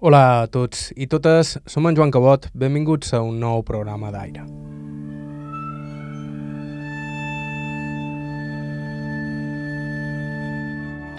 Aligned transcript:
Hola 0.00 0.20
a 0.40 0.44
tots 0.48 0.94
i 0.96 1.04
totes, 1.12 1.58
som 1.68 1.84
en 1.84 1.92
Joan 1.92 2.08
Cabot, 2.08 2.46
benvinguts 2.56 3.10
a 3.12 3.18
un 3.20 3.34
nou 3.36 3.60
programa 3.68 4.08
d'aire. 4.08 4.46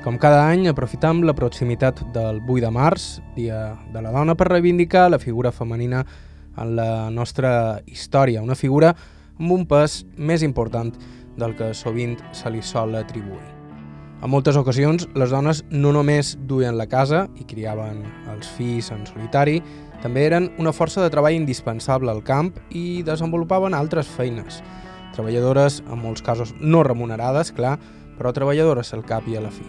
Com 0.02 0.18
cada 0.18 0.48
any, 0.48 0.66
aprofitam 0.66 1.22
la 1.22 1.38
proximitat 1.38 2.02
del 2.18 2.42
8 2.42 2.66
de 2.66 2.74
març, 2.74 3.08
Dia 3.38 3.62
de 3.94 4.02
la 4.02 4.18
Dona, 4.18 4.34
per 4.34 4.50
reivindicar 4.50 5.12
la 5.14 5.22
figura 5.22 5.54
femenina 5.54 6.02
en 6.58 6.76
la 6.76 7.12
nostra 7.14 7.84
història, 7.86 8.42
una 8.42 8.58
figura 8.58 8.96
amb 9.38 9.60
un 9.62 9.70
pes 9.70 10.08
més 10.18 10.42
important 10.42 10.90
del 11.38 11.54
que 11.54 11.76
sovint 11.78 12.18
se 12.34 12.50
li 12.50 12.66
sol 12.66 12.98
atribuir. 12.98 13.61
En 14.22 14.30
moltes 14.30 14.54
ocasions, 14.54 15.08
les 15.18 15.32
dones 15.34 15.64
no 15.74 15.90
només 15.96 16.36
duien 16.46 16.76
la 16.78 16.86
casa 16.86 17.24
i 17.42 17.46
criaven 17.50 18.04
els 18.30 18.50
fills 18.54 18.92
en 18.94 19.02
solitari, 19.10 19.56
també 20.04 20.28
eren 20.28 20.52
una 20.62 20.74
força 20.78 21.02
de 21.02 21.10
treball 21.10 21.34
indispensable 21.34 22.14
al 22.14 22.22
camp 22.22 22.52
i 22.70 23.02
desenvolupaven 23.02 23.74
altres 23.74 24.06
feines. 24.06 24.60
Treballadores, 25.16 25.80
en 25.90 26.04
molts 26.04 26.22
casos 26.22 26.54
no 26.62 26.84
remunerades, 26.86 27.50
clar, 27.58 27.80
però 28.20 28.30
treballadores 28.30 28.94
al 28.94 29.02
cap 29.10 29.26
i 29.26 29.40
a 29.40 29.42
la 29.42 29.50
fi. 29.50 29.66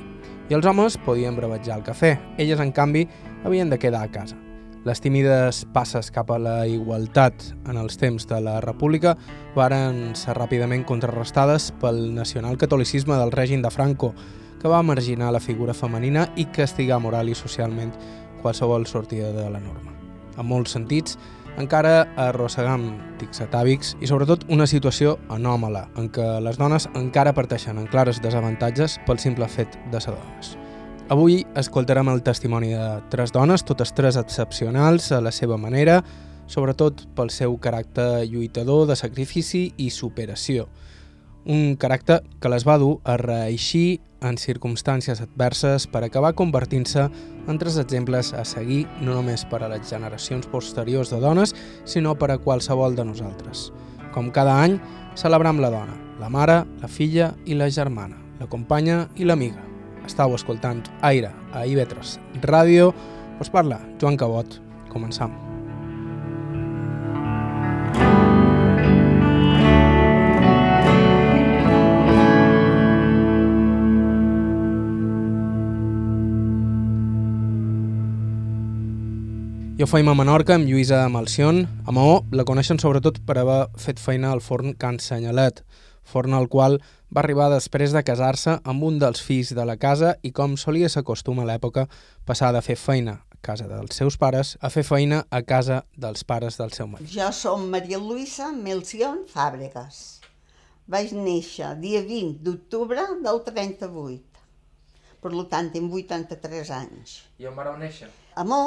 I 0.52 0.59
els 0.59 0.69
homes 0.69 0.98
podien 1.01 1.37
brevetjar 1.37 1.79
el 1.79 1.87
cafè, 1.87 2.19
elles, 2.37 2.60
en 2.60 2.74
canvi, 2.77 3.07
havien 3.48 3.73
de 3.73 3.80
quedar 3.80 4.05
a 4.05 4.12
casa. 4.12 4.37
Les 4.84 5.01
tímides 5.01 5.62
passes 5.73 6.10
cap 6.12 6.29
a 6.34 6.41
la 6.43 6.66
igualtat 6.66 7.55
en 7.71 7.80
els 7.80 7.96
temps 7.96 8.27
de 8.29 8.41
la 8.43 8.59
República 8.60 9.15
varen 9.57 10.16
ser 10.19 10.34
ràpidament 10.37 10.84
contrarrestades 10.84 11.71
pel 11.80 12.10
nacionalcatolicisme 12.16 13.16
del 13.16 13.32
règim 13.32 13.62
de 13.62 13.71
Franco, 13.71 14.12
que 14.62 14.71
va 14.71 14.83
marginar 14.87 15.33
la 15.34 15.41
figura 15.43 15.75
femenina 15.75 16.29
i 16.39 16.47
castigar 16.55 17.01
moral 17.02 17.29
i 17.29 17.34
socialment 17.34 17.91
qualsevol 18.43 18.87
sortida 18.87 19.33
de 19.35 19.48
la 19.51 19.61
norma. 19.61 19.91
En 20.38 20.47
molts 20.47 20.73
sentits, 20.79 21.19
encara 21.61 22.07
arrossegam 22.16 22.87
tics 23.21 23.43
atàvics 23.45 23.93
i 24.01 24.09
sobretot 24.09 24.46
una 24.49 24.66
situació 24.71 25.18
anòmala 25.35 25.88
en 26.01 26.09
què 26.15 26.24
les 26.40 26.57
dones 26.60 26.88
encara 26.96 27.35
parteixen 27.37 27.79
en 27.79 27.90
clares 27.90 28.23
desavantatges 28.24 28.99
pel 29.07 29.21
simple 29.21 29.49
fet 29.51 29.77
de 29.93 30.01
ser 30.01 30.15
dones. 30.15 30.55
Avui 31.13 31.43
escoltarem 31.59 32.09
el 32.09 32.23
testimoni 32.24 32.71
de 32.73 32.87
tres 33.13 33.35
dones, 33.35 33.66
totes 33.68 33.93
tres 33.93 34.16
excepcionals 34.16 35.10
a 35.13 35.21
la 35.21 35.33
seva 35.35 35.59
manera, 35.60 35.99
sobretot 36.46 37.02
pel 37.16 37.29
seu 37.35 37.59
caràcter 37.60 38.24
lluitador 38.30 38.87
de 38.88 38.96
sacrifici 38.96 39.66
i 39.77 39.90
superació. 39.90 40.68
Un 41.45 41.77
caràcter 41.77 42.23
que 42.40 42.49
les 42.49 42.65
va 42.65 42.79
dur 42.79 43.01
a 43.05 43.18
reeixir 43.21 44.01
en 44.23 44.38
circumstàncies 44.38 45.20
adverses 45.20 45.87
per 45.90 46.04
acabar 46.06 46.32
convertint-se 46.38 47.09
en 47.48 47.59
tres 47.59 47.76
exemples 47.82 48.32
a 48.32 48.45
seguir 48.48 48.87
no 49.01 49.16
només 49.16 49.45
per 49.51 49.62
a 49.62 49.70
les 49.73 49.84
generacions 49.90 50.46
posteriors 50.46 51.10
de 51.10 51.20
dones, 51.20 51.54
sinó 51.84 52.15
per 52.15 52.30
a 52.32 52.38
qualsevol 52.38 52.96
de 52.96 53.06
nosaltres. 53.09 53.70
Com 54.15 54.30
cada 54.30 54.59
any, 54.62 54.78
celebram 55.18 55.60
la 55.60 55.73
dona, 55.73 55.96
la 56.20 56.30
mare, 56.30 56.62
la 56.80 56.88
filla 56.88 57.32
i 57.45 57.59
la 57.59 57.70
germana, 57.70 58.18
la 58.40 58.48
companya 58.48 59.06
i 59.16 59.28
l'amiga. 59.28 59.62
Estau 60.06 60.34
escoltant 60.34 60.82
Aire 61.06 61.30
a 61.54 61.65
IB3 61.66 62.18
Ràdio. 62.43 62.93
Us 63.40 63.50
parla 63.50 63.80
Joan 64.00 64.19
Cabot. 64.19 64.60
Començam. 64.93 65.52
Jo 79.83 79.88
feim 79.91 80.06
a 80.06 80.12
Menorca 80.15 80.55
amb 80.55 80.69
Lluïsa 80.71 81.00
Malcion. 81.11 81.56
A 81.91 81.91
Maó 81.91 82.21
la 82.31 82.44
coneixen 82.47 82.78
sobretot 82.78 83.16
per 83.27 83.34
haver 83.41 83.65
fet 83.83 83.99
feina 83.99 84.28
al 84.31 84.39
forn 84.39 84.77
Can 84.78 85.00
Senyalet, 85.03 85.59
forn 86.06 86.37
al 86.39 86.47
qual 86.53 86.77
va 87.11 87.25
arribar 87.25 87.49
després 87.51 87.91
de 87.91 88.05
casar-se 88.06 88.55
amb 88.62 88.87
un 88.87 89.01
dels 89.03 89.19
fills 89.27 89.51
de 89.59 89.65
la 89.67 89.75
casa 89.83 90.12
i 90.23 90.31
com 90.31 90.55
solia 90.55 90.87
ser 90.93 91.03
costum 91.09 91.41
a 91.43 91.49
l'època 91.49 91.89
passar 92.31 92.53
de 92.55 92.62
fer 92.62 92.77
feina 92.79 93.17
a 93.34 93.41
casa 93.43 93.67
dels 93.73 93.99
seus 93.99 94.21
pares 94.23 94.55
a 94.62 94.71
fer 94.71 94.87
feina 94.87 95.25
a 95.34 95.43
casa 95.43 95.81
dels 95.99 96.23
pares 96.23 96.61
del 96.62 96.71
seu 96.79 96.87
marit. 96.87 97.11
Jo 97.11 97.33
som 97.35 97.67
Maria 97.75 97.99
Luisa 97.99 98.53
Melcion 98.55 99.25
Fàbregas. 99.35 100.23
Vaig 100.87 101.11
néixer 101.11 101.75
dia 101.83 102.06
20 102.06 102.39
d'octubre 102.39 103.11
del 103.27 103.43
38. 103.51 104.47
Per 105.27 105.35
tant, 105.51 105.75
tinc 105.75 105.91
83 105.91 106.71
anys. 106.79 107.19
I 107.43 107.51
on 107.51 107.59
vareu 107.59 107.75
néixer? 107.83 108.15
A 108.39 108.47
Mó, 108.47 108.62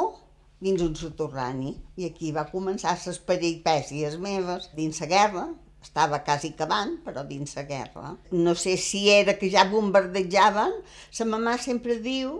dins 0.64 0.82
un 0.82 0.96
soterrani, 0.96 1.76
i 2.00 2.08
aquí 2.10 2.32
va 2.36 2.48
començar 2.52 2.96
les 3.06 3.20
peripècies 3.30 4.18
meves 4.22 4.70
dins 4.78 5.02
la 5.04 5.10
guerra, 5.12 5.46
estava 5.86 6.22
quasi 6.26 6.54
acabant, 6.54 6.98
però 7.06 7.24
dins 7.28 7.56
la 7.58 7.66
guerra. 7.70 8.16
No 8.32 8.56
sé 8.56 8.76
si 8.82 9.06
era 9.14 9.36
que 9.40 9.52
ja 9.54 9.68
bombardejaven, 9.70 10.80
sa 11.12 11.28
mamà 11.30 11.58
sempre 11.62 12.00
diu 12.02 12.40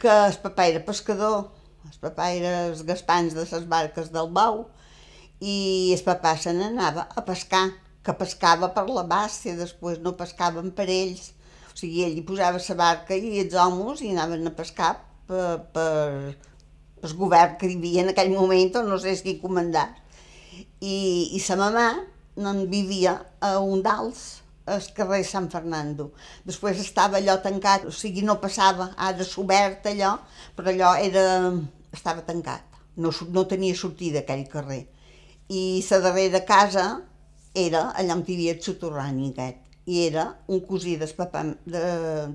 que 0.00 0.12
el 0.28 0.36
papà 0.44 0.68
era 0.70 0.84
pescador, 0.86 1.50
el 1.88 1.98
papà 2.04 2.30
era 2.36 2.52
els 2.68 2.84
gaspans 2.86 3.34
de 3.34 3.44
les 3.44 3.66
barques 3.68 4.12
del 4.14 4.30
Bau, 4.36 4.68
i 5.40 5.92
el 5.96 6.02
papà 6.04 6.36
se 6.38 6.52
n'anava 6.52 7.08
a 7.16 7.24
pescar, 7.26 7.66
que 8.04 8.14
pescava 8.16 8.70
per 8.76 8.86
la 8.88 9.04
bassa 9.04 9.50
i 9.50 9.56
després 9.58 9.98
no 10.04 10.16
pescaven 10.16 10.70
per 10.76 10.86
ells. 10.88 11.32
O 11.72 11.76
sigui, 11.76 12.04
ell 12.04 12.16
hi 12.16 12.24
posava 12.26 12.60
la 12.60 12.76
barca 12.76 13.16
i 13.16 13.40
els 13.42 13.56
homes 13.56 14.00
hi 14.00 14.12
anaven 14.14 14.48
a 14.48 14.54
pescar 14.56 14.94
per, 15.28 15.58
per, 15.74 16.36
el 17.02 17.16
govern 17.16 17.56
que 17.60 17.68
hi 17.68 17.78
havia 17.78 18.04
en 18.04 18.12
aquell 18.12 18.32
moment, 18.34 18.76
no 18.86 18.98
sé 19.00 19.16
qui 19.24 19.38
comandar. 19.42 19.88
I, 20.80 21.30
i 21.36 21.40
sa 21.40 21.56
mamà 21.60 21.88
no 22.40 22.54
vivia 22.70 23.16
a 23.40 23.58
un 23.60 23.82
d'als, 23.84 24.40
al 24.70 24.86
carrer 24.94 25.22
Sant 25.26 25.48
Fernando. 25.52 26.10
Després 26.46 26.80
estava 26.82 27.18
allò 27.18 27.38
tancat, 27.42 27.86
o 27.88 27.92
sigui, 27.94 28.22
no 28.26 28.38
passava, 28.42 28.90
ara 28.96 29.26
s'obert 29.26 29.88
allò, 29.90 30.14
però 30.56 30.70
allò 30.70 30.94
era, 31.00 31.24
estava 31.92 32.24
tancat. 32.26 32.66
No, 33.00 33.12
no 33.32 33.46
tenia 33.48 33.76
sortida 33.76 34.22
aquell 34.22 34.46
carrer. 34.50 34.84
I 35.50 35.82
la 35.90 36.00
darrera 36.04 36.44
casa 36.46 36.86
era 37.54 37.90
allà 37.98 38.14
on 38.14 38.24
hi 38.26 38.36
havia 38.36 38.54
el 38.54 38.62
soterrani 38.62 39.30
aquest, 39.32 39.64
i 39.90 40.04
era 40.06 40.28
un 40.46 40.60
cosí 40.66 40.96
del 41.00 41.10
papà, 41.16 41.42
de, 41.66 41.80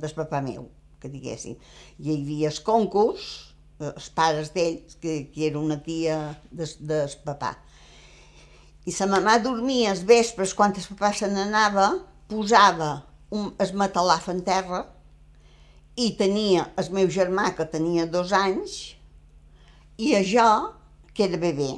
del 0.01 0.15
papà 0.17 0.41
meu, 0.43 0.67
que 0.99 1.11
diguéssim. 1.11 1.55
I 1.99 2.09
hi 2.09 2.17
havia 2.17 2.49
els 2.51 2.59
concurs, 2.65 3.44
els 3.79 4.09
pares 4.15 4.51
d'ells, 4.55 4.97
que, 5.01 5.25
que 5.33 5.47
era 5.49 5.59
una 5.59 5.77
tia 5.83 6.17
del, 6.51 6.71
del 6.79 7.15
papà. 7.25 7.53
I 8.85 8.93
sa 8.93 9.07
mamà 9.09 9.39
dormia 9.43 9.91
els 9.91 10.03
vespres, 10.07 10.53
quan 10.53 10.75
el 10.75 10.87
papà 10.93 11.11
se 11.13 11.29
n'anava, 11.31 11.89
posava 12.29 12.91
un, 13.33 13.51
es 13.61 13.73
matalaf 13.73 14.29
en 14.31 14.41
terra 14.45 14.85
i 15.95 16.11
tenia 16.19 16.67
el 16.79 16.91
meu 16.95 17.09
germà, 17.11 17.49
que 17.55 17.65
tenia 17.71 18.05
dos 18.05 18.33
anys, 18.35 18.95
i 19.97 20.15
a 20.15 20.21
jo, 20.27 20.47
que 21.15 21.27
era 21.27 21.39
bebè. 21.39 21.71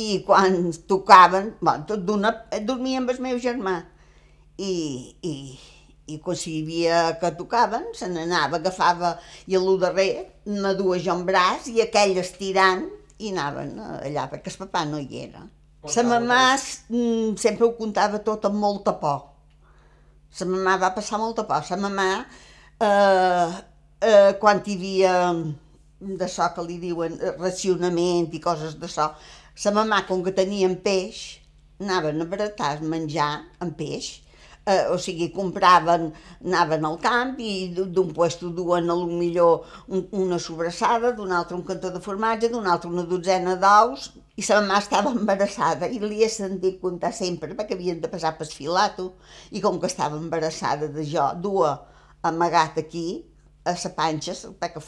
I 0.00 0.22
quan 0.24 0.70
tocaven, 0.88 1.52
bon, 1.60 1.84
tot 1.88 2.04
d'una, 2.08 2.32
dormia 2.64 3.02
amb 3.02 3.12
el 3.12 3.20
meu 3.20 3.40
germà. 3.40 3.82
I, 4.56 4.72
i, 5.20 5.34
i 6.10 6.18
quan 6.18 6.36
hi 6.36 6.56
havia 6.62 7.00
que 7.20 7.30
tocaven, 7.38 7.84
se 7.94 8.08
n'anava, 8.10 8.58
agafava 8.58 9.14
i 9.46 9.56
a 9.56 9.60
lo 9.62 9.76
darrer 9.78 10.26
me 10.46 10.74
duia 10.78 11.00
jo 11.02 11.14
en 11.14 11.24
braç 11.28 11.68
i 11.70 11.82
aquell 11.84 12.18
estirant 12.22 12.88
i 13.22 13.30
anaven 13.30 13.76
allà, 13.78 14.26
perquè 14.30 14.50
el 14.50 14.58
papà 14.64 14.84
no 14.88 14.98
hi 14.98 15.22
era. 15.22 15.44
La 15.82 16.02
mamà 16.06 16.40
mm, 16.54 17.34
sempre 17.42 17.66
ho 17.66 17.74
contava 17.78 18.22
tot 18.22 18.44
amb 18.46 18.58
molta 18.62 18.94
por. 18.98 19.28
La 20.38 20.46
mamà 20.46 20.76
va 20.78 20.92
passar 20.94 21.18
molta 21.22 21.44
por. 21.46 21.62
La 21.70 21.78
mamà, 21.78 22.08
eh, 22.78 23.60
eh, 24.10 24.32
quan 24.42 24.62
hi 24.66 24.76
havia 24.78 25.14
d'això 26.02 26.50
que 26.54 26.66
li 26.66 26.80
diuen 26.82 27.14
racionament 27.38 28.30
i 28.34 28.42
coses 28.42 28.74
d'això, 28.78 29.12
la 29.64 29.74
mamà, 29.78 30.02
com 30.08 30.22
que 30.26 30.34
tenien 30.34 30.74
peix, 30.82 31.22
anaven 31.82 32.22
a 32.22 32.28
baratar 32.30 32.76
menjar 32.82 33.32
amb 33.62 33.74
peix 33.78 34.16
eh, 34.66 34.86
o 34.90 34.98
sigui, 34.98 35.30
compraven, 35.34 36.10
anaven 36.44 36.84
al 36.86 36.98
camp 37.02 37.38
i 37.42 37.72
d'un 37.74 38.12
puesto 38.14 38.50
duen 38.54 38.90
a 38.90 38.96
lo 38.96 39.06
millor 39.06 39.66
un, 39.88 40.06
una 40.24 40.38
sobrassada, 40.38 41.12
d'un 41.16 41.32
altre 41.32 41.56
un 41.56 41.64
cantó 41.66 41.90
de 41.90 42.00
formatge, 42.00 42.50
d'un 42.52 42.66
altre 42.66 42.90
una 42.90 43.06
dotzena 43.08 43.56
d'ous, 43.60 44.12
i 44.36 44.42
sa 44.42 44.60
mamà 44.60 44.78
estava 44.80 45.12
embarassada 45.12 45.88
i 45.92 45.98
li 46.00 46.22
he 46.24 46.28
sentit 46.32 46.78
contar 46.80 47.12
sempre 47.12 47.52
perquè 47.58 47.76
havien 47.76 48.00
de 48.00 48.08
passar 48.08 48.32
per 48.38 48.48
filato 48.48 49.12
i 49.52 49.60
com 49.60 49.76
que 49.80 49.90
estava 49.90 50.16
embarassada 50.16 50.88
de 50.88 51.04
jo, 51.04 51.26
dua 51.36 51.74
amagat 52.22 52.78
aquí 52.80 53.06
a 53.64 53.74
sa 53.76 53.92
panxa 53.94 54.34
perquè 54.58 54.80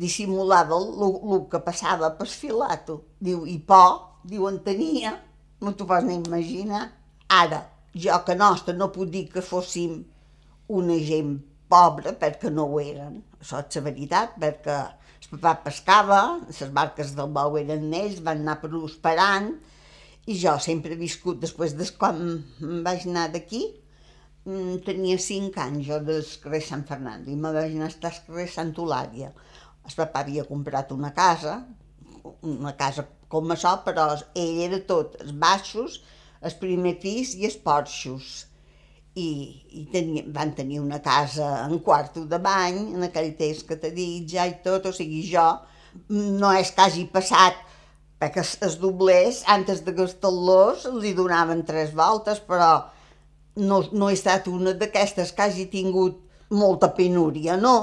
dissimulava 0.00 0.78
el 0.78 1.42
que 1.50 1.60
passava 1.60 2.12
per 2.16 2.28
filato. 2.28 3.02
Diu, 3.20 3.44
i 3.46 3.58
por, 3.58 4.22
diu, 4.24 4.46
en 4.48 4.60
tenia, 4.64 5.16
no 5.60 5.74
t'ho 5.74 5.84
pots 5.84 6.06
ni 6.06 6.16
imaginar. 6.16 6.86
Ara, 7.28 7.60
jo 7.94 8.18
que 8.26 8.36
nostre 8.38 8.74
no 8.76 8.90
puc 8.94 9.10
dir 9.10 9.26
que 9.32 9.42
fóssim 9.42 10.00
una 10.70 10.98
gent 11.02 11.38
pobra 11.70 12.14
perquè 12.18 12.50
no 12.52 12.66
ho 12.70 12.80
eren. 12.82 13.20
Això 13.40 13.62
és 13.64 13.78
la 13.78 13.86
veritat, 13.88 14.36
perquè 14.40 14.78
El 15.20 15.38
papà 15.38 15.50
pescava, 15.66 16.20
les 16.48 16.70
barques 16.74 17.10
del 17.14 17.28
bou 17.36 17.58
eren 17.60 17.92
ells, 17.94 18.22
van 18.24 18.40
anar 18.40 18.56
prosperant, 18.62 19.50
i 20.26 20.36
jo 20.40 20.54
sempre 20.64 20.94
he 20.94 20.98
viscut, 20.98 21.38
després 21.42 21.74
de 21.76 21.86
quan 21.98 22.18
vaig 22.86 23.04
anar 23.06 23.26
d'aquí, 23.34 23.60
mm, 24.46 24.80
tenia 24.86 25.18
cinc 25.18 25.58
anys 25.64 25.86
jo 25.86 26.00
del 26.06 26.24
carrer 26.42 26.62
Sant 26.64 26.86
Fernando 26.88 27.30
i 27.30 27.36
me 27.36 27.52
vaig 27.52 27.76
anar 27.76 27.90
al 27.92 28.18
carrer 28.26 28.48
Sant 28.48 28.72
Eulàlia. 28.74 29.30
El 29.84 29.96
papà 30.00 30.24
havia 30.24 30.46
comprat 30.48 30.90
una 30.96 31.12
casa, 31.14 31.54
una 32.42 32.74
casa 32.80 33.06
com 33.28 33.52
això, 33.54 33.76
però 33.84 34.08
ell 34.34 34.62
era 34.66 34.80
tot, 34.92 35.20
els 35.20 35.36
baixos, 35.44 36.00
el 36.40 36.54
primer 36.60 36.96
pis 37.02 37.34
i 37.36 37.48
els 37.48 37.58
porxos. 37.60 38.30
I, 39.18 39.30
i 39.74 39.84
tenia, 39.90 40.22
van 40.30 40.52
tenir 40.54 40.78
una 40.80 41.00
casa 41.02 41.48
en 41.64 41.80
quarto 41.82 42.22
de 42.30 42.38
bany, 42.38 42.78
en 42.94 43.08
aquell 43.08 43.32
temps 43.38 43.64
que 43.66 43.76
t'he 43.76 43.90
dit 43.96 44.28
ja 44.30 44.46
i 44.46 44.54
tot, 44.64 44.86
o 44.86 44.92
sigui, 44.94 45.24
jo 45.26 45.48
no 46.08 46.52
és 46.54 46.70
que 46.70 46.84
hagi 46.84 47.08
passat 47.10 47.58
perquè 48.20 48.44
els 48.66 48.76
doblers, 48.78 49.42
antes 49.48 49.80
de 49.84 49.94
gastar-los, 49.96 50.84
hi 51.02 51.14
donaven 51.16 51.64
tres 51.66 51.94
voltes, 51.96 52.38
però 52.44 52.70
no, 53.56 53.80
no 53.92 54.10
he 54.10 54.16
estat 54.16 54.48
una 54.52 54.74
d'aquestes 54.76 55.32
que 55.32 55.46
hagi 55.46 55.66
tingut 55.72 56.20
molta 56.52 56.90
penúria, 56.96 57.56
no. 57.56 57.76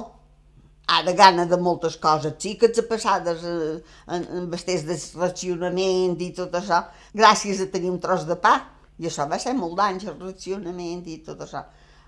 Ara 0.88 1.12
gana 1.12 1.44
de 1.46 1.58
moltes 1.60 1.98
coses, 2.00 2.38
sí 2.40 2.54
que 2.56 2.70
ets 2.70 2.80
passades 2.88 3.42
eh, 3.44 3.80
en 4.16 4.46
vestits 4.52 4.86
de 4.88 4.96
racionament 5.20 6.16
i 6.24 6.30
tot 6.38 6.54
això, 6.56 6.80
gràcies 7.18 7.60
a 7.60 7.68
tenir 7.74 7.92
un 7.92 8.00
tros 8.04 8.24
de 8.30 8.38
pa. 8.40 8.56
I 8.98 9.10
això 9.10 9.28
va 9.30 9.38
ser 9.38 9.54
molt 9.54 9.76
d'anys, 9.78 10.08
el 10.08 10.16
racionament 10.22 11.04
i 11.12 11.18
tot 11.26 11.44
això. 11.44 11.66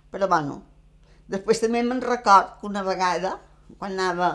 Però 0.10 0.30
bueno, 0.31 0.62
després 1.28 1.60
també 1.62 1.84
me'n 1.84 2.00
record 2.02 2.56
que 2.62 2.70
una 2.72 2.86
vegada, 2.88 3.36
quan 3.78 4.00
anava, 4.00 4.31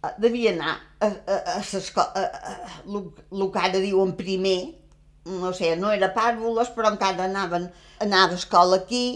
eh, 0.00 0.14
devia 0.24 0.56
anar 0.56 0.72
a, 0.72 1.06
a, 1.06 1.36
a, 1.36 1.60
a, 1.60 2.08
a, 2.24 2.24
a, 2.24 2.56
el 2.96 3.46
que 3.52 3.62
ara 3.68 3.84
diuen 3.84 4.16
primer, 4.16 4.58
no 5.26 5.52
sé, 5.52 5.74
no 5.76 5.92
era 5.92 6.14
pàrvules, 6.16 6.72
però 6.74 6.90
encara 6.94 7.26
anaven, 7.26 7.68
anava 8.00 8.34
a 8.34 8.40
escola 8.40 8.80
aquí 8.82 9.06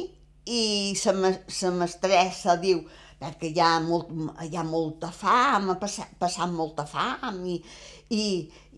i 0.51 0.95
la 1.05 1.71
mestressa 1.79 2.57
diu 2.61 2.85
perquè 3.21 3.51
hi 3.53 3.61
ha, 3.61 3.75
molt, 3.85 4.09
hi 4.47 4.57
ha 4.57 4.65
molta 4.65 5.11
fam, 5.13 5.69
ha 5.73 5.77
passat, 5.81 6.15
passat 6.21 6.49
molta 6.53 6.87
fam 6.89 7.43
i, 7.45 7.59
i, 8.17 8.25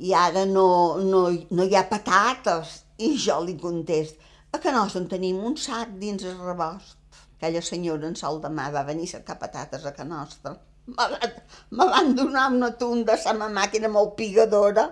i 0.03 0.15
ara 0.19 0.43
no, 0.50 0.67
no, 0.99 1.29
no 1.31 1.67
hi 1.67 1.79
ha 1.79 1.87
patates. 1.91 2.81
I 3.03 3.15
jo 3.19 3.39
li 3.43 3.55
contest, 3.59 4.19
a 4.53 4.59
que 4.62 4.75
no 4.75 4.83
en 4.87 5.06
tenim 5.11 5.39
un 5.47 5.56
sac 5.59 5.94
dins 6.03 6.27
el 6.29 6.37
rebost. 6.43 6.99
Aquella 7.39 7.62
senyora 7.65 8.06
en 8.06 8.19
sol 8.19 8.39
de 8.43 8.50
mà 8.53 8.69
va 8.75 8.85
venir 8.87 9.09
a 9.09 9.15
cercar 9.17 9.39
patates 9.41 9.87
a 9.87 9.94
que 9.97 10.05
nostra. 10.06 10.55
Me 10.87 11.87
van 11.94 12.12
donar 12.19 12.50
una 12.53 12.71
tunda 12.79 13.17
a 13.17 13.35
ma 13.39 13.49
màquina 13.50 13.91
molt 13.91 14.15
pigadora 14.19 14.89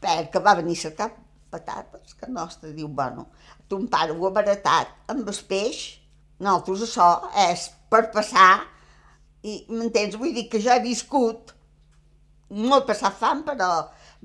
perquè 0.00 0.42
va 0.44 0.56
venir 0.58 0.76
a 0.78 0.82
cercar 0.86 1.08
patates, 1.50 2.14
que 2.14 2.28
nostre 2.30 2.72
diu, 2.76 2.88
bueno, 2.88 3.26
ton 3.68 3.86
pare 3.92 4.12
ho 4.12 4.26
ha 4.28 4.34
baratat 4.34 5.12
amb 5.12 5.28
el 5.28 5.40
peix, 5.48 5.80
nosaltres 6.40 6.84
això 6.86 7.08
és 7.48 7.68
per 7.92 8.08
passar, 8.14 8.66
i 9.42 9.60
m'entens? 9.70 10.18
Vull 10.20 10.34
dir 10.36 10.48
que 10.52 10.60
jo 10.62 10.72
he 10.74 10.82
viscut, 10.84 11.54
no 12.50 12.78
he 12.78 12.86
passat 12.88 13.16
fam, 13.18 13.44
però 13.46 13.68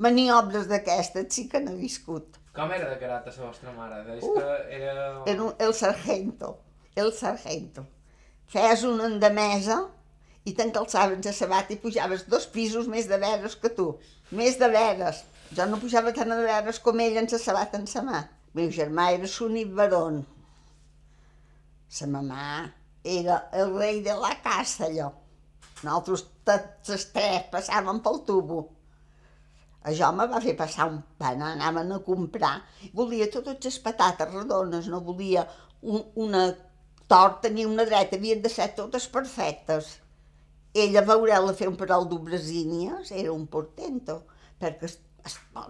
maniobres 0.04 0.70
d'aquestes 0.72 1.30
sí 1.36 1.48
que 1.52 1.62
n'he 1.64 1.76
viscut. 1.80 2.40
Com 2.54 2.72
era 2.76 2.90
de 2.92 3.00
caràcter 3.02 3.34
la 3.40 3.48
vostra 3.48 3.74
mare? 3.74 4.04
Deies 4.06 4.24
uh, 4.28 4.36
que 4.38 4.78
era... 4.78 5.08
Era 5.26 5.44
un, 5.48 5.54
el 5.60 5.74
sargento, 5.74 6.58
el 6.96 7.12
sargento. 7.18 7.86
Feies 8.54 8.84
una 8.86 9.08
endemesa 9.10 9.80
i 10.46 10.54
t'encalçaves 10.54 11.26
a 11.30 11.34
sabat 11.34 11.72
i 11.74 11.80
pujaves 11.82 12.28
dos 12.30 12.46
pisos 12.54 12.90
més 12.92 13.08
de 13.10 13.18
veres 13.22 13.56
que 13.58 13.72
tu. 13.74 13.88
Més 14.38 14.60
de 14.62 14.70
veres. 14.70 15.24
Jo 15.54 15.66
no 15.70 15.82
pujava 15.82 16.14
tant 16.14 16.34
a 16.34 16.38
veres 16.44 16.80
com 16.84 17.02
ell 17.02 17.18
en 17.22 17.30
sa 17.32 17.42
sabat 17.42 17.74
en 17.80 17.90
sa 17.90 18.06
mà. 18.06 18.22
El 18.54 18.62
meu 18.62 18.72
germà 18.74 19.10
era 19.16 19.30
Suni 19.30 19.66
Barón. 19.66 20.22
Sa 21.90 22.06
mamà 22.10 22.46
era 23.04 23.50
el 23.52 23.76
rei 23.78 24.02
de 24.02 24.16
la 24.16 24.34
casa, 24.42 24.88
allò. 24.88 25.12
Nosaltres 25.84 26.24
tots 26.48 26.94
els 26.96 27.06
tres 27.12 27.50
passàvem 27.52 28.00
pel 28.04 28.22
tubo. 28.28 28.62
Això 29.84 30.14
me 30.16 30.28
va 30.32 30.40
fer 30.44 30.54
passar 30.56 30.88
un 30.88 31.02
pan, 31.20 31.42
anaven 31.44 31.92
a 31.92 32.00
comprar. 32.06 32.54
Volia 32.96 33.28
totes 33.32 33.60
les 33.66 33.80
patates 33.84 34.32
redones, 34.32 34.88
no 34.88 35.02
volia 35.04 35.44
un, 35.82 36.06
una 36.16 36.46
torta 37.12 37.52
ni 37.52 37.66
una 37.68 37.84
dreta, 37.86 38.16
havien 38.16 38.42
de 38.42 38.50
ser 38.50 38.70
totes 38.78 39.10
perfectes. 39.12 39.98
Ella, 40.74 41.04
veureu-la 41.06 41.54
fer 41.54 41.68
un 41.70 41.76
parol 41.78 42.08
d'obresínies, 42.10 43.12
era 43.12 43.34
un 43.34 43.44
portento, 43.52 44.22
perquè 44.62 44.90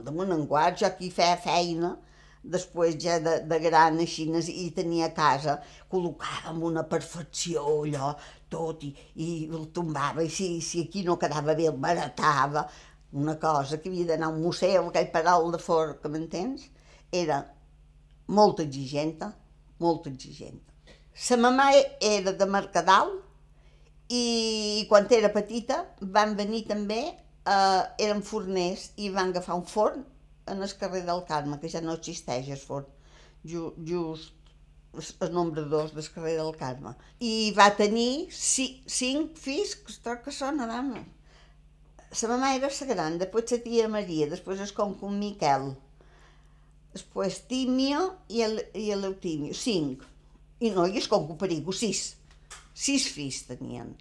damunt 0.05 0.31
en 0.31 0.45
guard, 0.47 0.77
jo 0.79 0.87
aquí 0.87 1.09
feia 1.11 1.35
feina, 1.41 1.95
després 2.43 2.97
ja 2.99 3.19
de, 3.23 3.37
de 3.47 3.59
gran 3.63 3.99
així, 4.03 4.25
i 4.51 4.69
tenia 4.75 5.13
casa, 5.15 5.57
col·locàvem 5.91 6.63
una 6.69 6.83
perfecció 6.89 7.63
allò, 7.83 8.13
tot, 8.51 8.83
i, 8.83 8.91
i 9.15 9.29
el 9.47 9.69
tombava, 9.75 10.23
i 10.23 10.29
si, 10.29 10.59
si 10.61 10.83
aquí 10.83 11.03
no 11.07 11.17
quedava 11.17 11.55
bé 11.55 11.69
el 11.71 11.79
baratava, 11.79 12.67
una 13.13 13.37
cosa 13.39 13.77
que 13.79 13.89
havia 13.89 14.09
d'anar 14.11 14.27
a 14.27 14.33
un 14.33 14.41
museu, 14.41 14.89
aquell 14.89 15.11
parol 15.13 15.51
de 15.53 15.61
fort, 15.61 15.99
que 16.01 16.09
m'entens? 16.09 16.67
Era 17.13 17.43
molt 18.27 18.59
exigenta, 18.63 19.31
molt 19.79 20.07
exigenta. 20.09 20.73
Sa 21.13 21.37
mamà 21.37 21.69
era 22.01 22.33
de 22.33 22.45
Mercadal 22.49 23.11
i 24.09 24.85
quan 24.89 25.05
era 25.13 25.29
petita 25.33 25.83
van 26.01 26.33
venir 26.35 26.63
també 26.67 27.03
eh, 27.05 27.83
eren 28.01 28.23
forners 28.25 28.89
i 28.97 29.11
van 29.13 29.29
agafar 29.29 29.59
un 29.59 29.67
forn 29.69 30.01
en 30.47 30.61
el 30.61 30.77
carrer 30.77 31.03
del 31.05 31.23
Carme, 31.27 31.59
que 31.59 31.71
ja 31.71 31.81
no 31.81 31.95
existeix 31.99 32.49
el 32.53 32.61
forn, 32.61 32.87
ju, 33.43 33.71
just 33.87 34.33
el 35.21 35.33
nombre 35.33 35.63
dos 35.63 35.93
del 35.93 36.09
carrer 36.13 36.37
del 36.37 36.55
Carme. 36.55 36.93
I 37.19 37.51
va 37.57 37.69
tenir 37.75 38.29
cinc, 38.29 38.83
cinc 38.87 39.37
fills, 39.37 39.75
que 39.75 40.15
que 40.23 40.31
són, 40.31 40.61
dama. 40.61 41.03
La 42.13 42.29
mamà 42.29 42.53
era 42.55 42.69
la 42.69 42.87
gran, 42.93 43.17
després 43.17 43.51
la 43.51 43.57
tia 43.63 43.87
Maria, 43.89 44.29
després 44.29 44.59
el 44.61 44.73
concum 44.77 45.15
Miquel, 45.17 45.71
després 46.93 47.39
Tímio 47.49 48.03
i 48.29 48.43
el, 48.45 48.59
i 48.77 48.91
l'Eutimio, 48.93 49.53
cinc. 49.57 50.03
I 50.61 50.69
no, 50.75 50.85
i 50.85 50.99
el 51.01 51.09
concum 51.09 51.39
Perigo, 51.41 51.73
sis. 51.73 52.13
Sis 52.73 53.07
fills 53.15 53.41
tenien. 53.49 53.95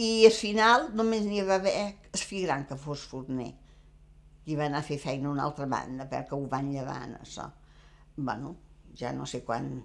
I 0.00 0.24
al 0.24 0.32
final 0.32 0.88
només 0.96 1.26
n'hi 1.28 1.44
va 1.44 1.58
haver 1.60 1.74
el 1.84 2.24
fill 2.24 2.46
gran 2.46 2.64
que 2.64 2.78
fos 2.80 3.04
forner. 3.10 3.52
I 4.50 4.58
va 4.58 4.66
anar 4.66 4.82
a 4.82 4.86
fer 4.86 4.98
feina 4.98 5.28
a 5.28 5.32
una 5.32 5.46
altra 5.46 5.68
banda 5.70 6.08
perquè 6.10 6.34
ho 6.34 6.46
van 6.50 6.72
llevar, 6.72 7.00
això. 7.20 7.48
bueno, 8.16 8.56
ja 8.98 9.12
no 9.12 9.26
sé 9.26 9.42
quan... 9.44 9.82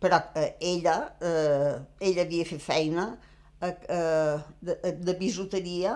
Però 0.00 0.18
eh, 0.36 0.56
ella, 0.60 0.96
eh, 1.20 1.74
ella 2.00 2.24
havia 2.26 2.44
fet 2.44 2.60
feina 2.60 3.06
eh, 3.62 3.76
eh, 3.88 4.38
de, 4.60 4.76
de 5.00 5.14
bisuteria 5.16 5.94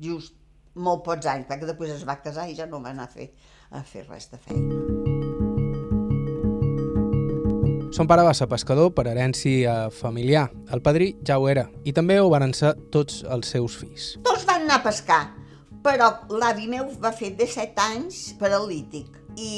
just 0.00 0.34
molt 0.74 1.04
pocs 1.04 1.28
anys, 1.28 1.46
perquè 1.50 1.68
després 1.68 1.92
es 1.94 2.06
va 2.08 2.18
casar 2.24 2.48
i 2.48 2.56
ja 2.58 2.66
no 2.66 2.80
va 2.82 2.94
anar 2.94 3.06
a 3.06 3.12
fer, 3.12 3.30
a 3.70 3.84
fer 3.86 4.06
res 4.08 4.30
de 4.32 4.40
feina. 4.40 4.80
Son 7.90 8.06
pare 8.06 8.22
va 8.22 8.32
ser 8.32 8.46
pescador 8.48 8.92
per 8.94 9.08
herència 9.10 9.90
familiar. 9.90 10.46
El 10.72 10.80
padrí 10.80 11.10
ja 11.26 11.40
ho 11.42 11.48
era, 11.50 11.66
i 11.84 11.92
també 11.92 12.20
ho 12.22 12.30
van 12.30 12.54
ser 12.54 12.76
tots 12.94 13.24
els 13.26 13.50
seus 13.50 13.76
fills. 13.76 14.12
Tots 14.24 14.46
van 14.48 14.62
anar 14.64 14.78
a 14.78 14.84
pescar, 14.84 15.20
però 15.84 16.10
l'avi 16.36 16.68
meu 16.68 16.90
va 17.00 17.12
fer 17.16 17.32
17 17.38 17.80
anys 17.82 18.20
paralític. 18.40 19.16
I, 19.40 19.52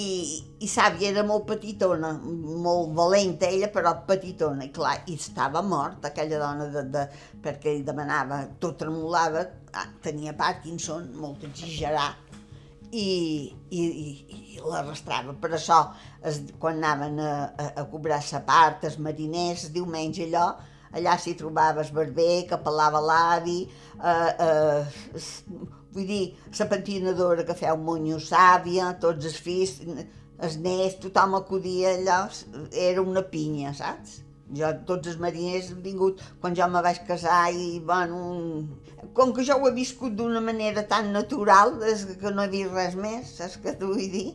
i 0.63 0.69
Sàvia 0.69 1.09
era 1.11 1.23
molt 1.27 1.47
petitona, 1.49 2.13
molt 2.23 2.93
valenta 2.95 3.49
ella, 3.49 3.71
però 3.73 3.95
petitona, 4.07 4.67
i 4.67 4.71
clar, 4.75 4.99
i 5.09 5.17
estava 5.17 5.63
morta 5.65 6.11
aquella 6.11 6.39
dona, 6.43 6.69
de, 6.75 6.83
de, 6.93 7.07
perquè 7.43 7.73
ell 7.73 7.87
demanava, 7.87 8.43
tot 8.63 8.77
tremolava, 8.83 9.47
ah, 9.73 9.89
tenia 10.05 10.37
Parkinson, 10.39 11.09
molt 11.19 11.49
exagerat, 11.49 12.37
i, 12.93 13.09
i, 13.73 13.81
i, 13.81 14.09
i 14.37 14.61
l'arrastrava. 14.61 15.35
Per 15.41 15.55
això, 15.57 15.81
es, 16.29 16.43
quan 16.61 16.79
anaven 16.79 17.19
a, 17.25 17.33
a, 17.57 17.71
a 17.83 17.89
cobrar 17.91 18.21
els 18.21 18.99
mariners, 19.01 19.71
diumenge 19.73 20.29
allò, 20.29 20.51
allà 20.93 21.17
s'hi 21.17 21.35
trobava 21.35 21.81
el 21.83 21.95
barber 21.97 22.45
que 22.51 22.61
pelava 22.61 23.01
l'avi, 23.01 23.63
eh, 23.65 24.33
eh, 24.47 25.81
vull 25.95 26.09
dir, 26.09 26.25
la 26.59 26.67
pentinadora 26.71 27.45
que 27.47 27.57
feia 27.59 27.77
un 27.77 27.85
monyo 27.87 28.19
sàvia, 28.23 28.93
tots 29.01 29.29
els 29.29 29.39
fills, 29.45 29.79
els 30.43 30.59
nets, 30.65 30.99
tothom 31.05 31.37
acudia 31.39 31.95
allò, 31.97 32.21
era 32.73 33.05
una 33.05 33.25
pinya, 33.33 33.75
saps? 33.77 34.21
Jo, 34.53 34.69
tots 34.89 35.09
els 35.09 35.21
mariners 35.23 35.71
han 35.73 35.81
vingut 35.85 36.21
quan 36.41 36.57
jo 36.57 36.67
me 36.69 36.83
vaig 36.85 37.01
casar 37.09 37.47
i, 37.57 37.79
bueno, 37.89 38.19
com 39.17 39.33
que 39.33 39.47
jo 39.49 39.57
ho 39.57 39.69
he 39.69 39.73
viscut 39.77 40.13
d'una 40.19 40.43
manera 40.45 40.85
tan 40.89 41.13
natural, 41.15 41.79
és 41.89 42.05
que 42.21 42.35
no 42.35 42.45
he 42.45 42.53
vist 42.53 42.77
res 42.77 42.97
més, 42.99 43.35
saps 43.39 43.59
què 43.63 43.77
t'ho 43.79 43.95
vull 43.95 44.13
dir? 44.13 44.31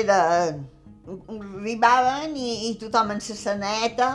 Era... 0.00 0.18
arribaven 1.08 2.34
i, 2.36 2.48
i 2.68 2.74
tothom 2.80 3.14
en 3.14 3.22
sa 3.24 3.32
saneta, 3.36 4.08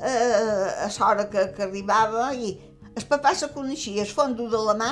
eh, 0.00 0.86
a 0.86 0.88
l'hora 0.94 1.26
que, 1.28 1.42
que 1.52 1.66
arribava, 1.66 2.30
i 2.32 2.54
El 2.98 3.04
papà 3.06 3.30
se 3.38 3.46
coneixia 3.54 4.02
el 4.02 4.10
fondo 4.10 4.48
de 4.50 4.58
la 4.66 4.74
mà, 4.74 4.90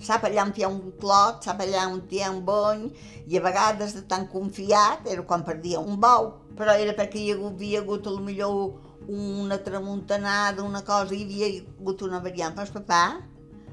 sap 0.00 0.24
allà 0.24 0.44
on 0.46 0.52
hi 0.56 0.64
ha 0.64 0.68
un 0.68 0.92
clot, 1.00 1.44
sap 1.44 1.60
allà 1.60 1.86
on 1.88 2.00
hi 2.08 2.22
ha 2.22 2.30
un 2.32 2.44
bony, 2.44 2.86
i 3.26 3.36
a 3.36 3.42
vegades 3.44 3.94
de 3.96 4.04
tan 4.08 4.26
confiat 4.32 5.08
era 5.12 5.24
quan 5.28 5.44
perdia 5.44 5.80
un 5.80 5.98
bou, 6.00 6.32
però 6.56 6.74
era 6.76 6.94
perquè 6.96 7.20
hi 7.20 7.34
havia 7.36 7.82
hagut 7.82 8.08
a 8.08 8.14
lo 8.14 8.24
millor 8.24 8.88
una 9.10 9.58
tramuntanada, 9.58 10.62
una 10.62 10.82
cosa, 10.82 11.14
hi 11.14 11.24
havia 11.24 11.50
hagut 11.80 12.02
una 12.06 12.20
variant. 12.20 12.54
Però 12.56 12.80
papà, 12.80 13.02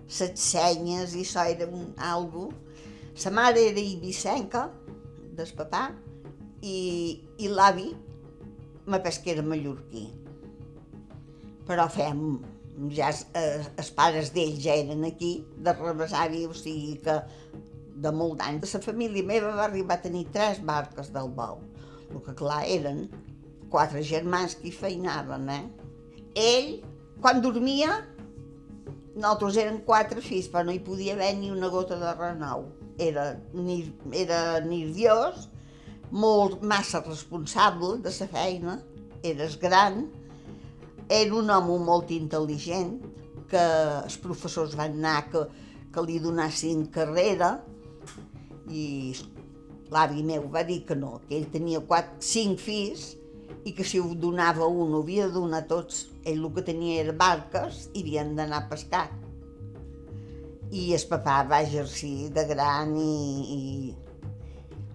set 0.08 0.40
senyes 0.42 1.16
i 1.16 1.24
això 1.26 1.46
era 1.48 1.68
un, 1.68 1.94
algo. 1.98 2.50
Sa 3.18 3.32
mare 3.34 3.70
era 3.72 3.82
ibicenca, 3.82 4.68
del 5.38 5.50
papà, 5.58 5.88
i, 6.62 6.78
i 7.38 7.50
l'avi, 7.50 7.92
me 8.88 9.00
pes 9.04 9.20
que 9.22 9.34
era 9.36 9.46
mallorquí. 9.46 10.08
Però 11.68 11.88
fem, 11.92 12.24
ja 12.94 13.10
eh, 13.34 13.66
els 13.78 13.90
pares 13.98 14.32
d'ells 14.36 14.60
ja 14.64 14.76
eren 14.78 15.06
aquí, 15.08 15.32
de 15.64 15.74
rebesavi, 15.74 16.46
o 16.48 16.56
sigui 16.58 16.98
que 17.04 17.18
de 17.98 18.12
molt 18.14 18.38
d'anys. 18.42 18.76
La 18.78 18.84
família 18.84 19.26
meva 19.26 19.56
va 19.58 19.66
arribar 19.66 19.98
a 19.98 20.04
tenir 20.04 20.28
tres 20.34 20.62
barques 20.66 21.10
del 21.14 21.32
bou. 21.38 21.62
El 22.12 22.22
que 22.26 22.36
clar 22.38 22.62
eren 22.70 23.08
quatre 23.74 24.04
germans 24.06 24.56
que 24.60 24.70
hi 24.70 24.76
feinaven, 24.76 25.50
eh? 25.52 25.64
Ell, 26.38 26.70
quan 27.24 27.42
dormia, 27.44 27.98
nosaltres 29.18 29.58
eren 29.64 29.82
quatre 29.88 30.22
fills, 30.22 30.50
però 30.52 30.68
no 30.68 30.76
hi 30.76 30.84
podia 30.86 31.18
haver 31.18 31.34
ni 31.40 31.52
una 31.52 31.72
gota 31.74 31.98
de 32.00 32.14
renou. 32.20 32.68
Era, 33.02 33.32
era 34.14 34.40
nerviós, 34.66 35.50
molt 36.12 36.62
massa 36.64 37.02
responsable 37.06 37.98
de 38.06 38.14
la 38.14 38.30
feina, 38.32 38.78
eres 39.26 39.58
gran, 39.60 40.06
era 41.10 41.36
un 41.36 41.50
home 41.50 41.78
molt 41.86 42.12
intel·ligent, 42.12 42.98
que 43.48 43.64
els 44.04 44.18
professors 44.20 44.76
van 44.76 44.98
anar 45.00 45.22
que, 45.32 45.46
que 45.94 46.04
li 46.04 46.20
donassin 46.20 46.88
carrera 46.94 47.54
i 48.68 49.16
l'avi 49.94 50.24
meu 50.28 50.50
va 50.52 50.66
dir 50.68 50.82
que 50.88 50.98
no, 51.00 51.22
que 51.28 51.38
ell 51.38 51.48
tenia 51.54 51.80
quatre, 51.80 52.20
cinc 52.20 52.60
fills 52.60 53.14
i 53.68 53.74
que 53.76 53.86
si 53.88 54.00
ho 54.00 54.10
donava 54.16 54.68
un 54.68 54.94
ho 54.96 55.02
havia 55.02 55.28
de 55.28 55.36
donar 55.36 55.64
tots. 55.68 56.06
Ell 56.28 56.44
el 56.44 56.52
que 56.56 56.64
tenia 56.68 57.04
era 57.04 57.16
barques 57.16 57.88
i 57.94 58.04
havien 58.04 58.36
d'anar 58.36 58.64
a 58.64 58.70
pescar. 58.72 59.06
I 60.72 60.92
el 60.96 61.06
papà 61.08 61.40
va 61.48 61.62
exercir 61.64 62.30
de 62.36 62.44
gran 62.50 62.94
i... 63.00 63.14
i... 63.56 63.62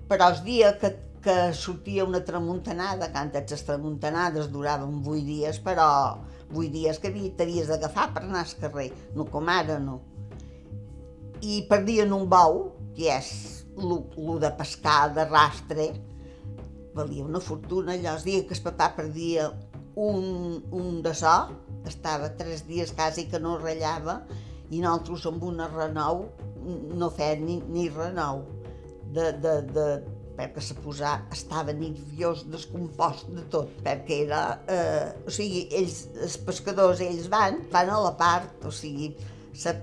Però 0.09 0.29
els 0.29 0.43
dies 0.45 0.77
que, 0.81 0.93
que 1.23 1.53
sortia 1.55 2.05
una 2.05 2.25
tramuntanada, 2.25 3.11
que 3.13 3.19
antes 3.19 3.51
les 3.55 3.65
tramuntanades 3.67 4.51
duraven 4.53 5.01
vuit 5.07 5.25
dies, 5.25 5.61
però 5.63 5.89
vuit 6.51 6.73
dies 6.75 6.99
que 6.99 7.13
t'havies 7.39 7.71
d'agafar 7.71 8.11
per 8.15 8.25
anar 8.27 8.45
al 8.45 8.55
carrer, 8.61 8.91
no 9.15 9.27
com 9.31 9.49
ara, 9.49 9.79
no. 9.79 10.01
I 11.43 11.63
perdien 11.71 12.13
un 12.15 12.29
bou, 12.31 12.63
que 12.97 13.09
és 13.15 13.33
el 13.79 14.41
de 14.43 14.51
pescar, 14.59 15.13
de 15.15 15.25
rastre, 15.31 15.89
valia 16.95 17.25
una 17.25 17.41
fortuna, 17.41 17.95
allò 17.95 18.17
els 18.19 18.27
dies 18.27 18.47
que 18.49 18.59
el 18.59 18.65
papà 18.67 18.93
perdia 18.99 19.49
un, 19.95 20.63
un 20.71 21.03
de 21.03 21.15
so, 21.17 21.37
estava 21.89 22.31
tres 22.39 22.67
dies 22.69 22.93
quasi 22.95 23.29
que 23.31 23.41
no 23.41 23.57
ratllava, 23.59 24.23
i 24.71 24.81
nosaltres 24.81 25.27
amb 25.29 25.43
una 25.45 25.69
renou 25.71 26.27
no 26.63 27.09
feien 27.11 27.47
ni, 27.47 27.57
ni 27.69 27.89
renou, 27.91 28.45
de, 29.13 29.33
de, 29.33 29.55
de, 29.75 29.87
perquè 30.37 30.63
se 30.65 30.77
posà, 30.81 31.15
estava 31.35 31.75
nerviós, 31.77 32.47
descompost 32.51 33.29
de 33.37 33.45
tot, 33.53 33.73
perquè 33.85 34.23
era, 34.27 34.43
eh, 34.71 35.09
o 35.27 35.33
sigui, 35.33 35.67
ells, 35.79 36.07
els 36.25 36.39
pescadors, 36.47 37.03
ells 37.05 37.29
van, 37.33 37.61
van 37.73 37.93
a 37.93 37.99
la 38.07 38.15
part, 38.19 38.65
o 38.65 38.73
sigui, 38.73 39.13
se, 39.53 39.75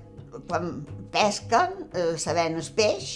quan 0.49 0.81
pesquen, 1.13 1.75
eh, 1.93 2.15
sabent 2.21 2.57
el 2.57 2.71
peix, 2.77 3.11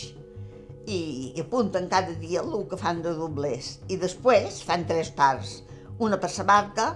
i, 0.85 1.31
i 1.35 1.41
apunten 1.41 1.87
cada 1.91 2.13
dia 2.19 2.41
el 2.43 2.67
que 2.69 2.79
fan 2.79 3.01
de 3.03 3.13
doblers. 3.15 3.77
I 3.87 3.97
després 4.01 4.61
fan 4.67 4.85
tres 4.89 5.11
parts, 5.15 5.61
una 6.03 6.19
per 6.19 6.31
la 6.37 6.47
barca, 6.47 6.87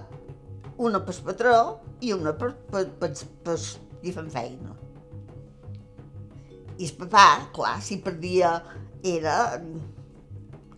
una 0.78 1.00
per 1.04 1.16
patró 1.24 1.54
i 2.00 2.12
una 2.14 2.34
per, 2.38 2.52
per, 2.70 2.84
per, 3.00 3.12
per 3.44 3.56
qui 4.00 4.12
fan 4.14 4.28
feina. 4.30 4.74
I 6.78 6.86
el 6.86 6.94
papà, 7.00 7.28
clar, 7.54 7.78
si 7.82 7.98
perdia 8.02 8.58
era... 9.02 9.58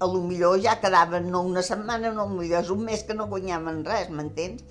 A 0.01 0.07
lo 0.09 0.23
millor 0.25 0.57
ja 0.65 0.79
quedaven 0.81 1.27
no 1.33 1.43
una 1.45 1.63
setmana, 1.67 2.13
no 2.17 2.25
millor 2.31 2.65
és 2.65 2.71
un 2.73 2.87
mes 2.87 3.03
que 3.05 3.17
no 3.17 3.29
guanyaven 3.29 3.83
res, 3.85 4.09
m'entens? 4.09 4.65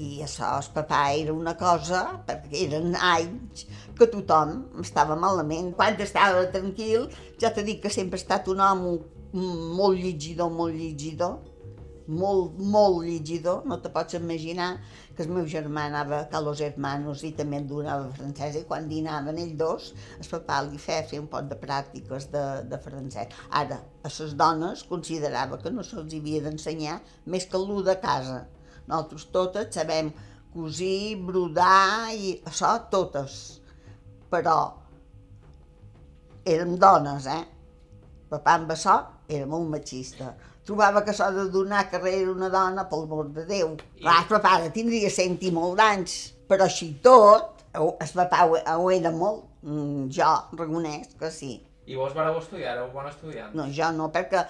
I 0.00 0.22
això, 0.24 0.48
el 0.56 0.68
papà 0.72 1.02
era 1.12 1.34
una 1.36 1.52
cosa, 1.60 2.00
perquè 2.28 2.62
eren 2.66 2.94
anys 2.96 3.66
que 3.98 4.08
tothom 4.14 4.54
estava 4.80 5.18
malament. 5.20 5.74
Quan 5.76 6.00
estava 6.00 6.46
tranquil, 6.54 7.10
ja 7.42 7.52
t'he 7.52 7.66
dit 7.66 7.82
que 7.82 7.92
sempre 7.92 8.16
ha 8.16 8.22
estat 8.22 8.48
un 8.48 8.64
home 8.64 8.94
molt 9.32 10.00
llegidor, 10.00 10.48
molt 10.56 10.72
llegidor, 10.76 11.36
molt, 12.14 12.58
molt 12.74 13.06
llegidor, 13.06 13.64
no 13.68 13.78
te 13.82 13.90
pots 13.94 14.16
imaginar 14.18 14.68
que 15.16 15.24
el 15.24 15.32
meu 15.34 15.46
germà 15.50 15.86
anava 15.88 16.22
a 16.24 16.42
los 16.44 16.62
hermanos 16.64 17.24
i 17.28 17.32
també 17.38 17.60
en 17.60 17.68
donava 17.70 18.10
francès 18.16 18.58
i 18.60 18.64
quan 18.68 18.88
dinaven 18.90 19.40
ells 19.42 19.56
dos, 19.60 19.88
el 20.18 20.28
papà 20.30 20.60
li 20.68 20.80
feia 20.80 21.06
fer 21.08 21.20
un 21.22 21.30
pot 21.32 21.48
de 21.50 21.58
pràctiques 21.60 22.28
de, 22.34 22.44
de 22.68 22.80
francès. 22.84 23.32
Ara, 23.62 23.80
a 24.02 24.12
les 24.12 24.36
dones 24.44 24.84
considerava 24.90 25.60
que 25.62 25.72
no 25.72 25.86
se'ls 25.86 26.14
havia 26.18 26.44
d'ensenyar 26.44 27.00
més 27.26 27.48
que 27.48 27.60
l'ú 27.60 27.80
de 27.86 27.96
casa. 28.04 28.44
Nosaltres 28.86 29.26
totes 29.34 29.74
sabem 29.74 30.12
cosir, 30.52 31.16
brodar 31.26 32.12
i 32.12 32.36
això 32.48 32.76
totes 32.92 33.40
però 34.32 34.56
érem 36.48 36.78
dones, 36.80 37.28
eh? 37.28 37.42
Papà 38.32 38.56
amb 38.56 38.72
això 38.72 38.96
era 39.28 39.46
molt 39.46 39.68
machista. 39.74 40.32
Trobava 40.66 41.02
que 41.02 41.10
això 41.10 41.26
de 41.34 41.48
donar 41.50 41.88
carrera 41.90 42.28
a 42.30 42.34
una 42.36 42.48
dona, 42.52 42.84
pel 42.90 43.08
amor 43.08 43.32
de 43.34 43.46
Déu. 43.48 43.72
Clar, 43.98 44.18
el 44.22 44.28
papà 44.30 44.52
tindria 44.74 45.10
cent 45.10 45.40
i 45.42 45.50
molt 45.54 45.74
d'anys, 45.80 46.14
però 46.50 46.68
així 46.68 46.92
tot, 47.02 47.64
el 47.74 47.90
papà 47.98 48.44
ho, 48.46 48.58
ho 48.76 48.90
era 48.94 49.10
molt. 49.14 49.48
Mm, 49.62 50.08
jo 50.14 50.30
reconec 50.58 51.16
que 51.18 51.30
sí. 51.34 51.52
I 51.86 51.98
vos 51.98 52.14
vareu 52.14 52.38
estudiar? 52.38 52.76
Éreu 52.76 52.92
bon 52.94 53.08
estudiant? 53.10 53.54
No, 53.58 53.66
jo 53.74 53.90
no, 53.96 54.08
perquè 54.14 54.44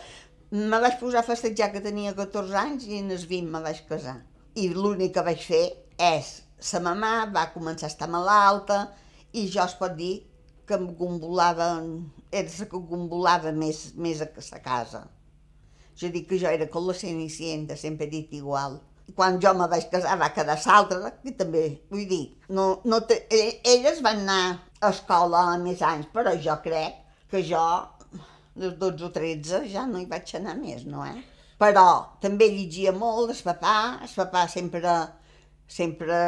me 0.53 0.81
vaig 0.85 0.99
posar 1.01 1.23
a 1.23 1.27
festejar 1.27 1.71
que 1.73 1.81
tenia 1.85 2.13
14 2.17 2.59
anys 2.61 2.85
i 2.89 3.01
en 3.01 3.13
els 3.15 3.25
20 3.29 3.49
me 3.55 3.63
vaig 3.65 3.81
casar. 3.89 4.19
I 4.61 4.69
l'únic 4.75 5.15
que 5.17 5.25
vaig 5.25 5.41
fer 5.41 5.65
és, 5.97 6.35
sa 6.61 6.81
mamà 6.85 7.15
va 7.33 7.49
començar 7.55 7.89
a 7.89 7.93
estar 7.93 8.09
malalta, 8.13 8.83
i 9.33 9.47
jo 9.49 9.65
es 9.65 9.77
pot 9.81 9.97
dir 9.97 10.15
que 10.69 10.77
em 10.77 10.91
gombolava, 10.99 11.71
era 12.31 12.53
la 12.59 12.69
que 12.69 12.85
gombolava 12.93 13.53
més, 13.57 13.81
més 13.97 14.21
a 14.21 14.29
la 14.29 14.61
casa. 14.65 15.07
És 16.03 16.09
a 16.09 16.11
dir, 16.11 16.25
que 16.27 16.39
jo 16.43 16.51
era 16.51 16.67
com 16.67 16.89
la 16.89 16.95
Cenicienta, 16.99 17.77
sempre 17.79 18.09
dit 18.11 18.33
igual. 18.35 18.81
Quan 19.15 19.37
jo 19.43 19.53
me 19.55 19.69
vaig 19.71 19.85
casar 19.93 20.17
va 20.19 20.33
quedar 20.35 20.57
l'altra, 20.65 21.13
que 21.23 21.35
també, 21.39 21.63
vull 21.93 22.09
dir, 22.11 22.25
no, 22.49 22.65
no 22.85 22.99
te, 23.07 23.21
elles 23.31 24.01
van 24.03 24.25
anar 24.25 24.41
a 24.81 24.91
escola 24.91 25.45
a 25.53 25.59
més 25.63 25.83
anys, 25.87 26.09
però 26.15 26.33
jo 26.47 26.57
crec 26.65 26.99
que 27.31 27.45
jo, 27.47 27.63
dels 28.59 28.75
12 28.81 29.07
o 29.07 29.13
13, 29.15 29.63
ja 29.71 29.87
no 29.87 30.03
hi 30.03 30.09
vaig 30.11 30.35
anar 30.41 30.57
més, 30.59 30.83
no, 30.91 31.07
eh? 31.07 31.23
Però 31.63 31.87
també 32.25 32.51
llegia 32.51 32.91
molt, 32.91 33.31
el 33.31 33.47
papà, 33.47 33.77
el 34.03 34.11
papà 34.17 34.49
sempre, 34.51 34.99
sempre 35.71 36.19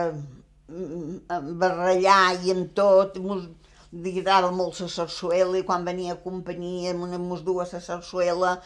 barrellar 0.68 2.22
i 2.46 2.54
amb 2.54 2.70
tot, 2.78 3.18
li 3.18 4.14
agradava 4.14 4.54
molt 4.54 4.78
la 4.82 4.88
sarsuela 4.90 5.58
i 5.58 5.66
quan 5.66 5.84
venia 5.86 6.14
a 6.14 6.22
companyia 6.22 6.94
mos 6.94 7.42
dues 7.46 7.74
la 7.74 7.82
sarsuela, 7.82 8.56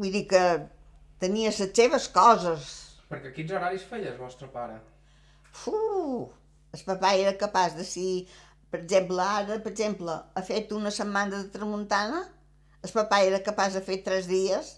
vull 0.00 0.12
dir 0.16 0.26
que 0.32 0.42
tenia 1.22 1.52
les 1.52 1.60
seves 1.76 2.08
coses. 2.14 2.68
Perquè 3.10 3.32
quins 3.36 3.52
horaris 3.52 3.86
feia 3.90 4.12
el 4.14 4.18
vostre 4.20 4.48
pare? 4.52 4.78
Uf, 5.68 6.34
el 6.76 6.84
papà 6.86 7.14
era 7.18 7.36
capaç 7.38 7.76
de 7.78 7.86
si, 7.86 8.04
per 8.72 8.82
exemple, 8.82 9.22
ara, 9.22 9.58
per 9.64 9.72
exemple, 9.74 10.14
ha 10.34 10.44
fet 10.46 10.72
una 10.76 10.92
setmana 10.94 11.36
de 11.36 11.50
tramuntana, 11.56 12.22
el 12.80 12.92
papà 12.96 13.20
era 13.26 13.42
capaç 13.44 13.76
de 13.76 13.82
fer 13.88 13.98
tres 14.06 14.28
dies 14.30 14.76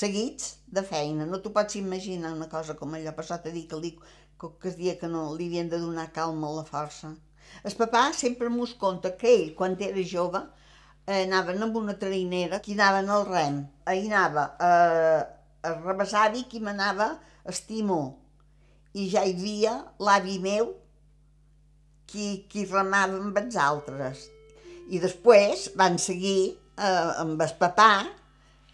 seguits 0.00 0.56
de 0.66 0.82
feina. 0.86 1.26
No 1.26 1.38
t'ho 1.42 1.52
pots 1.54 1.76
imaginar 1.78 2.32
una 2.34 2.48
cosa 2.50 2.76
com 2.78 2.96
allò, 2.96 3.14
per 3.14 3.24
això 3.24 3.38
t'he 3.42 3.54
dit 3.54 3.68
que 3.70 3.78
li 3.78 3.94
que 4.40 4.70
es 4.70 4.76
dia 4.78 4.94
que 4.96 5.08
no 5.12 5.26
li 5.36 5.50
havien 5.50 5.68
de 5.68 5.78
donar 5.82 6.06
calma 6.16 6.48
a 6.48 6.56
la 6.60 6.64
força. 6.64 7.10
El 7.68 7.74
papà 7.76 8.06
sempre 8.16 8.48
mos 8.48 8.72
conta 8.82 9.12
que 9.20 9.28
ell, 9.28 9.50
quan 9.58 9.76
era 9.86 10.04
jove, 10.12 10.40
eh, 11.10 11.24
anaven 11.24 11.66
amb 11.66 11.76
una 11.82 11.96
trainera 11.98 12.60
que 12.62 12.76
anaven 12.76 13.10
al 13.10 13.26
rem. 13.26 13.60
Ahir 13.90 14.12
anava 14.12 14.46
eh, 14.62 15.20
a 15.66 15.74
rebassar-hi 15.80 16.46
qui 16.50 16.62
manava 16.62 17.10
estimó. 17.50 18.00
I 18.94 19.08
ja 19.10 19.24
hi 19.26 19.34
havia 19.34 19.74
l'avi 20.02 20.38
meu 20.42 20.72
qui, 22.10 22.46
qui 22.50 22.66
remava 22.70 23.18
amb 23.18 23.38
els 23.42 23.58
altres. 23.58 24.24
I 24.90 25.02
després 25.02 25.68
van 25.78 25.98
seguir 26.02 26.38
eh, 26.50 27.10
amb 27.22 27.42
el 27.42 27.54
papà 27.58 27.92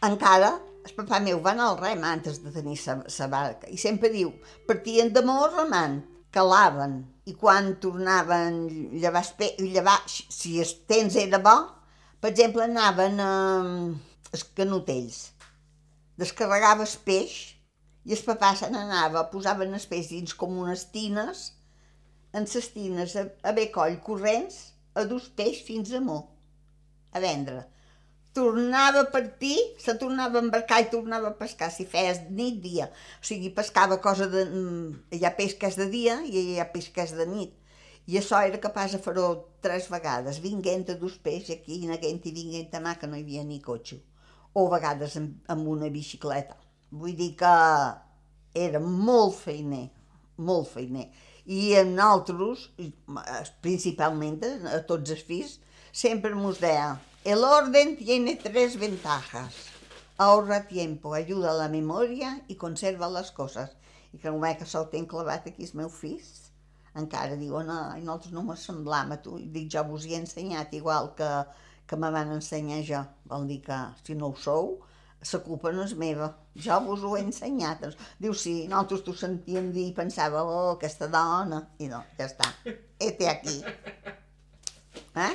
encara 0.07 0.55
el 0.87 0.93
papà 0.95 1.19
meu 1.19 1.41
va 1.43 1.51
anar 1.53 1.71
al 1.71 1.81
rem 1.81 2.05
antes 2.07 2.39
de 2.45 2.53
tenir 2.55 2.77
sa, 2.79 3.27
barca 3.33 3.67
i 3.73 3.79
sempre 3.81 4.11
diu, 4.13 4.31
partien 4.69 5.11
de 5.13 5.23
molt 5.27 5.57
remant, 5.57 5.99
calaven 6.31 7.01
i 7.27 7.35
quan 7.35 7.73
tornaven 7.83 8.61
a 8.69 9.01
llevar, 9.03 9.25
llevar 9.59 9.97
si 10.07 10.61
el 10.63 10.75
temps 10.87 11.17
era 11.19 11.41
bo, 11.43 11.57
per 12.21 12.33
exemple, 12.33 12.65
anaven 12.65 13.21
a 13.23 13.33
els 14.33 14.45
canotells, 14.59 15.21
descarregava 16.21 16.87
el 16.87 16.97
peix 17.09 17.37
i 18.07 18.17
el 18.17 18.25
papà 18.27 18.55
se 18.59 18.71
n'anava, 18.73 19.27
posaven 19.33 19.75
el 19.77 19.87
peix 19.91 20.11
dins 20.15 20.35
com 20.35 20.59
unes 20.65 20.87
tines, 20.95 21.47
en 22.37 22.49
les 22.53 22.73
tines 22.75 23.17
a, 23.17 23.29
a 23.49 23.55
coll 23.75 23.97
corrents, 24.09 24.61
a 24.95 25.05
dus 25.09 25.31
peix 25.39 25.63
fins 25.65 25.93
a 25.93 26.03
Mó, 26.05 26.21
a 27.13 27.21
vendre 27.21 27.65
tornava 28.37 29.01
a 29.01 29.11
partir, 29.11 29.57
se 29.81 29.95
tornava 29.97 30.39
a 30.39 30.45
embarcar 30.45 30.83
i 30.83 30.91
tornava 30.93 31.31
a 31.31 31.37
pescar, 31.39 31.71
si 31.73 31.87
feies 31.89 32.21
nit, 32.29 32.59
dia. 32.61 32.91
O 33.23 33.25
sigui, 33.25 33.49
pescava 33.57 33.97
cosa 34.05 34.29
de... 34.29 34.43
Mm, 34.45 34.91
hi 35.17 35.25
ha 35.25 35.33
peix 35.39 35.55
que 35.57 35.71
és 35.71 35.79
de 35.81 35.87
dia 35.93 36.19
i 36.29 36.43
hi 36.43 36.59
ha 36.61 36.67
peix 36.73 36.91
que 36.93 37.07
és 37.07 37.15
de 37.17 37.25
nit. 37.31 37.55
I 38.07 38.21
això 38.21 38.43
era 38.45 38.61
capaç 38.61 38.93
de 38.93 39.01
fer-ho 39.07 39.31
tres 39.67 39.91
vegades, 39.93 40.41
vinguent 40.49 40.87
a 40.95 40.99
dos 41.03 41.19
peix 41.29 41.51
aquí, 41.55 41.83
neguent 41.91 42.23
i 42.31 42.35
vinguent 42.39 42.79
a 42.79 42.83
mà, 42.89 42.97
que 43.01 43.11
no 43.11 43.19
hi 43.19 43.27
havia 43.27 43.45
ni 43.45 43.61
cotxe. 43.65 44.01
O 44.55 44.69
a 44.69 44.75
vegades 44.79 45.19
amb, 45.21 45.37
amb 45.53 45.69
una 45.75 45.91
bicicleta. 45.93 46.57
Vull 46.95 47.17
dir 47.19 47.33
que 47.41 47.55
era 48.57 48.81
molt 48.81 49.37
feiner, 49.37 49.89
molt 50.39 50.71
feiner. 50.73 51.09
I 51.47 51.75
en 51.83 51.99
altres, 52.03 52.69
principalment 53.63 54.41
a 54.71 54.81
tots 54.89 55.13
els 55.15 55.27
fills, 55.27 55.59
sempre 55.93 56.35
mos 56.35 56.63
deia 56.63 56.97
El 57.27 57.43
orden 57.45 57.97
tiene 57.99 58.37
tres 58.37 58.79
ventajas. 58.79 59.55
Ahorra 60.17 60.67
tiempo, 60.67 61.13
ayuda 61.15 61.53
la 61.53 61.69
memoria 61.69 62.37
i 62.49 62.55
conserva 62.57 63.11
les 63.11 63.33
coses. 63.35 63.73
I 64.15 64.19
que 64.23 64.31
que 64.31 64.67
se'l 64.67 64.87
ten 64.93 65.07
clavat 65.07 65.47
aquí 65.47 65.67
els 65.67 65.75
meus 65.75 65.93
fills, 65.93 66.46
encara 67.01 67.37
diuen, 67.41 67.71
ai, 67.71 68.01
nosaltres 68.03 68.35
no 68.35 68.45
m'assemblàvem 68.47 69.15
a 69.17 69.21
tu. 69.23 69.37
I 69.43 69.49
dic, 69.53 69.71
jo 69.75 69.85
vos 69.91 70.07
hi 70.07 70.17
he 70.17 70.21
ensenyat 70.23 70.75
igual 70.79 71.13
que, 71.19 71.31
que 71.87 71.99
me 72.01 72.11
van 72.15 72.33
ensenyar 72.37 72.83
jo. 72.91 73.03
Vol 73.31 73.49
dir 73.51 73.61
que, 73.69 73.81
si 74.07 74.17
no 74.19 74.33
ho 74.33 74.39
sou, 74.41 74.77
la 75.27 75.41
culpa 75.45 75.73
no 75.75 75.85
és 75.87 75.97
meva. 75.99 76.31
Jo 76.67 76.79
vos 76.87 77.05
ho 77.05 77.17
he 77.17 77.25
ensenyat. 77.27 77.85
Diu, 78.23 78.35
sí, 78.35 78.57
nosaltres 78.71 79.05
t'ho 79.07 79.17
sentíem 79.17 79.73
dir 79.77 79.91
i 79.91 79.97
pensava, 79.97 80.45
oh, 80.45 80.73
aquesta 80.77 81.11
dona. 81.13 81.63
I 81.83 81.93
no, 81.93 82.03
ja 82.19 82.31
està. 82.31 82.53
Este 82.99 83.29
aquí. 83.29 83.61
Eh? 85.17 85.33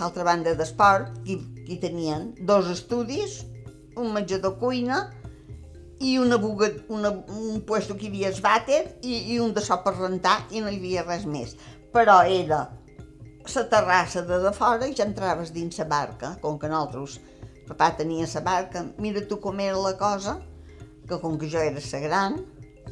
A 0.00 0.04
l'altra 0.04 0.24
banda 0.24 0.54
d'esport, 0.58 1.18
que, 1.26 1.38
que 1.66 1.78
tenien 1.82 2.30
dos 2.48 2.70
estudis, 2.72 3.42
un 3.96 4.12
menjador 4.14 4.56
cuina 4.60 5.02
i 6.02 6.16
una 6.18 6.36
buga, 6.36 6.70
una, 6.88 7.10
un 7.10 7.60
puesto 7.66 7.94
que 7.94 8.08
hi 8.08 8.10
havia 8.10 8.30
vàter 8.42 8.82
i, 9.02 9.34
i 9.34 9.38
un 9.38 9.52
de 9.54 9.62
so 9.62 9.78
per 9.84 9.94
rentar 9.98 10.38
i 10.50 10.62
no 10.62 10.70
hi 10.70 10.78
havia 10.80 11.04
res 11.06 11.26
més. 11.28 11.54
Però 11.94 12.22
era 12.26 12.64
la 13.42 13.64
terrassa 13.70 14.22
de 14.26 14.38
de 14.42 14.52
fora 14.56 14.88
i 14.88 14.96
ja 14.98 15.06
entraves 15.06 15.52
dins 15.54 15.78
la 15.78 15.86
barca, 15.90 16.34
com 16.42 16.58
que 16.58 16.70
nosaltres, 16.70 17.20
papà 17.68 17.92
tenia 17.98 18.26
la 18.34 18.42
barca, 18.48 18.86
mira 18.98 19.22
tu 19.28 19.38
com 19.40 19.60
era 19.60 19.78
la 19.78 19.94
cosa, 19.98 20.38
que 21.08 21.18
com 21.20 21.38
que 21.38 21.50
jo 21.50 21.62
era 21.62 21.82
la 21.92 22.02
gran, 22.06 22.40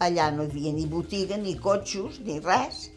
allà 0.00 0.30
no 0.30 0.44
hi 0.44 0.50
havia 0.50 0.72
ni 0.72 0.86
botiga, 0.86 1.36
ni 1.36 1.56
cotxos, 1.58 2.20
ni 2.26 2.38
res, 2.40 2.90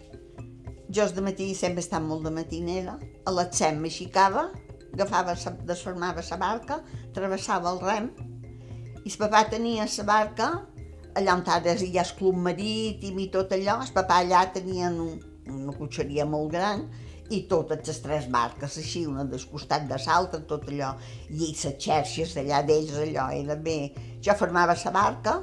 jo 0.93 1.07
de 1.09 1.21
matí 1.25 1.53
sempre 1.57 1.81
estat 1.81 2.03
molt 2.05 2.25
de 2.27 2.31
matinera, 2.33 2.97
a 3.25 3.31
les 3.33 3.55
7 3.57 3.79
m'aixicava, 3.81 4.49
agafava, 4.93 5.33
desformava 5.65 6.21
la 6.29 6.37
barca, 6.37 6.81
travessava 7.13 7.71
el 7.73 7.81
rem, 7.81 8.11
i 9.03 9.09
el 9.09 9.17
papà 9.19 9.43
tenia 9.49 9.87
la 9.89 10.05
barca, 10.07 10.49
allà 11.17 11.37
on 11.37 11.43
ara 11.55 11.73
hi 11.73 11.97
ha 11.97 12.05
el 12.05 12.13
club 12.17 12.37
marítim 12.47 13.19
i 13.19 13.29
tot 13.33 13.51
allò, 13.53 13.79
el 13.81 13.93
papà 13.95 14.21
allà 14.21 14.45
tenia 14.53 14.91
un, 14.91 15.17
una 15.49 15.73
cotxeria 15.77 16.25
molt 16.25 16.53
gran, 16.53 16.85
i 17.33 17.45
totes 17.49 17.87
les 17.87 17.99
tres 18.03 18.29
barques, 18.29 18.77
així, 18.77 19.05
una 19.09 19.23
del 19.25 19.41
costat 19.49 19.87
de 19.89 19.97
l'altra, 20.05 20.41
tot 20.45 20.67
allò, 20.69 20.93
i 21.29 21.39
les 21.39 21.65
xerxes 21.79 22.35
d'allà 22.37 22.61
d'ells, 22.67 22.93
allò, 23.07 23.29
era 23.33 23.55
bé. 23.55 23.77
Jo 24.21 24.35
formava 24.37 24.75
la 24.77 24.91
barca, 24.91 25.39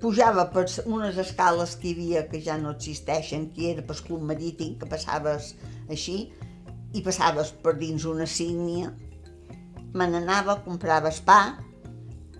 pujava 0.00 0.46
per 0.54 0.66
unes 0.86 1.18
escales 1.20 1.76
que 1.76 1.90
hi 1.90 1.94
havia 1.94 2.22
que 2.30 2.40
ja 2.44 2.56
no 2.58 2.72
existeixen, 2.76 3.50
que 3.54 3.70
era 3.72 3.84
per 3.86 3.98
club 4.06 4.22
marítim, 4.30 4.76
que 4.80 4.88
passaves 4.88 5.54
així, 5.88 6.30
i 6.96 7.02
passaves 7.06 7.52
per 7.64 7.76
dins 7.78 8.06
una 8.08 8.26
sígnia. 8.26 8.90
Me 9.94 10.06
n'anava, 10.08 10.60
comprava 10.64 11.12
pa, 11.26 11.40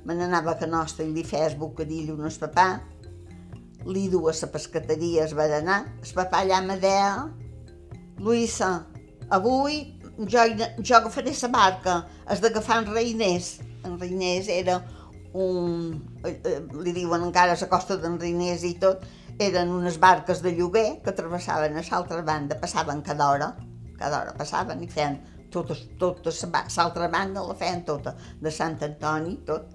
me 0.05 0.17
n'anava 0.17 0.57
a 0.57 0.67
nostra 0.67 1.05
i 1.05 1.13
li 1.13 1.25
feies 1.27 1.57
bocadillo 1.59 2.17
un 2.17 2.31
papà, 2.41 2.69
li 3.87 4.09
dues 4.13 4.43
a 4.45 4.49
pescateria 4.53 5.25
es 5.25 5.35
berenar, 5.37 5.85
el 6.01 6.15
papà 6.17 6.43
allà 6.45 6.61
me 6.65 6.77
deia, 6.81 7.29
Luisa, 8.21 8.87
avui 9.31 10.01
jo, 10.29 10.41
jo 10.83 10.97
agafaré 10.97 11.33
la 11.43 11.49
barca, 11.49 12.07
has 12.27 12.41
d'agafar 12.41 12.83
en 12.83 12.93
Reiners. 12.93 13.61
En 13.85 13.99
Reiners 13.99 14.49
era 14.49 14.83
un, 15.33 16.21
eh, 16.25 16.41
eh, 16.45 16.61
li 16.83 16.93
diuen 16.93 17.23
encara 17.23 17.55
a 17.55 17.61
la 17.61 17.69
costa 17.69 17.97
d'en 17.97 18.19
Riners 18.19 18.65
i 18.67 18.75
tot, 18.83 19.05
eren 19.41 19.71
unes 19.73 19.99
barques 19.99 20.43
de 20.43 20.53
lloguer 20.53 21.01
que 21.05 21.13
travessaven 21.17 21.77
a 21.77 21.85
l'altra 21.91 22.23
banda, 22.23 22.59
passaven 22.61 23.03
cada 23.03 23.31
hora, 23.31 23.55
cada 23.99 24.21
hora 24.21 24.35
passaven 24.37 24.83
i 24.83 24.89
feien 24.89 25.21
tota, 25.51 25.75
tota 25.99 26.33
l'altra 26.77 27.09
banda 27.09 27.47
la 27.47 27.55
feien 27.55 27.85
tota, 27.85 28.15
de 28.41 28.51
Sant 28.51 28.83
Antoni, 28.83 29.39
tot. 29.47 29.71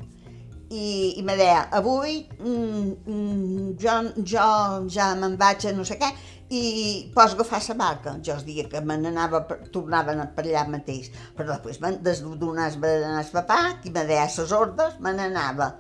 I, 0.70 1.14
i 1.20 1.24
me 1.24 1.36
deia, 1.38 1.68
avui 1.78 2.24
mm, 2.40 2.94
mm, 3.06 3.76
jo, 3.78 3.98
jo 4.26 4.46
ja 4.90 5.12
me'n 5.16 5.36
vaig 5.38 5.68
a 5.70 5.74
no 5.78 5.86
sé 5.86 6.00
què, 6.02 6.10
i 6.50 7.10
pots 7.16 7.34
agafar 7.34 7.62
la 7.70 7.76
barca. 7.80 8.16
Jo 8.22 8.36
els 8.36 8.46
dia 8.46 8.68
que 8.70 8.82
me 8.82 8.98
n'anava, 9.02 9.42
tornaven 9.74 10.22
per 10.36 10.46
allà 10.46 10.68
mateix. 10.70 11.10
Però 11.38 11.50
després 11.50 11.82
van 11.82 12.02
desdonar 12.06 12.70
el 12.76 13.34
papà, 13.34 13.60
qui 13.82 13.92
me 13.92 14.06
deia 14.06 14.30
les 14.30 14.52
ordres, 14.52 15.00
me 15.00 15.14
n'anava 15.14 15.74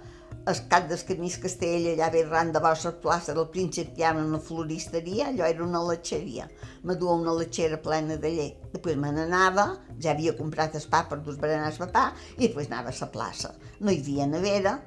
el 0.46 0.60
cap 0.70 0.86
del 0.90 1.02
camí 1.08 1.32
castell, 1.42 1.88
allà 1.90 2.12
ve 2.14 2.22
ran 2.28 2.52
de 2.54 2.60
vostra 2.62 2.92
plaça 3.02 3.34
del 3.34 3.48
príncep, 3.50 3.96
hi 3.98 4.04
ha 4.06 4.12
una 4.14 4.38
floristeria, 4.38 5.32
allò 5.32 5.48
era 5.48 5.64
una 5.66 5.82
letxeria. 5.82 6.46
Me 6.84 6.96
duia 6.96 7.16
una 7.18 7.34
letxera 7.34 7.80
plena 7.82 8.18
de 8.22 8.30
llet. 8.30 8.68
Després 8.74 9.00
me 9.02 9.10
n'anava, 9.16 9.66
ja 10.02 10.14
havia 10.14 10.36
comprat 10.38 10.78
el 10.78 10.86
pa 10.92 11.02
per 11.10 11.22
dos 11.26 11.40
berenars 11.42 11.82
papà, 11.82 12.12
i 12.38 12.46
després 12.46 12.70
anava 12.70 12.94
a 12.94 13.00
la 13.00 13.10
plaça. 13.10 13.56
No 13.80 13.90
hi 13.90 14.02
havia 14.04 14.30
nevera, 14.30 14.80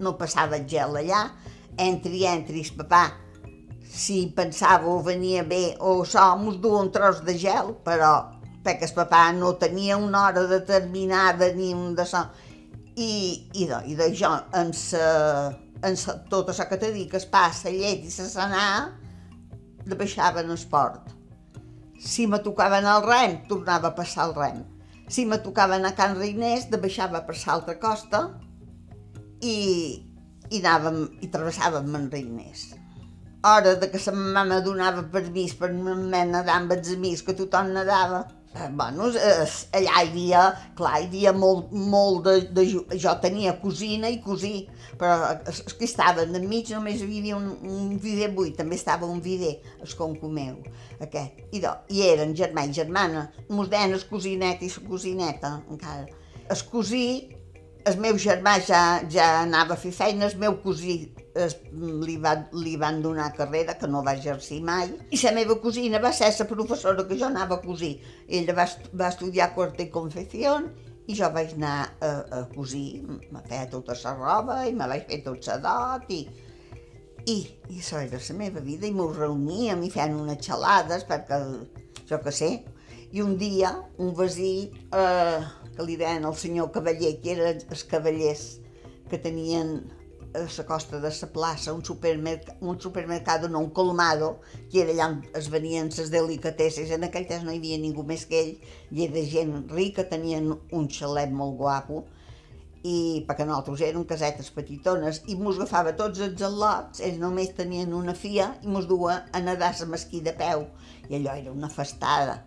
no 0.00 0.16
passava 0.18 0.64
gel 0.66 0.98
allà, 0.98 1.24
entri, 1.78 2.24
entri, 2.26 2.66
el 2.66 2.78
papà 2.82 3.04
si 3.90 4.32
pensava 4.36 4.86
o 4.88 5.00
venia 5.02 5.42
bé 5.42 5.74
o 5.80 6.00
això 6.04 6.30
mos 6.38 6.60
du 6.62 6.70
un 6.78 6.90
tros 6.94 7.24
de 7.26 7.34
gel, 7.38 7.74
però 7.84 8.12
perquè 8.64 8.86
el 8.86 8.94
papà 8.94 9.22
no 9.34 9.56
tenia 9.58 9.96
una 9.98 10.26
hora 10.28 10.46
determinada 10.46 11.50
ni 11.56 11.72
un 11.74 11.96
de 11.98 12.04
això. 12.04 12.24
I, 13.00 13.12
i, 13.54 13.66
de, 13.66 13.78
i 13.88 13.94
de 13.96 14.10
jo, 14.14 14.30
en, 14.54 14.72
sa, 14.76 15.04
en 15.86 15.96
sa, 15.96 16.18
tot 16.30 16.50
això 16.52 16.66
que 16.68 16.78
dit, 16.82 17.06
que 17.10 17.16
es 17.16 17.26
passa 17.26 17.72
llet 17.72 18.04
i 18.04 18.10
se 18.12 18.26
sanar, 18.28 18.92
de 19.86 19.96
baixava 19.96 20.44
en 20.44 20.52
esport. 20.52 21.14
Si 22.00 22.26
me 22.28 22.40
tocaven 22.44 22.86
el 22.90 23.06
rem, 23.06 23.38
tornava 23.48 23.90
a 23.90 23.96
passar 23.96 24.28
el 24.28 24.36
rem. 24.36 24.60
Si 25.10 25.24
me 25.26 25.40
tocaven 25.42 25.86
a 25.86 25.94
Can 25.96 26.18
Reinés, 26.18 26.68
de 26.70 26.78
baixava 26.82 27.24
per 27.26 27.38
l'altra 27.40 27.78
costa 27.80 28.26
i, 29.40 29.56
i 30.50 30.60
anàvem, 30.60 31.02
i 31.24 31.32
travessàvem 31.32 31.96
en 31.96 32.06
Reinés 32.12 32.68
hora 33.42 33.76
de 33.76 33.90
que 33.90 33.98
sa 33.98 34.12
mama 34.12 34.60
donava 34.60 35.06
permís 35.12 35.54
per 35.56 35.70
anar 35.70 35.96
nedar 36.28 36.58
amb 36.58 36.74
els 36.76 36.92
amics, 36.96 37.24
que 37.24 37.36
tothom 37.36 37.72
nedava. 37.74 38.26
Eh, 38.50 38.66
bueno, 38.74 39.06
eh, 39.14 39.46
allà 39.78 40.00
hi 40.02 40.08
havia, 40.08 40.40
clar, 40.74 40.96
hi 40.98 41.06
havia 41.06 41.32
molt, 41.32 41.70
molt 41.70 42.24
de, 42.26 42.34
de... 42.50 42.64
Jo 42.98 43.12
tenia 43.22 43.54
cosina 43.62 44.10
i 44.10 44.18
cosí, 44.24 44.66
però 44.98 45.36
els 45.46 45.62
que 45.78 45.86
estaven 45.86 46.34
enmig 46.34 46.72
només 46.74 46.98
hi 46.98 47.20
havia 47.20 47.38
un, 47.38 47.52
un 47.62 47.92
vider 48.02 48.32
buit, 48.34 48.56
també 48.58 48.74
estava 48.74 49.06
un 49.06 49.22
vider, 49.22 49.54
el 49.78 49.94
concomeu, 49.96 50.58
aquest. 50.98 51.44
I, 51.54 51.62
do, 51.62 51.76
i 51.94 52.02
eren 52.10 52.34
germà 52.34 52.66
i 52.66 52.74
germana, 52.74 53.28
mos 53.54 53.70
deien 53.70 53.94
el 53.94 54.08
cosinet 54.10 54.66
i 54.66 54.72
la 54.74 54.88
cosineta, 54.88 55.54
encara. 55.70 56.10
El 56.50 56.66
cosí 56.72 57.04
el 57.86 57.96
meu 58.02 58.18
germà 58.20 58.58
ja, 58.66 58.82
ja 59.08 59.26
anava 59.44 59.76
a 59.76 59.80
fer 59.80 59.92
feina, 59.94 60.26
el 60.26 60.38
meu 60.42 60.58
cosí 60.64 60.98
es, 61.34 61.56
li, 61.72 62.16
va, 62.18 62.34
li 62.52 62.76
van 62.80 63.00
donar 63.02 63.30
carrera, 63.36 63.76
que 63.78 63.88
no 63.88 64.02
va 64.06 64.14
exercir 64.18 64.60
mai, 64.66 64.90
i 65.10 65.20
la 65.22 65.32
meva 65.36 65.56
cosina 65.62 66.00
va 66.02 66.12
ser 66.16 66.30
la 66.38 66.46
professora 66.50 67.06
que 67.06 67.18
jo 67.18 67.28
anava 67.28 67.58
a 67.58 67.64
cosir. 67.64 67.96
Ella 68.28 68.56
va, 68.56 68.66
va 68.94 69.10
estudiar 69.14 69.52
corte 69.54 69.86
i 69.86 69.90
confecció 69.94 70.58
i 71.06 71.16
jo 71.18 71.30
vaig 71.34 71.54
anar 71.56 71.76
a, 72.00 72.10
a 72.38 72.40
cosir, 72.54 73.02
me 73.06 73.42
feia 73.48 73.68
tota 73.70 73.96
la 74.04 74.14
roba 74.18 74.60
i 74.66 74.74
me 74.74 74.88
vaig 74.90 75.06
fer 75.10 75.22
tot 75.24 75.46
la 75.48 75.56
dot 75.62 76.10
i, 76.14 76.20
i, 77.26 77.36
i 77.68 77.78
això 77.78 78.02
era 78.02 78.18
la 78.18 78.36
meva 78.38 78.62
vida 78.64 78.86
i 78.86 78.94
m'ho 78.94 79.08
reuníem 79.14 79.82
i 79.82 79.90
feien 79.90 80.18
unes 80.18 80.42
xalades 80.46 81.06
perquè 81.08 81.40
jo 82.10 82.20
que 82.24 82.34
sé. 82.34 82.50
I 83.10 83.22
un 83.24 83.34
dia, 83.38 83.72
un 83.98 84.12
veí, 84.14 84.70
eh, 84.94 85.40
que 85.74 85.86
li 85.86 85.96
deien 85.98 86.26
el 86.28 86.36
senyor 86.38 86.70
Cavaller, 86.74 87.16
que 87.22 87.32
eren 87.34 87.62
els 87.66 87.82
cavallers 87.90 88.44
que 89.10 89.18
tenien 89.18 89.80
a 90.34 90.44
la 90.44 90.64
costa 90.66 91.00
de 91.00 91.10
la 91.10 91.28
plaça 91.32 91.72
un, 91.72 91.82
supermerc 91.84 92.52
un 92.60 92.78
supermercat, 92.80 93.48
no, 93.48 93.58
un 93.58 93.70
colmado, 93.70 94.40
que 94.70 94.82
era 94.82 94.92
allà 94.94 95.08
on 95.10 95.18
es 95.34 95.50
venien 95.50 95.90
les 95.96 96.10
delicatesses. 96.10 96.90
En 96.90 97.04
aquell 97.04 97.26
temps 97.26 97.44
no 97.44 97.52
hi 97.52 97.58
havia 97.58 97.78
ningú 97.78 98.04
més 98.06 98.26
que 98.30 98.40
ell, 98.44 98.54
i 98.90 99.06
era 99.08 99.24
gent 99.26 99.54
rica, 99.72 100.06
tenien 100.08 100.52
un 100.54 100.88
xalet 100.88 101.32
molt 101.34 101.56
guapo, 101.58 102.04
i 102.82 103.24
perquè 103.28 103.44
nosaltres 103.44 103.82
érem 103.84 104.04
casetes 104.08 104.48
petitones 104.56 105.20
i 105.28 105.34
mos 105.36 105.58
agafava 105.58 105.92
tots 105.96 106.22
els 106.24 106.40
al·lots, 106.46 107.02
ells 107.04 107.18
només 107.20 107.52
tenien 107.56 107.92
una 107.92 108.14
fia 108.16 108.54
i 108.62 108.70
mos 108.72 108.88
dua 108.88 109.24
a 109.32 109.42
nedar 109.44 109.74
a 109.74 109.88
mesquí 109.90 110.22
de 110.24 110.32
peu 110.32 110.64
i 111.10 111.18
allò 111.18 111.36
era 111.36 111.52
una 111.52 111.68
festada 111.68 112.38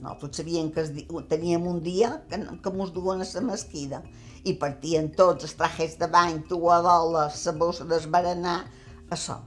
nosaltres 0.00 0.40
sabíem 0.40 0.70
que 0.74 0.84
es, 0.84 0.92
teníem 1.30 1.66
un 1.66 1.82
dia 1.82 2.22
que, 2.30 2.38
que 2.62 2.72
mos 2.74 2.92
duen 2.94 3.22
a 3.24 3.28
la 3.34 3.44
mesquida 3.50 4.02
i 4.44 4.54
partien 4.60 5.10
tots 5.18 5.48
els 5.48 5.56
trajes 5.58 5.98
de 6.00 6.08
bany, 6.10 6.42
toadoles, 6.48 7.44
la 7.46 7.54
bossa 7.58 7.86
d'esbaranar, 7.88 8.58
això. 9.10 9.40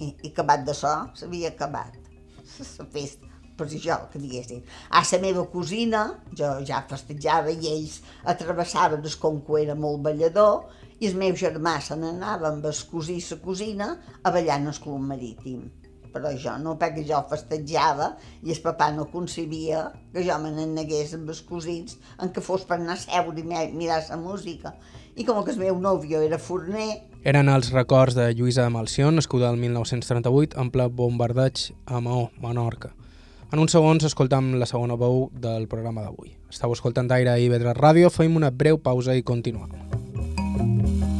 I, 0.00 0.12
I 0.24 0.32
acabat 0.32 0.66
d'això, 0.66 0.96
s'havia 1.16 1.52
acabat 1.54 1.96
la 2.80 2.88
festa 2.92 3.26
per 3.56 3.66
això, 3.70 3.96
que 4.12 4.20
diguessin. 4.20 4.60
A 4.92 5.00
la 5.00 5.20
meva 5.22 5.46
cosina, 5.52 6.02
jo 6.38 6.50
ja 6.68 6.82
festejava 6.90 7.52
i 7.52 7.70
ells 7.72 8.02
atravessaven 8.32 9.04
el 9.04 9.16
conco 9.22 9.56
era 9.58 9.74
molt 9.74 10.02
ballador, 10.04 10.66
i 11.00 11.08
el 11.08 11.16
meu 11.20 11.34
germà 11.36 11.78
se 11.80 11.96
n'anava 11.96 12.50
amb 12.52 12.68
el 12.68 12.78
cosí 12.90 13.18
i 13.20 13.24
la 13.30 13.40
cosina 13.42 13.88
a 14.22 14.32
ballar 14.32 14.60
en 14.60 14.70
el 14.72 14.80
club 14.80 15.02
marítim. 15.10 15.66
Però 16.16 16.30
jo 16.32 16.54
no, 16.62 16.78
perquè 16.80 17.02
jo 17.04 17.18
festejava 17.28 18.14
i 18.40 18.54
el 18.54 18.60
papà 18.64 18.88
no 18.96 19.04
concebia 19.12 19.82
que 20.14 20.22
jo 20.24 20.38
me 20.40 20.48
n'anegués 20.54 21.12
amb 21.18 21.28
els 21.28 21.42
cosins 21.44 21.98
en 22.24 22.32
què 22.32 22.40
fos 22.40 22.64
per 22.64 22.78
anar 22.80 22.96
a 22.96 23.02
seure 23.02 23.36
i 23.36 23.44
mirar 23.44 24.00
la 24.08 24.16
música. 24.16 24.72
I 25.16 25.24
com 25.28 25.42
que 25.44 25.52
el 25.52 25.60
meu 25.60 25.76
nòvio 25.80 26.22
era 26.24 26.38
forner... 26.40 27.02
Eren 27.26 27.50
els 27.52 27.68
records 27.74 28.16
de 28.16 28.30
Lluïsa 28.32 28.68
Malcion, 28.72 29.16
nascuda 29.20 29.50
el 29.50 29.60
1938, 29.60 30.56
en 30.56 30.70
ple 30.72 30.86
bombardeig 30.88 31.66
a 31.84 32.00
Maó, 32.00 32.30
Menorca. 32.40 32.94
En 33.52 33.60
uns 33.60 33.76
segons 33.76 34.08
escoltam 34.08 34.54
la 34.56 34.68
segona 34.70 34.96
veu 34.96 35.26
del 35.36 35.68
programa 35.68 36.06
d'avui. 36.06 36.32
Estau 36.48 36.72
escoltant 36.72 37.12
Aire 37.12 37.36
i 37.42 37.52
Vedra 37.52 37.76
Ràdio, 37.76 38.08
fem 38.14 38.40
una 38.40 38.50
breu 38.50 38.80
pausa 38.80 39.14
i 39.18 39.26
continuem. 39.26 41.15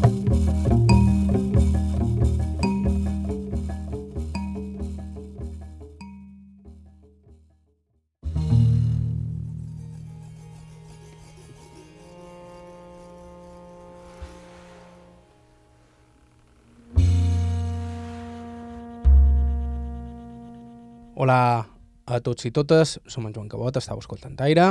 Hola 21.26 21.66
a 22.06 22.20
tots 22.22 22.46
i 22.46 22.52
totes, 22.54 23.00
som 23.10 23.24
en 23.26 23.32
Joan 23.34 23.48
Cabot, 23.50 23.74
estàu 23.74 23.98
escoltant 23.98 24.36
Aire. 24.46 24.68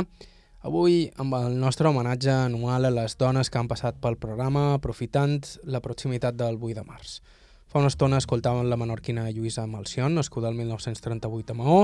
Avui 0.64 0.94
amb 1.20 1.34
el 1.36 1.58
nostre 1.60 1.90
homenatge 1.90 2.32
anual 2.32 2.88
a 2.88 2.90
les 2.94 3.18
dones 3.20 3.50
que 3.52 3.58
han 3.60 3.68
passat 3.68 3.98
pel 4.00 4.16
programa 4.16 4.62
aprofitant 4.78 5.34
la 5.68 5.82
proximitat 5.84 6.38
del 6.38 6.56
8 6.56 6.78
de 6.78 6.84
març. 6.86 7.18
Fa 7.68 7.82
una 7.82 7.90
estona 7.92 8.16
escoltàvem 8.24 8.70
la 8.70 8.78
menorquina 8.80 9.26
Lluïsa 9.28 9.66
Malcion, 9.68 10.16
nascuda 10.16 10.48
el 10.48 10.56
1938 10.56 11.52
a 11.52 11.58
Maó, 11.58 11.82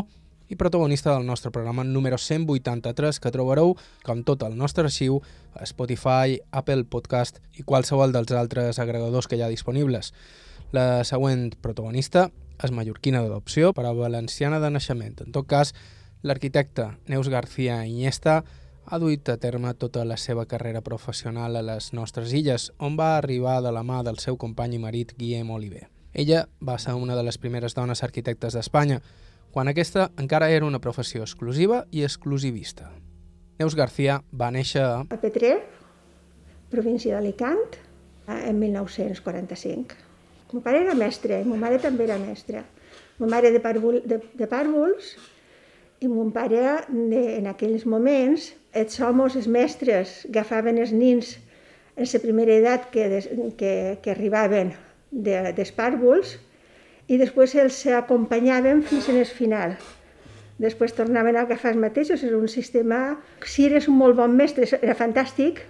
i 0.48 0.56
protagonista 0.56 1.12
del 1.12 1.26
nostre 1.28 1.52
programa 1.52 1.84
número 1.84 2.16
183 2.16 3.20
que 3.20 3.32
trobareu, 3.34 3.74
com 4.08 4.24
tot 4.24 4.46
el 4.48 4.56
nostre 4.56 4.86
arxiu, 4.88 5.20
a 5.52 5.68
Spotify, 5.68 6.38
Apple 6.50 6.88
Podcast 6.88 7.44
i 7.60 7.68
qualsevol 7.68 8.16
dels 8.16 8.32
altres 8.32 8.80
agregadors 8.80 9.28
que 9.28 9.36
hi 9.36 9.44
ha 9.44 9.52
disponibles. 9.52 10.14
La 10.72 11.04
següent 11.04 11.50
protagonista 11.60 12.30
és 12.64 12.72
mallorquina 12.72 13.20
d'adopció, 13.20 13.74
però 13.76 13.92
valenciana 13.92 14.60
de 14.62 14.70
naixement. 14.72 15.18
En 15.20 15.32
tot 15.34 15.44
cas, 15.46 15.74
l'arquitecte 16.24 16.86
Neus 17.12 17.28
García 17.28 17.82
Iniesta 17.84 18.42
ha 18.86 18.98
duit 18.98 19.28
a 19.28 19.36
terme 19.36 19.74
tota 19.74 20.04
la 20.08 20.16
seva 20.16 20.46
carrera 20.46 20.80
professional 20.80 21.56
a 21.56 21.62
les 21.62 21.92
nostres 21.92 22.32
illes, 22.32 22.70
on 22.78 22.96
va 22.96 23.16
arribar 23.16 23.60
de 23.62 23.72
la 23.72 23.82
mà 23.84 24.00
del 24.02 24.18
seu 24.18 24.38
company 24.40 24.78
i 24.78 24.80
marit 24.82 25.12
Guillem 25.18 25.50
Oliver. 25.50 25.88
Ella 26.12 26.46
va 26.60 26.78
ser 26.78 26.94
una 26.96 27.16
de 27.16 27.22
les 27.22 27.38
primeres 27.38 27.76
dones 27.76 28.02
arquitectes 28.02 28.56
d'Espanya, 28.56 29.02
quan 29.52 29.68
aquesta 29.68 30.10
encara 30.16 30.48
era 30.50 30.66
una 30.66 30.80
professió 30.80 31.22
exclusiva 31.22 31.84
i 31.90 32.02
exclusivista. 32.02 32.90
Neus 33.60 33.76
García 33.76 34.22
va 34.32 34.50
néixer 34.50 34.82
a... 34.82 35.04
A 35.04 35.20
Petrer, 35.20 35.58
província 36.72 37.14
d'Alicant, 37.14 37.76
en 38.26 38.58
1945. 38.58 40.11
Mon 40.52 40.60
pare 40.60 40.82
era 40.84 40.94
mestre, 40.94 41.40
mon 41.48 41.60
mare 41.60 41.78
també 41.80 42.04
era 42.04 42.18
mestra. 42.20 42.60
Mon 43.18 43.30
mare 43.32 43.52
de, 43.54 43.60
pàrvol, 43.64 44.02
de, 44.04 44.18
de 44.36 44.48
pàrvols 44.48 45.14
i 46.04 46.10
mon 46.10 46.32
pare 46.34 46.60
de, 46.88 47.22
en 47.38 47.48
aquells 47.48 47.86
moments, 47.88 48.50
els 48.76 48.98
homes, 49.00 49.36
els 49.38 49.48
mestres, 49.48 50.20
agafaven 50.28 50.80
els 50.82 50.92
nins 50.92 51.36
en 51.96 52.08
la 52.08 52.20
primera 52.20 52.56
edat 52.58 52.90
que, 52.92 53.08
des, 53.08 53.30
que, 53.56 53.72
que 54.04 54.12
arribaven 54.12 54.74
de, 55.10 55.38
dels 55.56 55.72
pàrvols 55.76 56.36
i 57.08 57.18
després 57.20 57.56
els 57.60 57.80
acompanyaven 57.96 58.84
fins 58.84 59.08
en 59.08 59.20
el 59.22 59.28
final. 59.28 59.76
Després 60.60 60.92
tornaven 60.94 61.36
a 61.36 61.46
agafar 61.46 61.72
els 61.72 61.80
mateixos, 61.80 62.22
era 62.22 62.36
un 62.36 62.48
sistema... 62.48 63.18
Si 63.48 63.64
eres 63.66 63.88
un 63.88 63.96
molt 63.98 64.20
bon 64.20 64.36
mestre 64.36 64.68
era 64.82 64.94
fantàstic, 64.98 65.64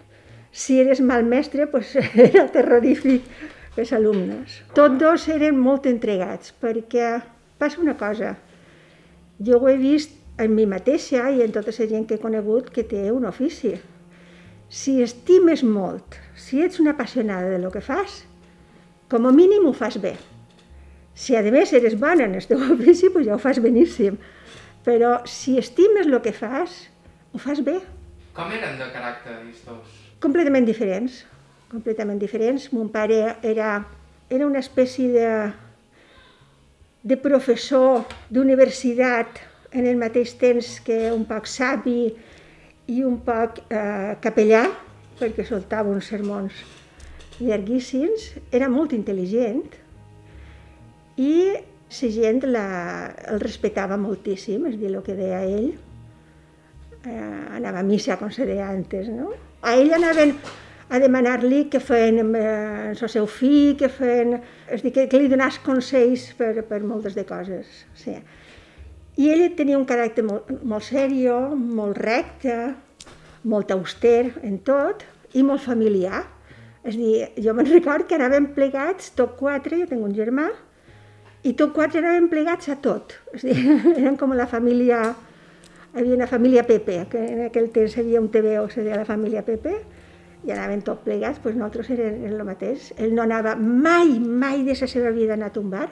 si 0.53 0.81
eres 0.83 1.01
mal 1.01 1.23
mestre 1.25 1.71
pues, 1.71 1.95
era 2.29 2.49
terrorífic 2.53 3.31
els 3.77 3.93
alumnes. 3.97 4.59
Tots 4.77 4.99
dos 5.01 5.29
eren 5.33 5.59
molt 5.61 5.87
entregats, 5.89 6.53
perquè 6.61 7.21
passa 7.59 7.81
una 7.81 7.95
cosa, 7.97 8.35
jo 9.41 9.59
ho 9.59 9.71
he 9.71 9.79
vist 9.81 10.19
en 10.43 10.55
mi 10.57 10.67
mateixa 10.67 11.29
i 11.31 11.43
en 11.45 11.55
tota 11.55 11.73
la 11.77 11.89
gent 11.89 12.07
que 12.09 12.19
he 12.19 12.23
conegut 12.23 12.71
que 12.75 12.85
té 12.89 13.09
un 13.13 13.25
ofici. 13.29 13.77
Si 14.73 15.01
estimes 15.05 15.63
molt, 15.63 16.19
si 16.37 16.63
ets 16.65 16.81
una 16.81 16.93
apassionada 16.97 17.51
de 17.53 17.59
lo 17.61 17.71
que 17.71 17.85
fas, 17.85 18.23
com 19.09 19.27
a 19.29 19.33
mínim 19.33 19.67
ho 19.69 19.73
fas 19.77 19.99
bé. 20.01 20.15
Si 21.15 21.37
a 21.37 21.43
més 21.45 21.73
eres 21.77 21.99
bona 22.01 22.25
en 22.25 22.37
el 22.39 22.47
teu 22.49 22.61
ofici, 22.77 23.11
pues 23.13 23.27
ja 23.29 23.37
ho 23.37 23.41
fas 23.41 23.61
beníssim. 23.61 24.17
Però 24.85 25.21
si 25.29 25.59
estimes 25.61 26.09
el 26.09 26.21
que 26.25 26.33
fas, 26.33 26.89
ho 27.33 27.39
fas 27.39 27.61
bé. 27.65 27.79
Com 28.33 28.49
eren 28.51 28.79
de 28.81 28.89
caràcter, 28.95 29.37
aquests 29.43 30.01
Completament 30.23 30.65
diferents 30.65 31.21
completament 31.73 32.21
diferents. 32.21 32.69
Mon 32.77 32.91
pare 32.93 33.39
era, 33.43 33.81
era 34.31 34.47
una 34.47 34.61
espècie 34.61 35.09
de, 35.15 35.31
de 37.03 37.19
professor 37.19 38.05
d'universitat 38.31 39.41
en 39.73 39.89
el 39.89 39.97
mateix 39.97 40.37
temps 40.39 40.77
que 40.85 41.09
un 41.11 41.25
poc 41.29 41.49
savi 41.49 42.13
i 42.93 43.03
un 43.09 43.19
poc 43.25 43.63
eh, 43.73 44.15
capellà, 44.23 44.67
perquè 45.19 45.47
soltava 45.49 45.93
uns 45.93 46.11
sermons 46.13 46.57
llarguíssims, 47.41 48.33
era 48.53 48.69
molt 48.71 48.93
intel·ligent 48.93 49.65
i 51.19 51.35
la 51.93 52.09
gent 52.13 52.45
la, 52.49 52.67
el 53.29 53.41
respectava 53.41 53.99
moltíssim, 54.01 54.65
és 54.69 54.79
dir, 54.81 54.91
el 54.93 55.03
que 55.05 55.17
deia 55.17 55.43
ell, 55.45 55.73
eh, 57.05 57.57
anava 57.59 57.83
a 57.83 57.87
missa, 57.87 58.17
com 58.21 58.31
se 58.33 58.47
deia 58.49 58.71
antes, 58.73 59.11
no? 59.13 59.33
A 59.63 59.75
ell 59.77 59.93
anaven 59.99 60.33
a 60.93 60.99
demanar-li 61.01 61.67
que 61.73 61.81
feien 61.81 62.21
amb 62.21 62.37
eh, 62.37 62.93
el 62.93 63.09
seu 63.09 63.25
fill, 63.25 63.73
que 63.81 63.89
feien... 63.89 64.37
És 64.69 64.83
dir, 64.85 64.93
que, 64.93 65.07
que 65.09 65.21
li 65.21 65.31
donàs 65.33 65.57
consells 65.65 66.27
per, 66.37 66.53
per 66.69 66.83
moltes 66.85 67.17
de 67.17 67.25
coses. 67.25 67.71
Sí. 67.97 68.13
I 69.17 69.31
ell 69.33 69.47
tenia 69.57 69.79
un 69.81 69.87
caràcter 69.89 70.25
molt, 70.27 70.51
molt 70.69 70.85
serio, 70.85 71.39
molt 71.57 71.97
recte, 71.97 72.59
molt 73.49 73.73
auster 73.73 74.35
en 74.45 74.59
tot 74.67 75.07
i 75.33 75.45
molt 75.47 75.65
familiar. 75.65 76.27
És 76.85 77.01
dir, 77.01 77.15
jo 77.41 77.57
me'n 77.57 77.73
record 77.73 78.05
que 78.11 78.19
anàvem 78.19 78.51
plegats, 78.53 79.15
tot 79.17 79.39
quatre, 79.41 79.81
jo 79.81 79.89
tinc 79.89 80.05
un 80.05 80.13
germà, 80.17 80.51
i 81.43 81.55
tot 81.57 81.73
quatre 81.73 82.03
anàvem 82.03 82.29
plegats 82.33 82.69
a 82.69 82.77
tot. 82.85 83.17
És 83.33 83.49
dir, 83.49 83.57
eren 83.99 84.21
com 84.21 84.37
la 84.37 84.51
família... 84.51 85.07
Hi 85.93 86.01
havia 86.01 86.15
una 86.17 86.29
família 86.29 86.63
Pepe, 86.65 87.03
que 87.13 87.21
en 87.21 87.41
aquell 87.51 87.67
temps 87.73 87.97
hi 87.97 88.01
havia 88.01 88.21
un 88.21 88.31
TVO, 88.33 88.63
se 88.73 88.81
deia 88.81 88.97
la 88.97 89.05
família 89.05 89.43
Pepe, 89.45 89.75
i 90.43 90.51
anaven 90.51 90.83
tot 90.83 91.05
plegats, 91.05 91.41
doncs 91.43 91.59
nosaltres 91.59 91.91
eren 91.95 92.23
el 92.27 92.41
mateix. 92.47 92.91
Ell 92.99 93.15
no 93.15 93.23
anava 93.23 93.55
mai, 93.57 94.19
mai 94.19 94.65
de 94.67 94.75
la 94.81 94.89
seva 94.91 95.13
vida 95.15 95.37
a 95.37 95.39
anar 95.39 95.53
a 95.53 95.61
un 95.61 95.71
bar, 95.71 95.89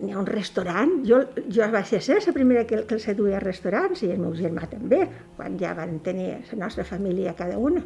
ni 0.00 0.12
a 0.12 0.18
un 0.20 0.26
restaurant. 0.26 0.98
Jo, 1.08 1.22
jo 1.48 1.68
vaig 1.72 1.94
ser 1.94 2.20
la 2.26 2.34
primera 2.36 2.66
que, 2.68 2.82
que 2.84 2.98
els 2.98 3.06
duia 3.16 3.38
a 3.38 3.44
restaurants, 3.44 4.02
i 4.02 4.10
el 4.12 4.20
meu 4.20 4.34
germà 4.36 4.68
també, 4.70 5.04
quan 5.36 5.56
ja 5.60 5.72
van 5.74 5.98
tenir 6.04 6.34
la 6.52 6.64
nostra 6.66 6.84
família 6.84 7.36
cada 7.38 7.58
una. 7.58 7.84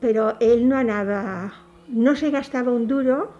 Però 0.00 0.34
ell 0.44 0.66
no 0.68 0.76
anava, 0.76 1.22
no 1.88 2.16
se 2.16 2.30
gastava 2.30 2.72
un 2.72 2.86
duro 2.86 3.32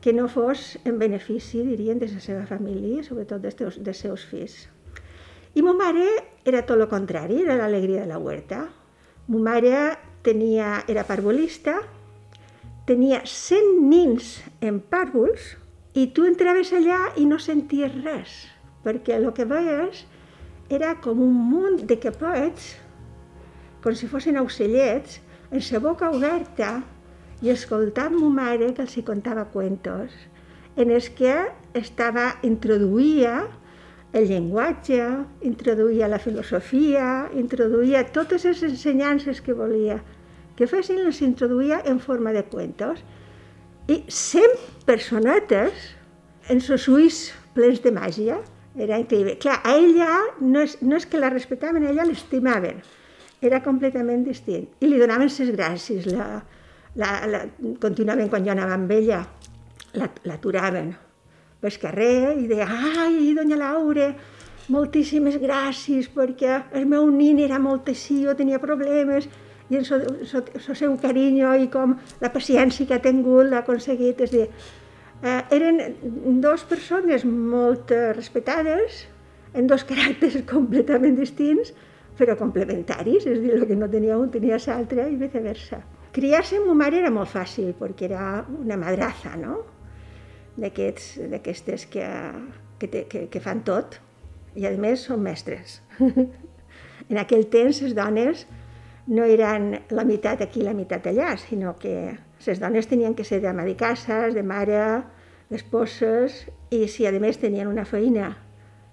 que 0.00 0.12
no 0.12 0.28
fos 0.28 0.78
en 0.84 0.98
benefici, 0.98 1.62
dirien, 1.66 1.98
de 1.98 2.08
la 2.10 2.20
seva 2.22 2.44
família, 2.46 3.02
sobretot 3.02 3.42
dels, 3.42 3.78
dels 3.82 4.02
seus 4.02 4.26
fills. 4.26 4.66
I 5.54 5.62
ma 5.62 5.72
mare 5.74 6.06
era 6.46 6.62
tot 6.66 6.78
el 6.78 6.86
contrari, 6.90 7.42
era 7.42 7.56
l'alegria 7.58 8.04
de 8.04 8.10
la 8.12 8.18
huerta. 8.18 8.66
Ma 9.28 9.38
mare 9.44 9.98
tenia, 10.24 10.84
era 10.88 11.04
parvulista, 11.04 11.82
tenia 12.88 13.20
100 13.28 13.74
nins 13.84 14.38
en 14.64 14.78
pàrvuls 14.80 15.50
i 15.92 16.06
tu 16.16 16.24
entraves 16.24 16.70
allà 16.72 17.10
i 17.20 17.26
no 17.28 17.36
senties 17.36 17.92
res, 18.06 18.38
perquè 18.86 19.18
el 19.18 19.28
que 19.36 19.44
veies 19.50 20.06
era 20.72 20.94
com 21.04 21.20
un 21.20 21.36
munt 21.50 21.82
de 21.90 21.98
capets, 22.00 22.70
com 23.84 23.92
si 23.92 24.08
fossin 24.08 24.40
ocellets, 24.40 25.20
en 25.52 25.60
sa 25.64 25.80
boca 25.80 26.08
oberta 26.08 26.78
i 27.44 27.52
escoltant 27.52 28.16
ma 28.16 28.32
mare 28.40 28.72
que 28.72 28.84
els 28.84 28.96
hi 28.96 29.04
contava 29.04 29.44
cuentos, 29.52 30.16
en 30.80 30.88
els 30.88 31.12
que 31.12 31.34
estava, 31.76 32.30
introduïa 32.48 33.42
el 34.12 34.28
llenguatge, 34.28 35.02
introduïa 35.44 36.08
la 36.08 36.20
filosofia, 36.22 37.28
introduïa 37.36 38.06
totes 38.14 38.46
les 38.48 38.62
ensenyances 38.64 39.42
que 39.44 39.56
volia 39.56 39.98
que 40.58 40.66
fessin, 40.66 41.04
les 41.06 41.20
introduïa 41.22 41.82
en 41.86 42.00
forma 42.02 42.32
de 42.34 42.42
cuentos. 42.50 43.04
I 43.86 44.02
100 44.10 44.56
personetes 44.88 45.92
en 46.50 46.60
sos 46.64 46.88
ulls 46.90 47.28
plens 47.54 47.78
de 47.84 47.92
màgia. 47.94 48.40
Era 48.74 48.98
increïble. 48.98 49.36
Clar, 49.42 49.60
a 49.62 49.76
ella 49.78 50.10
no 50.40 50.64
és, 50.66 50.74
no 50.82 50.98
és 50.98 51.06
que 51.06 51.20
la 51.22 51.30
respectaven, 51.30 51.86
ella 51.86 52.06
l'estimaven. 52.08 52.82
Era 53.38 53.62
completament 53.62 54.26
distint. 54.26 54.66
I 54.82 54.90
li 54.90 54.98
donaven 54.98 55.30
ses 55.30 55.54
gràcies. 55.54 56.10
La, 56.10 56.40
la, 56.98 57.12
la, 57.30 57.44
contínuament, 57.82 58.30
quan 58.32 58.46
jo 58.46 58.54
anava 58.54 58.74
amb 58.74 58.90
ella, 58.98 59.22
l'aturaven 60.26 60.96
pel 61.60 61.78
carrer 61.82 62.36
i 62.38 62.46
deia, 62.46 62.68
ai, 62.68 63.34
doña 63.34 63.58
Laura, 63.58 64.12
moltíssimes 64.68 65.38
gràcies 65.42 66.08
perquè 66.12 66.62
el 66.76 66.86
meu 66.86 67.08
nin 67.10 67.40
era 67.40 67.58
molt 67.58 67.88
jo 67.90 68.34
tenia 68.36 68.60
problemes, 68.62 69.28
i 69.68 69.76
el 69.76 69.84
seu, 69.84 70.44
seu 70.74 70.96
carinyo 71.00 71.52
i 71.60 71.68
com 71.72 71.96
la 72.22 72.30
paciència 72.32 72.86
que 72.86 72.96
ha 72.96 73.04
tingut 73.04 73.48
l'ha 73.48 73.62
aconseguit. 73.64 74.20
És 74.24 74.32
dir, 74.32 74.46
eh, 75.22 75.42
eren 75.52 75.80
dues 76.40 76.64
persones 76.64 77.24
molt 77.28 77.92
eh, 77.92 78.12
respectades, 78.16 79.04
en 79.54 79.68
dos 79.68 79.84
caràcters 79.88 80.40
completament 80.54 81.18
distints, 81.18 81.74
però 82.18 82.34
complementaris, 82.38 83.26
és 83.26 83.42
dir, 83.42 83.54
el 83.54 83.66
que 83.68 83.76
no 83.78 83.90
tenia 83.90 84.18
un 84.18 84.30
tenia 84.30 84.58
l'altre 84.66 85.08
i 85.10 85.16
viceversa. 85.20 85.82
Criar-se 86.12 86.56
amb 86.58 86.70
ma 86.70 86.78
mare 86.84 87.02
era 87.02 87.12
molt 87.14 87.30
fàcil, 87.30 87.74
perquè 87.78 88.08
era 88.08 88.44
una 88.48 88.78
madraza, 88.80 89.36
no? 89.36 89.60
D'aquestes 90.58 91.86
que, 91.86 92.06
que, 92.78 92.88
que, 93.06 93.26
que 93.30 93.40
fan 93.42 93.62
tot, 93.66 94.00
i 94.58 94.66
a 94.66 94.72
més 94.74 95.04
són 95.06 95.22
mestres. 95.22 95.78
en 97.10 97.20
aquell 97.20 97.46
temps 97.52 97.82
les 97.84 97.94
dones 97.94 98.46
no 99.08 99.24
eren 99.24 99.70
la 99.94 100.04
meitat 100.04 100.42
aquí 100.44 100.64
la 100.64 100.74
meitat 100.76 101.06
allà, 101.08 101.32
sinó 101.40 101.76
que 101.80 101.94
les 102.46 102.60
dones 102.60 102.88
tenien 102.90 103.14
que 103.14 103.24
ser 103.24 103.40
d'ama 103.42 103.64
de 103.64 103.74
casa, 103.78 104.26
de 104.34 104.42
mare, 104.42 104.82
d'esposes, 105.48 106.44
i 106.70 106.84
si 106.92 107.06
a 107.08 107.12
més 107.16 107.40
tenien 107.40 107.70
una 107.70 107.86
feina 107.88 108.34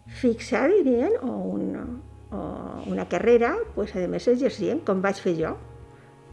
fixa, 0.08 0.68
dirien, 0.72 1.18
o, 1.22 1.34
un, 1.58 2.02
o 2.32 2.42
una 2.92 3.08
carrera, 3.12 3.56
pues, 3.76 3.96
a 3.96 4.06
més 4.08 4.28
exercien, 4.32 4.80
com 4.88 5.02
vaig 5.04 5.20
fer 5.22 5.36
jo, 5.38 5.56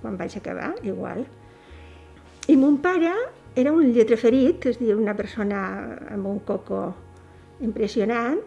quan 0.03 0.18
vaig 0.21 0.37
acabar, 0.38 0.73
igual. 0.87 1.25
I 2.51 2.57
mon 2.59 2.79
pare 2.83 3.12
era 3.55 3.73
un 3.73 3.93
lletreferit, 3.93 4.67
és 4.71 4.79
dir, 4.81 4.95
una 4.97 5.15
persona 5.17 5.62
amb 6.12 6.29
un 6.31 6.41
coco 6.47 6.87
impressionant, 7.61 8.41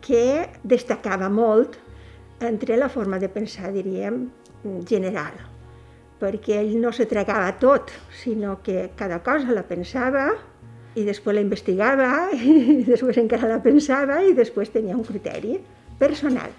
que 0.00 0.48
destacava 0.62 1.28
molt 1.28 1.76
entre 2.40 2.76
la 2.78 2.88
forma 2.88 3.18
de 3.18 3.28
pensar, 3.28 3.72
diríem, 3.74 4.28
general, 4.88 5.34
perquè 6.18 6.60
ell 6.62 6.78
no 6.80 6.92
se 6.92 7.06
tragava 7.10 7.50
tot, 7.58 7.90
sinó 8.22 8.58
que 8.62 8.90
cada 8.96 9.20
cosa 9.26 9.54
la 9.54 9.66
pensava 9.66 10.30
i 10.98 11.04
després 11.06 11.36
la 11.36 11.44
investigava 11.44 12.08
i 12.34 12.82
després 12.86 13.20
encara 13.22 13.50
la 13.50 13.60
pensava 13.62 14.22
i 14.24 14.34
després 14.38 14.72
tenia 14.74 14.96
un 14.96 15.04
criteri 15.06 15.58
personal. 15.98 16.50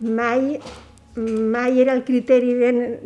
Mai, 0.00 0.56
mai 1.16 1.82
era 1.82 1.94
el 1.96 2.04
criteri 2.04 2.54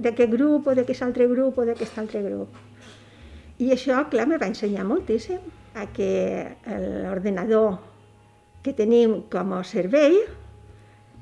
d'aquest 0.02 0.32
grup 0.32 0.70
o 0.70 0.76
d'aquest 0.78 1.06
altre 1.06 1.26
grup 1.30 1.58
o 1.58 1.66
d'aquest 1.66 1.98
altre 2.02 2.22
grup. 2.24 2.65
I 3.58 3.70
això, 3.72 4.02
clar, 4.12 4.26
me 4.28 4.38
va 4.40 4.48
ensenyar 4.50 4.84
moltíssim 4.84 5.40
a 5.76 5.86
que 5.92 6.56
l'ordenador 7.04 7.78
que 8.64 8.74
tenim 8.76 9.22
com 9.32 9.54
a 9.56 9.62
servei 9.64 10.18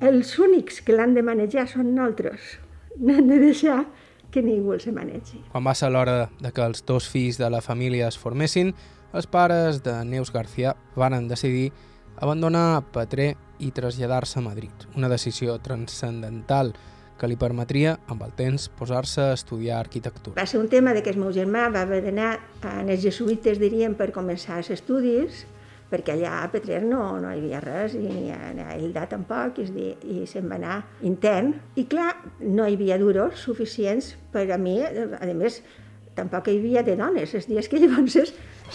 els 0.05 0.33
únics 0.42 0.81
que 0.83 0.97
l'han 0.97 1.14
de 1.14 1.23
manejar 1.23 1.66
són 1.70 1.92
nosaltres. 1.94 2.57
N'han 2.99 3.29
de 3.31 3.38
deixar 3.42 3.85
que 4.35 4.42
ningú 4.42 4.75
els 4.75 4.87
manegi. 4.90 5.40
Quan 5.53 5.66
va 5.66 5.75
ser 5.79 5.92
l'hora 5.94 6.29
de 6.40 6.51
que 6.51 6.64
els 6.66 6.83
dos 6.87 7.07
fills 7.11 7.38
de 7.38 7.51
la 7.51 7.62
família 7.62 8.09
es 8.11 8.18
formessin, 8.18 8.73
els 9.14 9.29
pares 9.31 9.83
de 9.85 9.94
Neus 10.09 10.33
García 10.35 10.75
van 10.99 11.29
decidir 11.31 11.70
abandonar 12.16 12.83
Petré 12.94 13.35
i 13.62 13.70
traslladar-se 13.70 14.40
a 14.40 14.42
Madrid, 14.42 14.88
una 14.97 15.09
decisió 15.09 15.59
transcendental 15.62 16.75
li 17.31 17.37
permetria, 17.38 17.96
amb 18.11 18.22
el 18.27 18.33
temps, 18.37 18.68
posar-se 18.79 19.22
a 19.22 19.35
estudiar 19.38 19.79
arquitectura. 19.79 20.37
Va 20.38 20.46
ser 20.50 20.61
un 20.61 20.68
tema 20.68 20.94
de 20.94 21.03
que 21.03 21.12
el 21.14 21.20
meu 21.20 21.33
germà 21.35 21.68
va 21.72 21.85
haver 21.87 22.03
d'anar 22.05 22.31
a 22.62 22.77
les 22.87 23.03
jesuïtes, 23.05 23.61
diríem, 23.62 23.94
per 23.98 24.11
començar 24.12 24.59
els 24.61 24.72
estudis, 24.74 25.44
perquè 25.90 26.16
allà 26.16 26.40
a 26.42 26.50
Petrer 26.50 26.81
no, 26.83 27.03
no 27.22 27.31
hi 27.31 27.38
havia 27.38 27.61
res, 27.62 27.94
i 27.94 28.03
ni 28.03 28.33
a, 28.35 28.50
a 28.66 28.77
Hilda 28.77 29.07
tampoc, 29.11 29.61
és 29.62 29.70
dir, 29.74 29.94
i 30.03 30.24
se'n 30.27 30.50
va 30.50 30.59
anar 30.59 30.81
intern. 31.07 31.55
I 31.79 31.87
clar, 31.90 32.11
no 32.42 32.66
hi 32.66 32.74
havia 32.79 32.98
duros 32.98 33.38
suficients 33.46 34.14
per 34.35 34.48
a 34.50 34.59
mi, 34.59 34.81
a 34.83 35.31
més, 35.38 35.61
tampoc 36.18 36.50
hi 36.50 36.59
havia 36.59 36.83
de 36.87 36.98
dones, 36.98 37.35
els 37.38 37.46
dies 37.50 37.70
que 37.70 37.81
llavors 37.83 38.18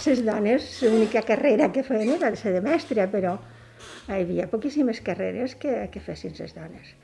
les 0.06 0.24
dones, 0.24 0.72
l'única 0.86 1.22
carrera 1.26 1.70
que 1.74 1.84
feien 1.84 2.14
era 2.16 2.32
ser 2.38 2.54
de 2.56 2.64
mestre, 2.64 3.04
però 3.12 3.36
hi 4.08 4.20
havia 4.22 4.48
poquíssimes 4.48 5.00
carreres 5.04 5.56
que, 5.60 5.88
que 5.92 6.00
fessin 6.04 6.36
les 6.38 6.56
dones. 6.56 6.94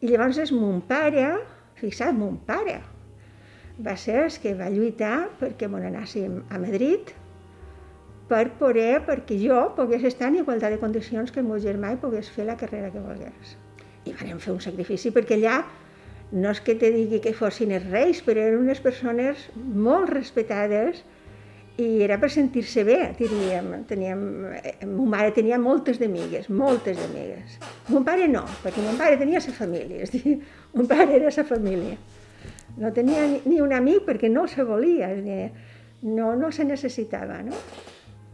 I 0.00 0.08
llavors 0.08 0.38
és 0.40 0.52
mon 0.56 0.80
pare, 0.88 1.26
fixa't, 1.80 2.16
mon 2.16 2.38
pare, 2.48 2.78
va 3.84 3.96
ser 4.00 4.22
el 4.24 4.38
que 4.42 4.54
va 4.56 4.70
lluitar 4.72 5.28
perquè 5.40 5.68
me 5.68 5.80
n'anàssim 5.82 6.38
a 6.48 6.60
Madrid, 6.62 7.12
per 8.30 8.46
poder, 8.60 9.02
perquè 9.06 9.36
jo 9.42 9.58
pogués 9.76 10.06
estar 10.06 10.30
en 10.30 10.38
igualtat 10.40 10.72
de 10.72 10.80
condicions 10.80 11.32
que 11.34 11.42
el 11.42 11.48
meu 11.48 11.58
germà 11.60 11.92
i 11.92 12.00
pogués 12.00 12.30
fer 12.30 12.46
la 12.46 12.56
carrera 12.56 12.92
que 12.94 13.02
volgués. 13.02 13.56
I 14.06 14.14
vam 14.16 14.38
fer 14.40 14.54
un 14.54 14.62
sacrifici 14.64 15.10
perquè 15.12 15.36
allà 15.36 15.56
no 16.32 16.52
és 16.54 16.60
que 16.62 16.76
te 16.78 16.92
digui 16.94 17.18
que 17.20 17.34
fossin 17.34 17.74
els 17.74 17.88
reis, 17.90 18.20
però 18.22 18.44
eren 18.44 18.62
unes 18.62 18.80
persones 18.80 19.48
molt 19.56 20.12
respectades 20.14 21.02
i 21.80 22.02
era 22.04 22.18
per 22.20 22.30
sentir-se 22.32 22.84
bé, 22.84 22.98
diríem. 23.18 23.72
Teníem, 23.88 24.22
eh, 24.60 24.74
mon 24.86 25.08
mare 25.08 25.32
tenia 25.36 25.58
moltes 25.58 26.00
d'amigues, 26.00 26.50
moltes 26.52 26.98
d'amigues. 27.00 27.58
Mon 27.88 28.04
pare 28.04 28.28
no, 28.28 28.44
perquè 28.64 28.84
mon 28.84 28.98
pare 29.00 29.18
tenia 29.20 29.40
sa 29.40 29.54
família, 29.56 30.04
és 30.04 30.12
dir, 30.12 30.38
mon 30.74 30.88
pare 30.90 31.16
era 31.16 31.30
sa 31.32 31.44
família. 31.48 31.96
No 32.80 32.92
tenia 32.92 33.26
ni, 33.28 33.40
ni 33.46 33.60
un 33.64 33.72
amic 33.72 34.04
perquè 34.08 34.28
no 34.30 34.46
se 34.48 34.64
volia, 34.66 35.10
és 35.16 35.24
dir, 35.24 35.40
no, 36.02 36.34
no 36.36 36.50
se 36.52 36.64
necessitava, 36.64 37.40
no? 37.46 37.56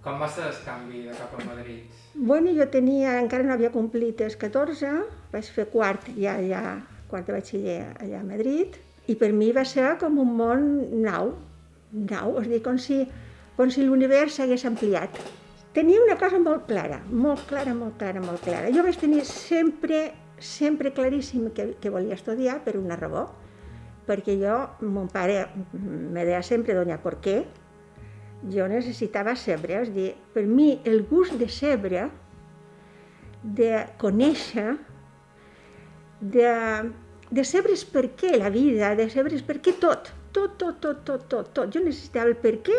Com 0.06 0.20
va 0.22 0.28
ser 0.30 0.44
el 0.46 0.58
canvi 0.62 1.04
de 1.06 1.14
cap 1.18 1.32
a 1.34 1.44
Madrid? 1.48 1.86
Bueno, 2.14 2.52
jo 2.54 2.66
tenia, 2.70 3.16
encara 3.20 3.46
no 3.46 3.54
havia 3.54 3.72
complit 3.74 4.20
els 4.22 4.36
14, 4.38 4.90
vaig 5.32 5.48
fer 5.50 5.66
quart 5.72 6.06
ja 6.14 6.36
allà, 6.38 6.62
quart 7.10 7.26
de 7.26 7.34
batxiller 7.34 7.80
allà 8.02 8.20
a 8.22 8.26
Madrid, 8.26 8.78
i 9.10 9.16
per 9.18 9.32
mi 9.34 9.52
va 9.54 9.64
ser 9.66 9.96
com 10.00 10.18
un 10.22 10.30
món 10.38 10.68
nou, 11.02 11.34
nou, 11.90 12.36
és 12.40 12.48
dir, 12.50 12.62
com 12.62 12.78
si, 12.78 13.04
com 13.56 13.72
si 13.72 13.84
l'univers 13.84 14.38
s'hagués 14.38 14.66
ampliat. 14.68 15.18
Tenia 15.76 16.00
una 16.04 16.16
cosa 16.20 16.38
molt 16.40 16.64
clara, 16.70 17.02
molt 17.10 17.44
clara, 17.50 17.74
molt 17.76 17.98
clara, 18.00 18.22
molt 18.24 18.44
clara. 18.44 18.72
Jo 18.72 18.84
vaig 18.86 18.96
tenir 19.00 19.24
sempre, 19.28 20.06
sempre 20.38 20.92
claríssim 20.96 21.50
que, 21.56 21.74
que 21.80 21.92
volia 21.92 22.16
estudiar 22.16 22.62
per 22.64 22.78
una 22.80 22.96
raó, 22.96 23.26
perquè 24.08 24.38
jo, 24.40 24.56
mon 24.80 25.08
pare 25.12 25.44
me 25.74 26.24
deia 26.24 26.42
sempre, 26.42 26.74
doña, 26.74 27.02
¿por 27.02 27.20
qué? 27.20 27.44
jo 28.52 28.66
necessitava 28.68 29.34
sebre, 29.38 29.80
és 29.82 29.92
dir, 29.94 30.10
per 30.34 30.44
mi 30.46 30.76
el 30.84 31.04
gust 31.08 31.36
de 31.40 31.48
sebre, 31.50 32.06
de 33.42 33.70
conèixer, 34.00 34.76
de, 36.20 36.52
de 37.30 37.44
sabre's 37.46 37.84
per 37.88 38.06
què 38.18 38.36
la 38.38 38.50
vida, 38.52 38.94
de 38.98 39.08
sabre's 39.12 39.44
per 39.46 39.58
què 39.64 39.76
tot, 39.80 40.12
tot, 40.36 40.56
tot, 40.60 40.80
tot, 40.82 41.02
tot, 41.06 41.26
tot. 41.32 41.72
Jo 41.72 41.82
necessitava 41.82 42.30
el 42.32 42.38
per 42.42 42.56
què 42.66 42.78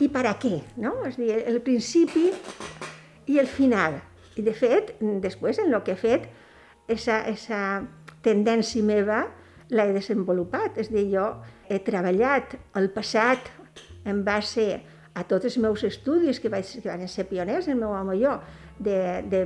i 0.00 0.08
per 0.12 0.26
a 0.28 0.34
què, 0.40 0.58
no? 0.82 0.98
És 1.08 1.16
dir, 1.20 1.30
el 1.48 1.60
principi 1.64 2.28
i 3.32 3.38
el 3.40 3.48
final. 3.50 4.00
I 4.36 4.44
de 4.44 4.52
fet, 4.52 4.96
després 5.24 5.60
en 5.62 5.72
el 5.72 5.82
que 5.84 5.94
he 5.94 6.00
fet, 6.00 6.28
esa, 6.92 7.22
esa 7.30 7.60
tendència 8.24 8.84
meva 8.84 9.24
l'he 9.72 9.86
desenvolupat. 9.96 10.76
És 10.82 10.92
dir, 10.92 11.06
jo 11.14 11.30
he 11.68 11.80
treballat 11.84 12.58
el 12.78 12.90
passat 12.94 13.50
en 14.06 14.22
base 14.26 14.68
a 15.16 15.24
tots 15.24 15.48
els 15.48 15.56
meus 15.64 15.82
estudis, 15.88 16.38
que, 16.42 16.52
vaig, 16.52 16.68
que 16.82 16.90
van 16.90 17.08
ser 17.08 17.24
pioners, 17.30 17.70
el 17.72 17.80
meu 17.80 17.94
home 17.96 18.18
i 18.18 18.22
jo, 18.22 18.36
de, 18.78 19.24
de, 19.32 19.42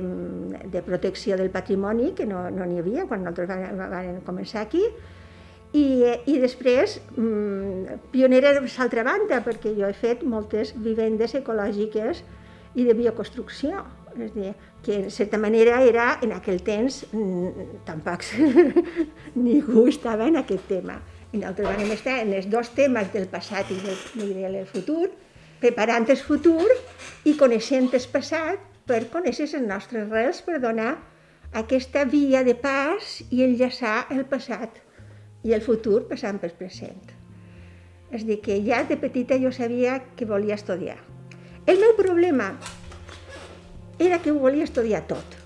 de 0.67 0.81
protecció 0.83 1.37
del 1.39 1.49
patrimoni, 1.49 2.11
que 2.17 2.27
no 2.27 2.43
n'hi 2.49 2.59
no 2.59 2.83
havia 2.83 3.07
quan 3.07 3.23
nosaltres 3.23 3.47
vam, 3.49 3.79
vam 3.95 4.19
començar 4.27 4.65
aquí, 4.65 4.83
i, 5.73 5.85
i 6.27 6.35
després 6.41 6.97
mmm, 7.15 8.01
pionera 8.11 8.51
de 8.57 8.65
l'altra 8.65 9.05
banda, 9.07 9.39
perquè 9.45 9.71
jo 9.77 9.87
he 9.87 9.95
fet 9.95 10.25
moltes 10.27 10.73
vivendes 10.75 11.35
ecològiques 11.39 12.23
i 12.75 12.85
de 12.87 12.95
bioconstrucció. 12.97 13.85
És 14.11 14.33
dir, 14.35 14.51
que 14.83 14.97
en 15.05 15.11
certa 15.13 15.37
manera 15.39 15.77
era, 15.87 16.17
en 16.25 16.33
aquell 16.35 16.59
temps, 16.67 17.05
mmm, 17.13 17.79
tampoc 17.87 18.25
ningú 19.47 19.85
estava 19.87 20.27
en 20.27 20.41
aquest 20.41 20.67
tema. 20.67 20.99
I 21.31 21.39
nosaltres 21.39 21.79
vam 21.79 21.95
estar 21.95 22.17
en 22.25 22.33
els 22.35 22.49
dos 22.51 22.73
temes 22.75 23.07
del 23.13 23.29
passat 23.31 23.71
i 23.71 23.79
del, 23.79 24.01
i 24.27 24.33
del 24.35 24.59
futur, 24.67 25.07
preparant 25.61 26.09
el 26.11 26.19
futur 26.19 26.67
i 27.23 27.37
coneixent 27.39 27.87
el 27.95 28.07
passat 28.11 28.59
per 28.89 29.05
conèixer 29.13 29.47
les 29.53 29.63
nostres 29.63 30.09
rels 30.11 30.41
per 30.43 30.59
donar 30.59 30.97
aquesta 31.55 32.03
via 32.03 32.43
de 32.43 32.57
pas 32.59 33.21
i 33.29 33.45
enllaçar 33.45 34.07
el 34.11 34.25
passat 34.27 34.81
i 35.43 35.53
el 35.55 35.63
futur 35.65 36.03
passant 36.09 36.39
pel 36.41 36.53
present. 36.57 37.15
És 38.11 38.25
dir, 38.27 38.41
que 38.43 38.59
ja 38.65 38.83
de 38.87 38.97
petita 38.99 39.37
jo 39.39 39.51
sabia 39.55 40.01
que 40.17 40.27
volia 40.27 40.57
estudiar. 40.59 40.99
El 41.65 41.79
meu 41.79 41.95
problema 41.95 42.51
era 43.99 44.19
que 44.19 44.31
ho 44.31 44.39
volia 44.41 44.65
estudiar 44.65 45.05
tot. 45.07 45.37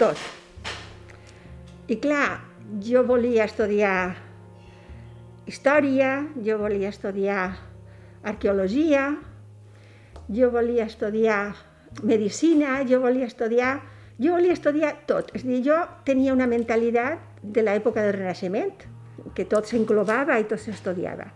Tot. 0.00 0.18
I 1.90 1.96
clar, 2.00 2.40
jo 2.82 3.04
volia 3.06 3.44
estudiar 3.44 4.16
història, 5.50 6.26
jo 6.44 6.58
volia 6.58 6.90
estudiar 6.90 7.44
arqueologia, 8.22 9.18
jo 10.30 10.50
volia 10.50 10.86
estudiar 10.86 11.56
medicina, 12.02 12.80
jo 12.88 13.00
volia 13.02 13.26
estudiar, 13.26 13.80
jo 14.18 14.36
volia 14.36 14.54
estudiar 14.54 14.94
tot. 15.06 15.32
És 15.34 15.44
dir, 15.46 15.62
jo 15.66 15.78
tenia 16.06 16.34
una 16.36 16.48
mentalitat 16.50 17.29
de 17.42 17.64
l'època 17.64 18.04
del 18.04 18.16
Renaixement, 18.16 18.86
que 19.34 19.46
tot 19.48 19.68
s'englobava 19.68 20.38
i 20.40 20.46
tot 20.48 20.60
s'estudiava. 20.62 21.26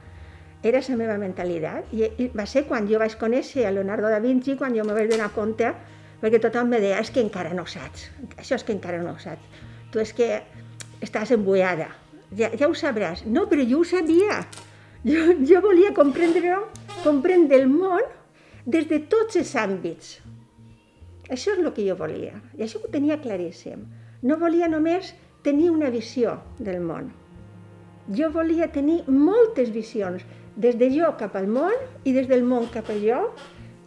Era 0.64 0.80
la 0.88 0.96
meva 0.96 1.16
mentalitat. 1.20 1.90
I, 1.92 2.30
va 2.32 2.46
ser 2.48 2.64
quan 2.68 2.88
jo 2.88 3.00
vaig 3.00 3.18
conèixer 3.20 3.66
a 3.68 3.72
Leonardo 3.74 4.08
da 4.08 4.20
Vinci, 4.20 4.56
quan 4.56 4.76
jo 4.76 4.84
me 4.84 4.96
vaig 4.96 5.10
donar 5.10 5.30
compte, 5.34 5.72
perquè 6.22 6.40
tothom 6.40 6.70
me 6.72 6.80
deia, 6.80 7.00
és 7.00 7.10
que 7.12 7.20
encara 7.20 7.52
no 7.52 7.66
saps, 7.68 8.08
això 8.38 8.56
és 8.56 8.64
que 8.64 8.72
encara 8.72 9.02
no 9.04 9.18
saps. 9.20 9.64
Tu 9.92 10.00
és 10.00 10.14
que 10.16 10.28
estàs 11.04 11.34
embullada, 11.36 11.90
ja, 12.32 12.48
ja 12.56 12.68
ho 12.68 12.74
sabràs. 12.74 13.26
No, 13.26 13.44
però 13.50 13.66
jo 13.68 13.82
ho 13.82 13.84
sabia. 13.84 14.40
Jo, 15.04 15.34
jo 15.44 15.60
volia 15.60 15.92
comprendre 15.92 16.56
comprendre 17.04 17.58
el 17.60 17.68
món 17.68 18.06
des 18.64 18.88
de 18.88 19.02
tots 19.12 19.36
els 19.36 19.52
àmbits. 19.60 20.14
Això 21.28 21.52
és 21.52 21.60
el 21.60 21.70
que 21.76 21.84
jo 21.84 21.96
volia, 21.96 22.40
i 22.56 22.64
això 22.64 22.80
ho 22.80 22.90
tenia 22.92 23.20
claríssim. 23.20 23.84
No 24.24 24.38
volia 24.40 24.68
només 24.72 25.12
tenir 25.44 25.70
una 25.70 25.90
visió 25.92 26.38
del 26.58 26.80
món. 26.80 27.12
Jo 28.16 28.30
volia 28.32 28.70
tenir 28.72 29.02
moltes 29.08 29.70
visions, 29.72 30.24
des 30.56 30.78
de 30.80 30.88
jo 30.94 31.10
cap 31.20 31.36
al 31.36 31.46
món 31.50 31.74
i 32.04 32.12
des 32.16 32.28
del 32.30 32.44
món 32.48 32.66
cap 32.72 32.88
a 32.92 32.96
jo, 33.00 33.20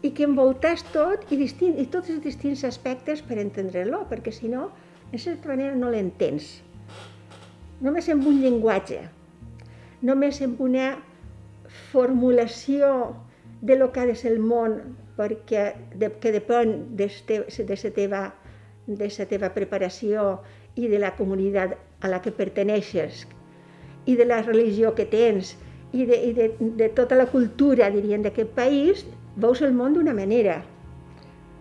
i 0.06 0.12
que 0.14 0.26
envoltàs 0.28 0.84
tot 0.94 1.26
i, 1.32 1.38
distint, 1.40 1.78
i 1.82 1.88
tots 1.90 2.12
els 2.14 2.22
distints 2.24 2.64
aspectes 2.68 3.24
per 3.26 3.40
entendre-lo, 3.42 4.04
perquè 4.10 4.34
si 4.34 4.50
no, 4.52 4.70
de 5.12 5.20
certa 5.22 5.50
manera 5.50 5.76
no 5.76 5.90
l'entens. 5.92 6.58
Només 7.82 8.10
amb 8.14 8.26
un 8.30 8.42
llenguatge, 8.44 9.02
només 10.06 10.42
amb 10.46 10.62
una 10.62 10.92
formulació 11.92 13.16
de 13.62 13.78
lo 13.78 13.92
que 13.92 14.02
ha 14.02 14.06
de 14.06 14.16
ser 14.16 14.34
el 14.36 14.40
món, 14.40 14.78
perquè 15.18 15.72
de, 15.98 16.12
que 16.22 16.34
depèn 16.36 16.76
de, 16.98 17.10
la 17.10 17.92
teva, 17.96 18.22
de 18.86 19.10
la 19.10 19.28
teva 19.30 19.54
preparació 19.56 20.28
i 20.78 20.88
de 20.88 21.00
la 21.02 21.14
comunitat 21.18 21.76
a 22.02 22.12
la 22.12 22.22
que 22.22 22.34
perteneixes 22.34 23.26
i 24.08 24.16
de 24.16 24.26
la 24.26 24.42
religió 24.46 24.94
que 24.96 25.06
tens 25.10 25.56
i 25.92 26.06
de, 26.06 26.18
i 26.30 26.34
de, 26.36 26.48
de 26.80 26.88
tota 26.96 27.18
la 27.18 27.28
cultura, 27.32 27.90
dirien, 27.92 28.24
d'aquest 28.24 28.52
país, 28.56 29.06
veus 29.40 29.62
el 29.64 29.74
món 29.76 29.96
d'una 29.96 30.14
manera. 30.16 30.62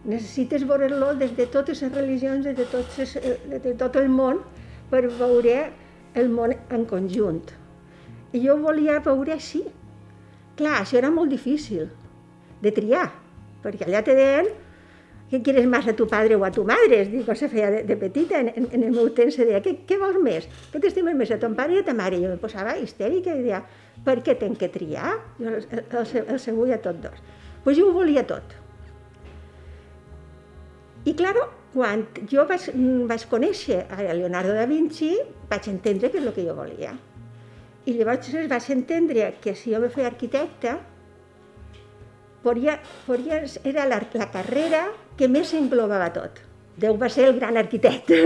Necessites 0.06 0.66
veure-lo 0.66 1.12
des 1.18 1.34
de 1.38 1.46
totes 1.50 1.82
les 1.82 1.94
religions, 1.94 2.44
des 2.46 2.56
de, 2.58 2.66
tots 2.70 2.98
les, 2.98 3.14
de 3.64 3.74
tot 3.78 3.96
el 3.98 4.08
món, 4.10 4.42
per 4.90 5.06
veure 5.18 5.56
el 6.14 6.30
món 6.30 6.54
en 6.70 6.86
conjunt. 6.90 7.42
I 8.34 8.42
jo 8.44 8.58
volia 8.62 9.00
veure 9.02 9.34
així. 9.34 9.64
Clar, 10.58 10.80
això 10.80 10.98
era 11.00 11.10
molt 11.12 11.30
difícil 11.30 11.88
de 12.62 12.72
triar, 12.74 13.08
perquè 13.62 13.86
allà 13.86 14.02
te 14.06 14.14
deien 14.16 14.48
¿qué 15.30 15.42
quieres 15.42 15.66
más 15.66 15.86
a 15.88 15.94
tu 15.94 16.06
padre 16.06 16.36
o 16.36 16.44
a 16.44 16.50
tu 16.50 16.64
madre? 16.64 17.00
Es 17.02 17.10
dic, 17.10 17.32
se 17.34 17.48
feia 17.48 17.70
de, 17.70 17.82
de 17.84 17.96
petita, 17.96 18.40
en, 18.40 18.52
en, 18.54 18.82
el 18.82 18.92
meu 18.92 19.10
temps 19.14 19.34
se 19.34 19.46
deia, 19.48 19.62
què, 19.62 19.74
què 19.88 19.98
vols 19.98 20.20
més? 20.22 20.46
Què 20.72 20.82
t'estimes 20.82 21.16
més, 21.18 21.32
a 21.34 21.40
ton 21.42 21.56
pare 21.58 21.74
i 21.74 21.80
a 21.80 21.86
ta 21.86 21.94
mare? 21.94 22.18
I 22.18 22.24
jo 22.26 22.30
me 22.30 22.38
posava 22.40 22.76
histèrica 22.78 23.34
i 23.34 23.42
deia, 23.46 23.62
per 24.06 24.20
què 24.22 24.36
tenc 24.38 24.60
que 24.60 24.70
triar? 24.70 25.16
Jo 25.40 25.50
el, 25.50 25.66
el, 25.66 25.84
el, 25.90 26.30
el 26.36 26.40
seu 26.42 26.62
a 26.70 26.78
tots 26.78 27.02
dos. 27.08 27.26
Pues 27.64 27.78
jo 27.78 27.88
ho 27.88 27.96
volia 27.96 28.26
tot. 28.26 28.54
I, 31.06 31.14
claro, 31.14 31.44
quan 31.74 32.06
jo 32.30 32.46
vaig, 32.48 32.70
vaig 33.06 33.26
conèixer 33.30 33.84
a 33.90 34.02
Leonardo 34.14 34.54
da 34.54 34.66
Vinci, 34.66 35.12
vaig 35.50 35.68
entendre 35.70 36.10
què 36.10 36.18
és 36.18 36.26
el 36.26 36.34
que 36.34 36.46
jo 36.46 36.54
volia. 36.58 36.94
I 37.86 37.94
llavors 37.94 38.32
vaig 38.50 38.70
entendre 38.74 39.34
que 39.42 39.54
si 39.54 39.74
jo 39.74 39.78
me 39.82 39.90
feia 39.92 40.08
arquitecta, 40.10 40.80
Foria, 42.46 42.78
Forias 43.06 43.58
era 43.64 43.88
la, 43.90 43.98
la 44.14 44.28
carrera 44.30 44.84
que 45.18 45.26
més 45.26 45.50
englobava 45.58 46.12
tot. 46.14 46.38
Déu 46.78 46.94
va 47.00 47.08
ser 47.10 47.24
el 47.32 47.40
gran 47.40 47.58
arquitecte. 47.58 48.20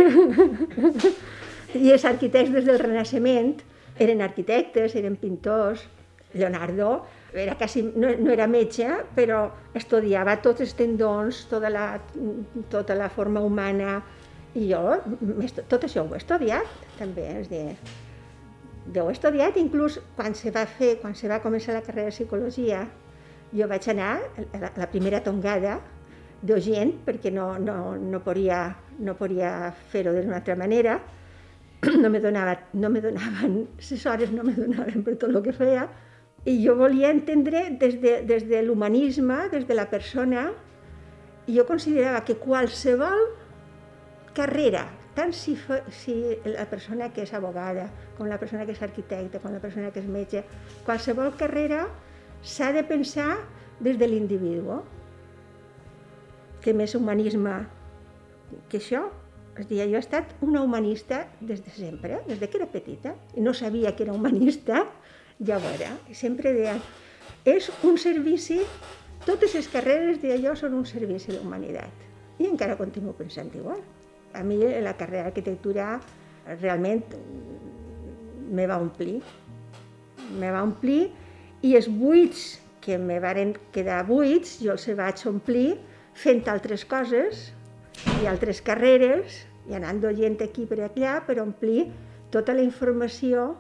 I 1.80 1.94
els 1.94 2.04
arquitectes 2.04 2.52
des 2.59 2.68
del 2.68 2.83
Renaixement 2.83 3.54
eren 3.96 4.20
arquitectes, 4.26 4.98
eren 5.00 5.16
pintors. 5.16 5.87
Leonardo 6.35 6.90
era 7.33 7.56
quasi, 7.56 7.83
no, 7.83 8.12
no 8.20 8.30
era 8.35 8.46
metge, 8.46 8.90
però 9.16 9.40
estudiava 9.78 10.37
tots 10.44 10.66
els 10.66 10.76
tendons, 10.76 11.46
tota 11.50 11.72
la, 11.72 11.87
tota 12.70 12.94
la 12.98 13.09
forma 13.11 13.40
humana, 13.40 14.02
i 14.54 14.68
jo 14.68 14.98
tot 15.70 15.87
això 15.87 16.04
ho 16.04 16.12
he 16.12 16.20
estudiat, 16.20 16.70
també, 16.98 17.26
és 17.40 17.50
dir, 17.50 17.64
jo 18.94 19.06
ho 19.06 19.11
he 19.11 19.16
estudiat, 19.16 19.59
inclús 19.62 20.00
quan 20.18 20.37
se 20.38 20.52
va 20.54 20.66
fer, 20.68 20.96
quan 21.02 21.16
se 21.18 21.30
va 21.30 21.40
començar 21.42 21.74
la 21.74 21.87
carrera 21.87 22.11
de 22.11 22.18
psicologia, 22.18 22.85
jo 23.53 23.69
vaig 23.71 23.89
anar 23.91 24.13
a 24.19 24.45
la, 24.61 24.69
a 24.71 24.79
la 24.85 24.91
primera 24.91 25.23
tongada 25.25 25.79
d'Ogent, 26.43 26.93
perquè 27.05 27.33
no, 27.33 27.53
no, 27.61 27.97
no 27.97 28.21
podia, 28.25 28.63
no 28.99 29.17
podia 29.19 29.73
fer-ho 29.93 30.15
d'una 30.17 30.39
altra 30.41 30.57
manera, 30.57 30.99
no 32.03 32.11
me, 32.13 32.21
donava, 32.21 32.57
no 32.73 32.91
me 32.93 33.01
donaven, 33.01 33.59
les 33.81 34.07
hores 34.07 34.33
no 34.33 34.45
me 34.45 34.55
donaven 34.57 35.05
per 35.05 35.17
tot 35.21 35.35
el 35.35 35.43
que 35.45 35.57
feia, 35.57 35.89
i 36.49 36.57
jo 36.63 36.75
volia 36.79 37.11
entendre 37.13 37.67
des 37.81 37.99
de, 38.01 38.15
des 38.29 38.47
de 38.49 38.63
l'humanisme, 38.65 39.37
des 39.53 39.67
de 39.69 39.77
la 39.77 39.87
persona, 39.91 40.49
i 41.47 41.57
jo 41.59 41.67
considerava 41.69 42.23
que 42.25 42.39
qualsevol 42.41 43.27
carrera, 44.37 44.87
tant 45.17 45.35
si, 45.37 45.57
si 45.93 46.15
la 46.47 46.65
persona 46.71 47.11
que 47.13 47.27
és 47.27 47.33
abogada, 47.37 47.89
com 48.17 48.31
la 48.31 48.39
persona 48.41 48.65
que 48.65 48.77
és 48.77 48.85
arquitecte, 48.85 49.41
com 49.43 49.53
la 49.53 49.61
persona 49.61 49.91
que 49.93 50.01
és 50.01 50.09
metge, 50.09 50.45
qualsevol 50.87 51.35
carrera 51.41 51.85
s'ha 52.42 52.72
de 52.72 52.83
pensar 52.85 53.38
des 53.81 53.98
de 53.98 54.07
l'individu. 54.09 54.81
Que 56.61 56.74
més 56.76 56.94
humanisme 56.94 57.55
que 58.68 58.81
això. 58.81 59.09
És 59.59 59.66
dir, 59.68 59.83
jo 59.83 59.98
he 59.98 60.00
estat 60.00 60.31
una 60.46 60.62
humanista 60.64 61.24
des 61.40 61.61
de 61.64 61.72
sempre, 61.74 62.20
des 62.29 62.38
de 62.40 62.48
que 62.48 62.57
era 62.57 62.68
petita, 62.70 63.12
i 63.37 63.42
no 63.44 63.53
sabia 63.53 63.92
que 63.96 64.05
era 64.07 64.14
humanista, 64.14 64.87
ja 65.46 65.59
ho 65.59 65.72
era. 65.74 65.90
Sempre 66.16 66.55
deia, 66.57 66.76
és 67.44 67.68
un 67.85 67.98
servici, 67.98 68.61
totes 69.26 69.57
les 69.59 69.68
carreres 69.68 70.20
d'allò 70.22 70.55
són 70.57 70.79
un 70.79 70.87
servici 70.88 71.33
a 71.33 71.37
la 71.37 71.42
humanitat. 71.44 72.06
I 72.40 72.48
encara 72.48 72.79
continuo 72.79 73.12
pensant 73.19 73.52
igual. 73.56 73.83
A 74.33 74.44
mi 74.46 74.60
la 74.81 74.94
carrera 74.96 75.27
d'arquitectura 75.29 75.98
realment 76.60 77.17
me 78.50 78.67
va 78.71 78.79
omplir. 78.81 79.19
Me 80.38 80.48
va 80.54 80.62
omplir 80.65 81.10
i 81.63 81.77
els 81.77 81.88
buits 81.88 82.58
que 82.81 82.96
me 82.98 83.19
varen 83.21 83.54
quedar 83.75 84.02
buits, 84.08 84.58
jo 84.65 84.73
els 84.73 84.87
vaig 84.96 85.25
omplir 85.29 85.77
fent 86.17 86.46
altres 86.48 86.85
coses 86.88 87.50
i 88.21 88.29
altres 88.29 88.63
carreres 88.65 89.42
i 89.69 89.77
anant 89.77 90.00
gent 90.17 90.40
aquí 90.42 90.65
per 90.67 90.81
allà 90.81 91.19
per 91.27 91.40
omplir 91.40 91.90
tota 92.31 92.54
la 92.54 92.63
informació 92.63 93.56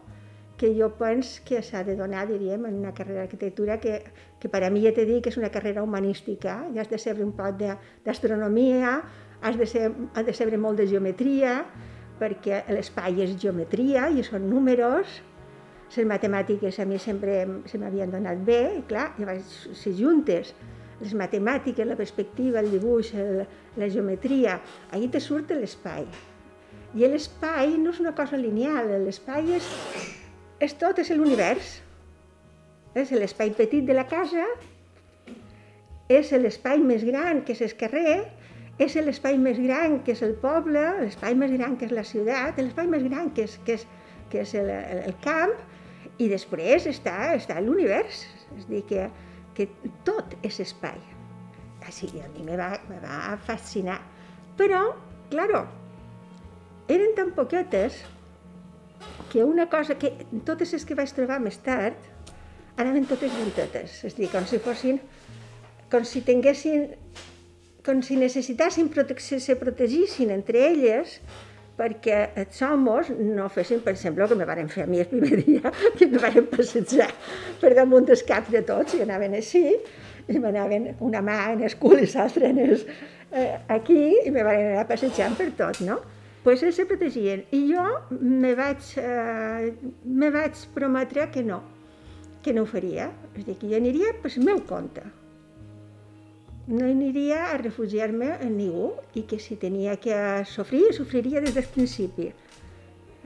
que 0.60 0.74
jo 0.76 0.90
penso 0.92 1.40
que 1.44 1.62
s'ha 1.62 1.82
de 1.84 1.96
donar, 1.96 2.26
diríem, 2.28 2.66
en 2.68 2.74
una 2.82 2.92
carrera 2.92 3.22
d'arquitectura 3.22 3.78
que, 3.80 4.02
que 4.38 4.48
per 4.48 4.60
a 4.64 4.68
mi 4.70 4.82
ja 4.84 4.92
t'he 4.92 5.06
dit 5.08 5.22
que 5.24 5.30
és 5.32 5.38
una 5.40 5.48
carrera 5.48 5.82
humanística, 5.82 6.58
ja 6.74 6.82
has 6.82 6.90
de 6.90 6.98
saber 7.00 7.24
un 7.24 7.32
poc 7.32 7.56
d'astronomia, 8.04 8.98
has 9.40 9.56
de, 9.56 9.64
ser, 9.64 9.88
has 10.12 10.26
de 10.26 10.34
saber 10.36 10.58
molt 10.60 10.76
de 10.76 10.86
geometria, 10.90 11.62
perquè 12.20 12.60
l'espai 12.68 13.22
és 13.24 13.32
geometria 13.40 14.10
i 14.12 14.20
són 14.26 14.50
números, 14.52 15.22
les 15.96 16.06
matemàtiques 16.06 16.78
a 16.78 16.86
mi 16.86 16.98
sempre 17.02 17.40
se 17.66 17.78
m'havien 17.78 18.12
donat 18.12 18.44
bé, 18.46 18.60
i 18.78 18.82
clar, 18.86 19.10
vaig 19.18 19.42
ser 19.74 19.94
juntes 19.98 20.54
les 21.00 21.14
matemàtiques, 21.16 21.86
la 21.88 21.96
perspectiva, 21.96 22.60
el 22.60 22.70
dibuix, 22.70 23.14
el, 23.14 23.46
la 23.80 23.88
geometria, 23.88 24.60
ahí 24.92 25.08
te 25.08 25.20
surt 25.20 25.50
l'espai. 25.56 26.04
I 26.94 27.06
l'espai 27.08 27.76
no 27.80 27.94
és 27.94 28.00
una 28.02 28.12
cosa 28.14 28.38
lineal, 28.38 28.90
l'espai 29.06 29.54
és, 29.56 29.68
és 30.60 30.74
tot, 30.78 30.98
és 31.00 31.10
l'univers. 31.14 31.78
És 32.98 33.12
l'espai 33.14 33.54
petit 33.54 33.86
de 33.86 33.94
la 33.94 34.04
casa, 34.10 34.44
és 36.10 36.32
l'espai 36.34 36.82
més 36.82 37.04
gran 37.06 37.44
que 37.46 37.54
és 37.54 37.62
el 37.64 37.76
carrer, 37.80 38.18
és 38.82 38.96
l'espai 38.98 39.38
més 39.38 39.60
gran 39.62 40.00
que 40.04 40.12
és 40.16 40.22
el 40.26 40.34
poble, 40.42 40.82
l'espai 41.04 41.36
més 41.38 41.52
gran 41.54 41.76
que 41.78 41.86
és 41.86 41.94
la 41.94 42.04
ciutat, 42.04 42.58
l'espai 42.58 42.90
més 42.90 43.04
gran 43.06 43.30
que 43.36 43.46
és, 43.46 43.56
que 43.64 43.78
és, 43.78 43.86
que 44.32 44.42
és 44.42 44.54
el, 44.58 44.72
el, 44.74 45.04
el 45.12 45.16
camp, 45.22 45.54
i 46.20 46.28
després 46.28 46.86
està, 46.90 47.32
està 47.36 47.58
l'univers. 47.64 48.24
És 48.58 48.68
dir, 48.68 48.84
que, 48.88 49.08
que 49.56 49.68
tot 50.06 50.36
és 50.46 50.60
espai. 50.62 50.98
Així, 51.86 52.10
a 52.20 52.28
mi 52.34 52.44
me 52.46 52.58
va, 52.60 52.74
me 52.90 53.00
va 53.02 53.36
fascinar. 53.46 53.98
Però, 54.58 54.82
claro, 55.32 55.64
eren 56.92 57.14
tan 57.16 57.32
poquetes 57.36 58.02
que 59.32 59.44
una 59.46 59.68
cosa 59.72 59.96
que 59.96 60.12
totes 60.44 60.74
les 60.76 60.84
que 60.84 60.96
vaig 60.98 61.12
trobar 61.16 61.38
més 61.40 61.56
tard 61.64 61.96
anaven 62.80 63.06
totes 63.08 63.32
juntetes, 63.32 64.00
és 64.04 64.14
a 64.14 64.18
dir, 64.18 64.28
com 64.32 64.46
si 64.48 64.60
fossin, 64.62 65.00
com 65.92 66.04
si 66.06 66.22
tinguessin, 66.26 66.90
com 67.86 68.00
si 68.04 68.16
necessitassin 68.20 68.90
protecció, 68.92 69.40
se 69.40 69.56
protegissin 69.60 70.32
entre 70.34 70.62
elles 70.68 71.18
perquè 71.80 72.20
els 72.42 72.60
homes 72.66 73.08
no 73.16 73.48
fessin, 73.52 73.80
per 73.84 73.94
exemple, 73.96 74.26
el 74.26 74.32
que 74.32 74.38
me 74.38 74.48
varen 74.48 74.68
fer 74.68 74.84
a 74.84 74.90
mi 74.90 75.00
el 75.00 75.08
primer 75.08 75.40
dia, 75.46 75.72
que 75.96 76.10
me 76.12 76.20
varen 76.20 76.46
passejar 76.52 77.08
per 77.62 77.72
damunt 77.78 78.08
dels 78.10 78.24
caps 78.28 78.52
de 78.52 78.62
tots, 78.68 78.98
i 78.98 79.04
anaven 79.06 79.38
així, 79.40 79.64
i 80.28 80.38
m'anaven 80.38 80.92
una 81.00 81.24
mà 81.24 81.40
en 81.54 81.64
el 81.66 81.76
cul 81.80 82.04
i 82.04 82.08
l'altra 82.12 82.52
en 82.52 82.60
el, 82.68 82.78
eh, 83.32 83.52
aquí, 83.72 84.00
i 84.26 84.32
me 84.34 84.44
van 84.46 84.60
anar 84.60 84.88
passejant 84.90 85.38
per 85.40 85.50
tot, 85.58 85.80
no? 85.86 86.00
pues 86.42 86.62
ells 86.62 86.76
se 86.76 86.86
protegien. 86.88 87.44
I 87.52 87.60
jo 87.68 87.84
me 88.20 88.54
vaig, 88.56 88.92
eh, 88.96 89.72
me 90.04 90.30
vaig 90.32 90.64
prometre 90.74 91.28
que 91.30 91.42
no, 91.44 91.62
que 92.42 92.54
no 92.56 92.64
ho 92.64 92.70
faria. 92.70 93.10
És 93.34 93.44
dir, 93.44 93.58
que 93.60 93.68
jo 93.68 93.76
aniria 93.76 94.14
per 94.22 94.32
meu 94.44 94.62
compte. 94.68 95.04
No 96.70 96.84
aniria 96.86 97.48
a 97.50 97.56
refugiar-me 97.58 98.28
en 98.46 98.52
ningú 98.54 98.92
i 99.18 99.24
que 99.26 99.40
si 99.42 99.56
tenia 99.58 99.96
que 99.98 100.14
sofrir, 100.46 100.92
sofriria 100.94 101.40
des 101.42 101.56
del 101.56 101.66
principi. 101.66 102.28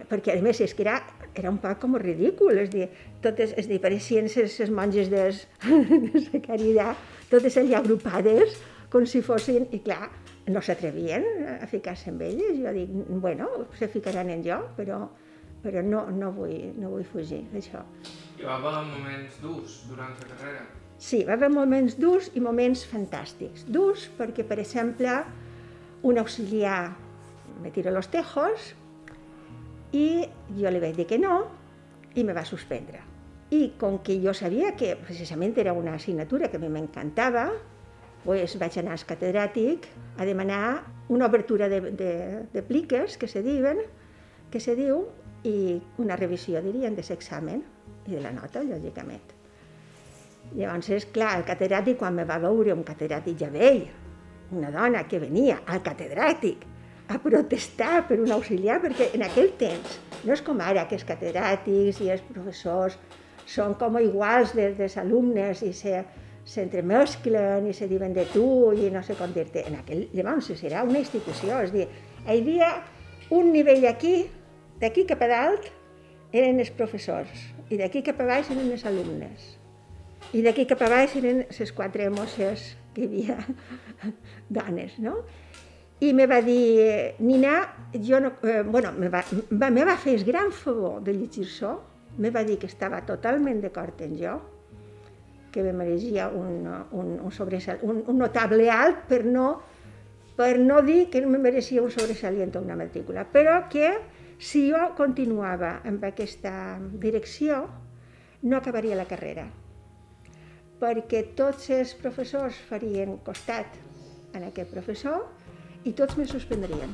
Perquè, 0.08 0.32
a 0.32 0.40
més, 0.40 0.62
és 0.64 0.72
que 0.72 0.80
era, 0.86 0.94
era 1.36 1.50
un 1.52 1.58
poc 1.60 1.82
com 1.82 1.98
ridícul, 2.00 2.56
és 2.62 2.70
dir, 2.72 2.86
totes, 3.24 3.52
és 3.60 3.68
dir, 3.68 3.82
pareixien 3.84 4.30
les, 4.32 4.54
les 4.62 4.72
monges 4.72 5.10
de, 5.12 5.26
la 5.68 6.40
caritat, 6.46 7.02
totes 7.28 7.58
allà 7.60 7.82
agrupades, 7.82 8.56
com 8.94 9.04
si 9.10 9.20
fossin, 9.26 9.68
i 9.76 9.82
clar, 9.84 10.08
no 10.48 10.62
s'atrevien 10.64 11.28
a 11.58 11.68
ficar-se 11.68 12.14
amb 12.14 12.24
elles. 12.24 12.56
Jo 12.62 12.72
dic, 12.72 12.94
bueno, 13.26 13.50
se 13.76 13.90
ficaran 13.92 14.32
en 14.32 14.46
jo, 14.46 14.56
però, 14.78 15.02
però 15.60 15.84
no, 15.84 16.06
no, 16.16 16.32
vull, 16.32 16.72
no 16.80 16.94
vull 16.96 17.04
fugir 17.12 17.42
d'això. 17.52 17.84
Hi 18.40 18.48
va 18.48 18.56
haver 18.56 18.74
moments 18.88 19.36
durs 19.44 19.82
durant 19.92 20.16
la 20.16 20.32
carrera? 20.32 20.64
Sí, 21.04 21.20
va 21.28 21.34
haver 21.36 21.50
moments 21.52 21.98
durs 22.00 22.30
i 22.32 22.40
moments 22.40 22.86
fantàstics. 22.88 23.66
Durs 23.68 24.06
perquè, 24.16 24.44
per 24.48 24.56
exemple, 24.62 25.18
un 26.08 26.20
auxiliar 26.22 26.94
me 27.60 27.72
tira 27.74 27.92
los 27.92 28.08
tejos 28.08 28.70
i 29.92 30.24
jo 30.56 30.72
li 30.72 30.80
vaig 30.80 30.96
dir 30.96 31.06
que 31.10 31.18
no 31.20 31.42
i 32.16 32.24
me 32.24 32.32
va 32.32 32.46
suspendre. 32.48 33.02
I 33.52 33.74
com 33.80 33.98
que 34.06 34.16
jo 34.22 34.32
sabia 34.32 34.72
que 34.80 34.94
precisament 34.96 35.60
era 35.60 35.76
una 35.76 35.98
assignatura 36.00 36.48
que 36.48 36.56
a 36.56 36.64
mi 36.64 36.72
m'encantava, 36.72 37.50
pues 38.24 38.56
vaig 38.56 38.80
anar 38.80 38.96
al 38.96 39.04
catedràtic 39.04 39.90
a 40.16 40.24
demanar 40.24 40.64
una 41.12 41.28
obertura 41.28 41.68
de, 41.68 41.82
de, 41.92 42.12
de 42.48 42.64
pliques, 42.64 43.18
que 43.20 43.28
se 43.28 43.44
diuen, 43.44 43.84
que 44.50 44.60
se 44.60 44.72
diu, 44.72 45.04
i 45.44 45.82
una 46.00 46.16
revisió, 46.16 46.64
dirien, 46.64 46.96
de 46.96 47.04
l'examen 47.04 47.60
i 48.08 48.16
de 48.16 48.24
la 48.24 48.32
nota, 48.32 48.64
lògicament. 48.64 49.33
Llavors, 50.54 50.88
és 50.94 51.04
clar, 51.10 51.32
el 51.40 51.44
catedràtic, 51.48 51.98
quan 51.98 52.14
me 52.14 52.24
va 52.28 52.38
veure 52.42 52.76
un 52.76 52.84
catedràtic 52.86 53.40
ja 53.42 53.50
vell, 53.50 53.82
una 54.54 54.70
dona 54.70 55.02
que 55.10 55.18
venia 55.18 55.58
al 55.66 55.80
catedràtic 55.82 56.62
a 57.10 57.18
protestar 57.20 58.04
per 58.08 58.20
un 58.22 58.30
auxiliar, 58.32 58.78
perquè 58.84 59.10
en 59.18 59.24
aquell 59.26 59.50
temps, 59.60 59.98
no 60.22 60.32
és 60.36 60.42
com 60.46 60.62
ara, 60.62 60.86
que 60.88 60.94
els 60.98 61.06
catedràtics 61.08 61.98
i 62.04 62.12
els 62.14 62.22
professors 62.28 62.94
són 63.50 63.74
com 63.80 63.98
iguals 63.98 64.54
dels, 64.54 64.76
dels 64.78 64.94
alumnes 65.02 65.64
i 65.66 65.72
se, 65.76 66.04
s'entremesclen 66.48 67.66
i 67.66 67.74
se 67.74 67.90
diuen 67.90 68.14
de 68.14 68.24
tu 68.30 68.46
i 68.78 68.92
no 68.94 69.02
sé 69.02 69.18
com 69.18 69.34
dir-te. 69.34 69.66
En 69.66 69.80
aquell, 69.80 70.06
llavors 70.14 70.52
serà 70.60 70.84
una 70.86 71.02
institució, 71.02 71.58
és 71.66 71.74
dir, 71.74 71.88
hi 72.24 72.38
havia 72.38 72.70
un 73.34 73.50
nivell 73.52 73.88
aquí, 73.90 74.16
d'aquí 74.78 75.08
cap 75.10 75.26
a 75.26 75.32
dalt 75.34 75.68
eren 76.30 76.62
els 76.62 76.72
professors 76.78 77.44
i 77.74 77.82
d'aquí 77.82 78.06
cap 78.06 78.22
a 78.22 78.30
baix 78.30 78.54
eren 78.54 78.70
els 78.70 78.86
alumnes 78.86 79.63
i 80.34 80.42
d'aquí 80.42 80.66
cap 80.66 80.82
a 80.82 80.90
baix 80.90 81.14
eren 81.20 81.44
les 81.46 81.72
quatre 81.72 82.08
mosses 82.10 82.72
que 82.94 83.06
hi 83.06 83.26
havia 83.30 83.36
dones, 84.58 84.98
no? 84.98 85.20
I 86.02 86.10
me 86.12 86.26
va 86.26 86.40
dir, 86.42 87.14
Nina, 87.22 87.60
jo 87.94 88.18
no, 88.20 88.32
eh, 88.42 88.62
bueno, 88.66 88.90
me 88.98 89.08
va, 89.08 89.22
va, 89.52 89.70
me 89.70 89.84
va 89.86 89.94
fer 89.96 90.16
el 90.18 90.24
gran 90.26 90.50
favor 90.52 90.98
de 91.06 91.14
llegir-s'ho, 91.14 91.70
me 92.18 92.30
va 92.34 92.42
dir 92.44 92.58
que 92.58 92.66
estava 92.66 93.00
totalment 93.06 93.62
d'acord 93.62 94.02
en 94.02 94.18
jo, 94.18 94.34
que 95.54 95.62
me 95.62 95.72
mereixia 95.72 96.28
un, 96.34 96.66
un, 96.66 97.14
un, 97.22 97.32
sobresal, 97.32 97.78
un, 97.86 98.02
un 98.10 98.18
notable 98.18 98.68
alt 98.74 99.06
per 99.06 99.22
no, 99.24 99.48
per 100.34 100.58
no 100.58 100.82
dir 100.82 101.06
que 101.14 101.22
me 101.22 101.38
mereixia 101.38 101.82
un 101.82 101.94
sobresalient 101.94 102.56
o 102.58 102.64
una 102.66 102.76
matrícula, 102.78 103.22
però 103.30 103.60
que 103.70 103.94
si 104.42 104.66
jo 104.72 104.88
continuava 104.98 105.76
amb 105.86 106.02
aquesta 106.10 106.80
direcció 106.98 107.68
no 108.42 108.58
acabaria 108.58 108.98
la 108.98 109.06
carrera, 109.06 109.46
perquè 110.80 111.22
tots 111.38 111.70
els 111.74 111.94
professors 112.00 112.58
farien 112.68 113.16
costat 113.26 113.78
en 114.34 114.46
aquest 114.48 114.70
professor 114.72 115.28
i 115.84 115.92
tots 115.92 116.18
me 116.18 116.26
suspendrien. 116.26 116.92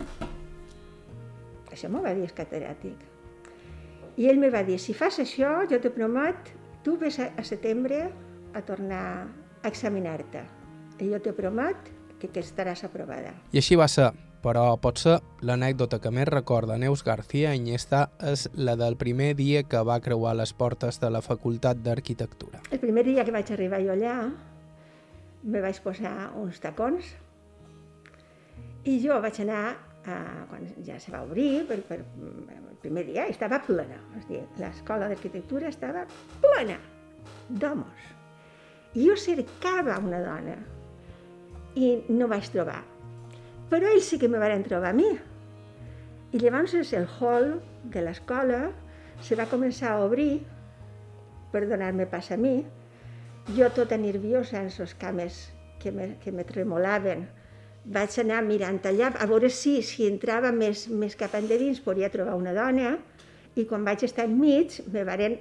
Això 1.70 1.89
m'ho 1.89 2.03
va 2.05 2.14
dir 2.16 2.26
el 2.26 2.35
catedràtic. 2.37 3.07
I 4.20 4.26
ell 4.28 4.41
me 4.43 4.51
va 4.53 4.64
dir, 4.66 4.78
si 4.83 4.93
fas 4.97 5.20
això, 5.22 5.53
jo 5.70 5.78
te 5.81 5.93
promet, 5.95 6.51
tu 6.85 6.97
ves 7.01 7.20
a, 7.22 7.31
a 7.39 7.45
setembre 7.47 8.09
a 8.55 8.62
tornar 8.66 9.05
a 9.62 9.68
examinar-te. 9.70 10.43
I 11.01 11.12
jo 11.12 11.20
te 11.22 11.33
promet 11.33 11.93
que, 12.18 12.28
que 12.28 12.43
estaràs 12.43 12.85
aprovada. 12.85 13.33
I 13.55 13.62
així 13.62 13.78
va 13.78 13.87
ser, 13.89 14.11
però 14.43 14.64
potser 14.80 15.18
l'anècdota 15.45 15.99
que 16.01 16.12
més 16.14 16.28
recorda 16.28 16.78
Neus 16.80 17.03
García 17.05 17.53
Iniesta 17.57 18.07
és 18.24 18.47
la 18.57 18.76
del 18.80 18.97
primer 19.01 19.34
dia 19.38 19.62
que 19.68 19.82
va 19.86 20.01
creuar 20.01 20.34
les 20.38 20.53
portes 20.57 21.01
de 21.01 21.11
la 21.12 21.20
Facultat 21.24 21.82
d'Arquitectura. 21.84 22.62
El 22.70 22.80
primer 22.80 23.05
dia 23.05 23.24
que 23.24 23.34
vaig 23.34 23.53
arribar 23.53 23.82
jo 23.84 23.93
allà, 23.95 24.14
me 25.43 25.61
vaig 25.64 25.80
posar 25.84 26.30
uns 26.41 26.61
tacons 26.61 27.12
i 28.88 28.97
jo 29.03 29.18
vaig 29.20 29.43
anar, 29.45 29.64
a, 30.09 30.16
quan 30.49 30.64
ja 30.86 30.97
se 31.01 31.12
va 31.12 31.24
obrir, 31.26 31.66
per, 31.68 31.82
per, 31.88 32.01
el 32.01 32.78
primer 32.80 33.05
dia 33.09 33.26
estava 33.28 33.61
plena, 33.66 34.01
és 34.16 34.24
dir, 34.28 34.41
l'escola 34.61 35.11
d'arquitectura 35.11 35.68
estava 35.68 36.07
plena 36.41 36.80
d'homes 37.51 38.16
i 38.95 39.05
jo 39.07 39.14
cercava 39.20 39.99
una 40.03 40.18
dona 40.24 40.57
i 41.78 41.93
no 42.11 42.26
vaig 42.30 42.49
trobar. 42.51 42.80
Però 43.71 43.87
ells 43.87 44.09
sí 44.11 44.18
que 44.18 44.29
me 44.29 44.41
van 44.43 44.64
trobar 44.66 44.91
a 44.91 44.97
mi. 44.97 45.09
I 46.35 46.39
llavors 46.43 46.75
el 46.75 47.07
hall 47.18 47.53
de 47.95 48.03
l'escola 48.03 48.61
se 49.23 49.37
va 49.39 49.49
començar 49.51 49.95
a 49.95 50.05
obrir 50.05 50.41
per 51.53 51.66
donar-me 51.71 52.07
pas 52.11 52.31
a 52.31 52.39
mi. 52.39 52.61
Jo 53.57 53.71
tota 53.75 53.99
nerviosa 53.99 54.61
en 54.61 54.71
les 54.71 54.95
cames 54.95 55.41
que 55.81 55.91
me, 55.91 56.16
que 56.23 56.33
me 56.33 56.45
tremolaven, 56.45 57.27
vaig 57.85 58.18
anar 58.21 58.43
mirant 58.45 58.81
allà 58.85 59.11
a 59.16 59.27
veure 59.27 59.49
si, 59.51 59.81
si 59.83 60.07
entrava 60.07 60.53
més, 60.53 60.87
més 60.89 61.16
cap 61.16 61.35
endins 61.39 61.81
podia 61.81 62.11
trobar 62.12 62.37
una 62.37 62.53
dona 62.53 62.99
i 63.57 63.64
quan 63.66 63.85
vaig 63.85 64.05
estar 64.05 64.27
enmig 64.29 64.81
me 64.93 65.05
varen 65.05 65.39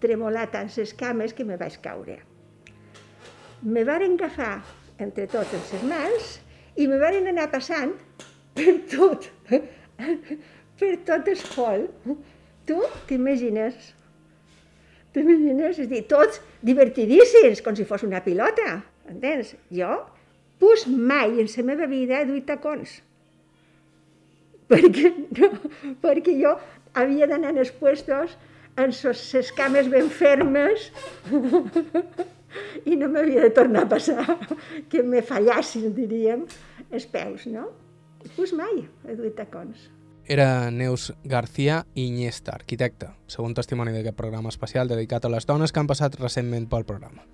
tremolar 0.00 0.48
tant 0.52 0.70
les 0.76 0.94
cames 0.94 1.34
que 1.34 1.44
me 1.44 1.58
vaig 1.58 1.80
caure 1.82 2.20
me 3.62 3.84
varen 3.84 4.14
agafar 4.14 4.62
entre 4.98 5.26
tots 5.26 5.52
els 5.58 5.82
mans 5.82 6.38
i 6.76 6.86
me 6.88 6.98
varen 7.00 7.28
anar 7.30 7.48
passant 7.52 7.92
per 8.56 8.76
tot, 8.92 9.28
per 9.48 10.92
tot 11.08 11.28
el 11.32 11.42
hall. 11.56 11.84
Tu 12.68 12.78
t'imagines? 13.08 13.92
T'imagines? 15.12 15.80
És 15.82 15.88
dir, 15.90 16.04
tots 16.08 16.40
divertidíssims, 16.64 17.62
com 17.64 17.76
si 17.76 17.86
fos 17.88 18.04
una 18.06 18.22
pilota, 18.24 18.78
entens? 19.10 19.54
Jo, 19.74 19.98
pues 20.62 20.86
mai 20.86 21.40
en 21.42 21.50
la 21.56 21.66
meva 21.72 21.88
vida 21.90 22.20
he 22.20 22.28
duit 22.28 22.46
tacons. 22.48 23.00
Perquè, 24.70 25.10
no, 25.36 25.50
perquè 26.00 26.36
jo 26.38 26.54
havia 26.96 27.26
d'anar 27.28 27.50
en 27.52 27.60
els 27.64 27.72
puestos 27.76 28.36
amb 28.80 28.94
les 29.04 29.50
cames 29.58 29.90
ben 29.92 30.08
fermes 30.08 30.88
i 32.90 32.98
no 32.98 33.08
m'havia 33.12 33.46
de 33.46 33.50
tornar 33.54 33.86
a 33.86 33.90
passar 33.90 34.38
que 34.90 35.02
me 35.02 35.22
fallassin, 35.22 35.92
diríem, 35.96 36.46
els 36.90 37.08
peus, 37.10 37.46
no? 37.50 37.70
Pues 38.36 38.54
mai 38.54 38.84
he 39.08 39.16
duit 39.18 39.34
tacons. 39.38 39.88
Era 40.30 40.70
Neus 40.70 41.12
García 41.24 41.84
Iniesta, 41.98 42.54
arquitecta, 42.54 43.16
segon 43.26 43.56
testimoni 43.58 43.90
d'aquest 43.90 44.16
programa 44.16 44.52
especial 44.54 44.86
dedicat 44.88 45.26
a 45.26 45.32
les 45.32 45.48
dones 45.50 45.74
que 45.74 45.82
han 45.82 45.90
passat 45.90 46.14
recentment 46.20 46.68
pel 46.70 46.86
programa. 46.86 47.26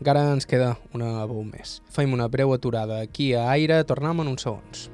Encara 0.00 0.26
ens 0.34 0.44
queda 0.50 0.74
una 0.92 1.22
veu 1.30 1.46
més. 1.46 1.78
Fem 1.94 2.12
una 2.12 2.26
breu 2.28 2.52
aturada 2.52 3.00
aquí 3.00 3.32
a 3.34 3.46
Aire, 3.54 3.80
tornem 3.88 4.26
en 4.26 4.34
uns 4.34 4.44
segons. 4.44 4.90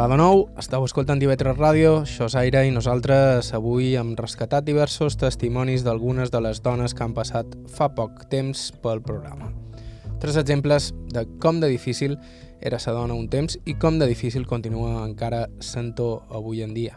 Hola 0.00 0.14
de 0.14 0.16
nou, 0.16 0.46
estàu 0.56 0.86
escoltant 0.86 1.20
TV3 1.20 1.58
Ràdio, 1.58 1.90
això 2.06 2.24
és 2.30 2.34
Aire 2.40 2.62
i 2.64 2.70
nosaltres 2.72 3.50
avui 3.52 3.90
hem 4.00 4.14
rescatat 4.16 4.64
diversos 4.64 5.18
testimonis 5.20 5.82
d'algunes 5.84 6.30
de 6.32 6.38
les 6.40 6.62
dones 6.64 6.94
que 6.96 7.02
han 7.04 7.12
passat 7.12 7.52
fa 7.68 7.90
poc 7.92 8.22
temps 8.32 8.62
pel 8.80 9.02
programa. 9.04 9.50
Tres 10.22 10.38
exemples 10.40 10.86
de 11.12 11.26
com 11.42 11.60
de 11.60 11.68
difícil 11.68 12.14
era 12.64 12.78
ser 12.80 12.94
dona 12.96 13.12
un 13.12 13.26
temps 13.28 13.58
i 13.68 13.74
com 13.76 13.98
de 14.00 14.08
difícil 14.08 14.46
continua 14.48 15.02
encara 15.04 15.42
sent-ho 15.60 16.22
avui 16.30 16.62
en 16.64 16.72
dia. 16.72 16.96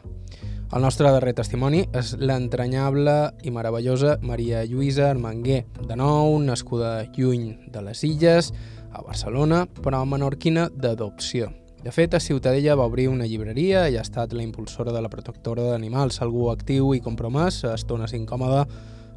El 0.71 0.87
nostre 0.87 1.11
darrer 1.11 1.33
testimoni 1.35 1.81
és 1.91 2.13
l'entranyable 2.23 3.17
i 3.43 3.51
meravellosa 3.51 4.13
Maria 4.21 4.63
Lluïsa 4.63 5.09
Armenguer, 5.09 5.65
de 5.75 5.99
nou 5.99 6.39
nascuda 6.39 7.01
lluny 7.17 7.67
de 7.67 7.83
les 7.83 8.05
Illes, 8.07 8.53
a 8.93 9.03
Barcelona, 9.03 9.65
però 9.83 10.05
menorquina 10.07 10.69
d'adopció. 10.71 11.51
De 11.83 11.91
fet, 11.91 12.13
a 12.15 12.19
Ciutadella 12.23 12.77
va 12.79 12.85
obrir 12.87 13.09
una 13.11 13.25
llibreria 13.27 13.89
i 13.91 13.97
ha 13.99 14.03
estat 14.05 14.31
la 14.31 14.43
impulsora 14.45 14.93
de 14.95 15.01
la 15.03 15.09
protectora 15.11 15.65
d'animals, 15.73 16.21
algú 16.23 16.45
actiu 16.47 16.93
i 16.95 17.01
compromès 17.03 17.57
a 17.67 17.73
estones 17.75 18.13
incòmode 18.15 18.61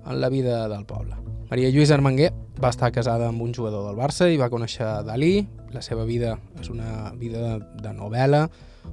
en 0.03 0.17
la 0.21 0.29
vida 0.29 0.65
del 0.67 0.83
poble. 0.85 1.15
Maria 1.47 1.69
Lluïsa 1.71 1.95
Armenguer 1.95 2.33
va 2.59 2.73
estar 2.75 2.91
casada 2.91 3.29
amb 3.31 3.45
un 3.45 3.53
jugador 3.55 3.85
del 3.87 3.95
Barça 3.95 4.27
i 4.27 4.41
va 4.41 4.49
conèixer 4.51 4.89
Dalí. 5.07 5.47
La 5.71 5.83
seva 5.83 6.03
vida 6.09 6.33
és 6.59 6.67
una 6.73 7.13
vida 7.15 7.61
de, 7.61 7.93
novel·la, 7.95 8.49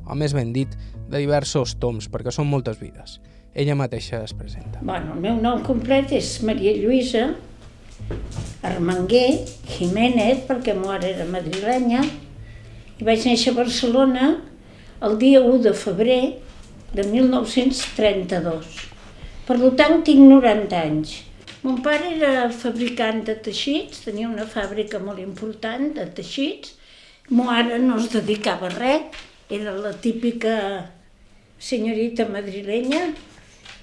o 0.06 0.18
més 0.22 0.36
ben 0.38 0.52
dit, 0.54 0.70
de 1.10 1.22
diversos 1.24 1.74
toms, 1.82 2.12
perquè 2.14 2.30
són 2.30 2.52
moltes 2.52 2.78
vides. 2.78 3.18
Ella 3.58 3.74
mateixa 3.80 4.20
es 4.22 4.36
presenta. 4.38 4.84
Bueno, 4.86 5.16
el 5.16 5.24
meu 5.24 5.40
nom 5.42 5.64
complet 5.66 6.14
és 6.14 6.36
Maria 6.46 6.76
Lluïsa 6.78 7.32
Armenguer 8.70 9.48
Jiménez, 9.80 10.46
perquè 10.46 10.78
mare 10.78 11.10
era 11.16 11.26
madrilenya, 11.26 12.04
i 13.00 13.06
vaig 13.08 13.26
néixer 13.28 13.54
a 13.54 13.60
Barcelona 13.62 14.32
el 15.04 15.18
dia 15.20 15.41
1 15.41 15.62
de 15.66 15.74
febrer 15.76 16.22
de 16.94 17.04
1932. 17.10 18.80
Per 19.48 19.58
tant, 19.76 20.02
tinc 20.08 20.22
90 20.30 20.80
anys. 20.80 21.18
Mon 21.64 21.80
pare 21.84 22.14
era 22.16 22.50
fabricant 22.52 23.24
de 23.28 23.36
teixits, 23.39 24.04
tenia 24.06 24.28
una 24.30 24.46
fàbrica 24.48 25.00
molt 25.00 25.20
important 25.24 25.94
de 25.96 26.06
teixits. 26.16 26.76
Mo 27.32 27.48
ara 27.52 27.80
no 27.80 27.98
es 28.00 28.10
dedicava 28.12 28.68
a 28.68 28.74
res, 28.74 29.22
era 29.50 29.72
la 29.76 29.94
típica 29.96 30.56
senyorita 31.60 32.28
madrilenya 32.28 33.06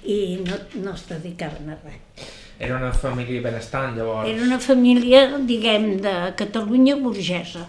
i 0.05 0.17
no, 0.45 0.59
no 0.83 0.93
es 0.93 1.07
dedicaven 1.09 1.73
a 1.73 1.77
res. 1.81 2.29
Era 2.61 2.77
una 2.77 2.91
família 2.93 3.41
benestant, 3.41 3.97
llavors? 3.97 4.29
Era 4.29 4.45
una 4.45 4.59
família, 4.61 5.23
diguem, 5.49 5.95
de 6.05 6.13
Catalunya 6.37 6.95
burgesa. 7.01 7.65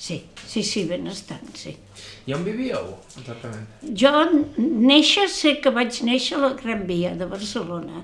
Sí, 0.00 0.22
sí, 0.48 0.62
sí, 0.64 0.86
benestant, 0.88 1.50
sí. 1.60 1.74
I 2.24 2.32
on 2.32 2.44
vivíeu, 2.46 2.94
exactament? 3.20 3.66
Jo 4.00 4.12
néixer, 4.56 5.26
sé 5.28 5.58
que 5.60 5.72
vaig 5.76 5.98
néixer 6.08 6.38
a 6.38 6.40
la 6.46 6.50
Gran 6.56 6.86
Via 6.88 7.12
de 7.20 7.28
Barcelona. 7.28 8.00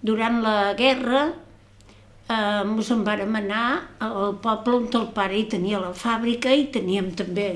Durant 0.00 0.38
la 0.40 0.72
guerra 0.78 1.26
eh, 1.28 2.62
ens 2.64 2.90
en 2.94 3.04
vàrem 3.04 3.36
anar 3.42 3.66
al 4.06 4.38
poble 4.40 4.78
on 4.78 4.88
el 5.02 5.10
pare 5.18 5.36
hi 5.36 5.44
tenia 5.52 5.82
la 5.82 5.92
fàbrica 5.92 6.56
i 6.56 6.70
teníem 6.72 7.12
també 7.18 7.50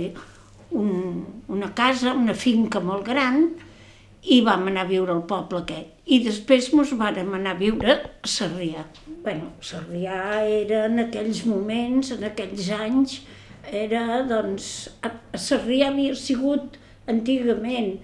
un, 0.76 1.24
una 1.48 1.72
casa, 1.72 2.12
una 2.12 2.36
finca 2.36 2.84
molt 2.84 3.08
gran 3.08 3.46
i 4.24 4.40
vam 4.44 4.68
anar 4.70 4.86
a 4.86 4.90
viure 4.90 5.12
al 5.12 5.24
poble 5.28 5.60
aquest. 5.64 5.90
I 6.04 6.20
després 6.24 6.70
ens 6.72 6.92
vàrem 6.96 7.32
anar 7.36 7.54
a 7.54 7.60
viure 7.60 7.96
a 7.96 8.28
Sarrià 8.28 8.84
bueno, 9.24 9.48
Sarrià 9.64 10.44
era 10.44 10.84
en 10.90 11.00
aquells 11.06 11.44
moments, 11.48 12.12
en 12.12 12.26
aquells 12.28 12.68
anys, 12.76 13.18
era, 13.72 14.20
doncs, 14.28 14.70
a, 15.00 15.10
a 15.32 15.40
Sarrià 15.40 15.88
havia 15.88 16.14
sigut 16.18 16.76
antigament 17.10 17.94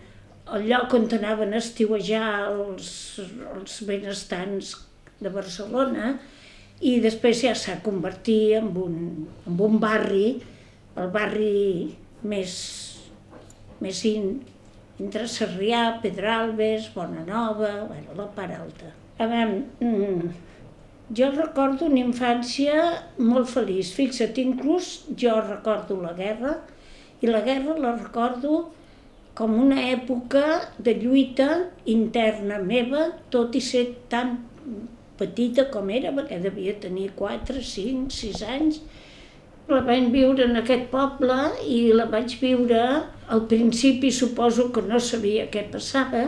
el 0.56 0.64
lloc 0.66 0.94
on 0.96 1.04
anaven 1.18 1.52
a 1.52 1.60
estiuejar 1.60 2.30
els, 2.48 2.88
els 3.20 3.76
benestants 3.86 4.72
de 5.20 5.30
Barcelona 5.30 6.14
i 6.80 6.96
després 7.04 7.44
ja 7.44 7.52
s'ha 7.54 7.76
convertit 7.84 8.56
en 8.58 8.72
un, 8.80 8.96
en 9.46 9.60
un 9.68 9.76
barri, 9.82 10.40
el 10.96 11.12
barri 11.12 11.52
més, 12.24 12.54
més 13.84 14.00
in, 14.08 14.32
entre 15.00 15.26
Sarrià, 15.28 16.00
Pedralbes, 16.02 16.90
Bonanova, 16.94 17.72
bueno, 17.88 18.16
la 18.16 18.28
part 18.36 18.54
alta. 18.58 18.92
A 19.18 19.26
veure, 19.30 19.62
mm, 19.80 20.30
jo 21.16 21.30
recordo 21.36 21.86
una 21.86 22.02
infància 22.04 22.74
molt 23.18 23.48
feliç. 23.48 23.94
Fixa't, 23.96 24.38
inclús 24.38 24.90
jo 25.16 25.40
recordo 25.40 25.96
la 26.02 26.12
guerra 26.12 26.58
i 27.20 27.26
la 27.26 27.40
guerra 27.40 27.76
la 27.78 27.96
recordo 27.96 28.70
com 29.34 29.56
una 29.62 29.80
època 29.90 30.44
de 30.78 30.94
lluita 30.94 31.48
interna 31.86 32.58
meva, 32.58 33.06
tot 33.30 33.56
i 33.56 33.60
ser 33.60 33.84
tan 34.12 34.36
petita 35.20 35.66
com 35.72 35.90
era, 35.92 36.12
perquè 36.16 36.40
devia 36.40 36.74
tenir 36.80 37.10
4, 37.16 37.62
5, 37.72 38.10
6 38.16 38.42
anys. 38.56 38.80
La 39.70 39.84
vaig 39.86 40.08
viure 40.10 40.42
en 40.48 40.58
aquest 40.58 40.88
poble 40.90 41.34
i 41.70 41.92
la 41.94 42.08
vaig 42.10 42.32
viure 42.40 42.80
al 43.30 43.42
principi 43.50 44.08
suposo 44.10 44.70
que 44.74 44.82
no 44.82 44.98
sabia 44.98 45.44
què 45.52 45.62
passava, 45.70 46.24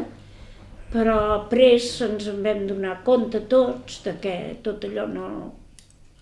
però 0.93 1.17
après 1.37 1.89
ens 2.07 2.29
en 2.31 2.43
vam 2.45 2.61
donar 2.69 3.01
compte 3.07 3.41
tots 3.51 3.97
de 4.05 4.13
que 4.23 4.35
tot 4.63 4.85
allò 4.87 5.09
no, 5.11 5.31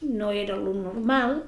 no 0.01 0.31
era 0.33 0.57
lo 0.57 0.73
normal, 0.73 1.43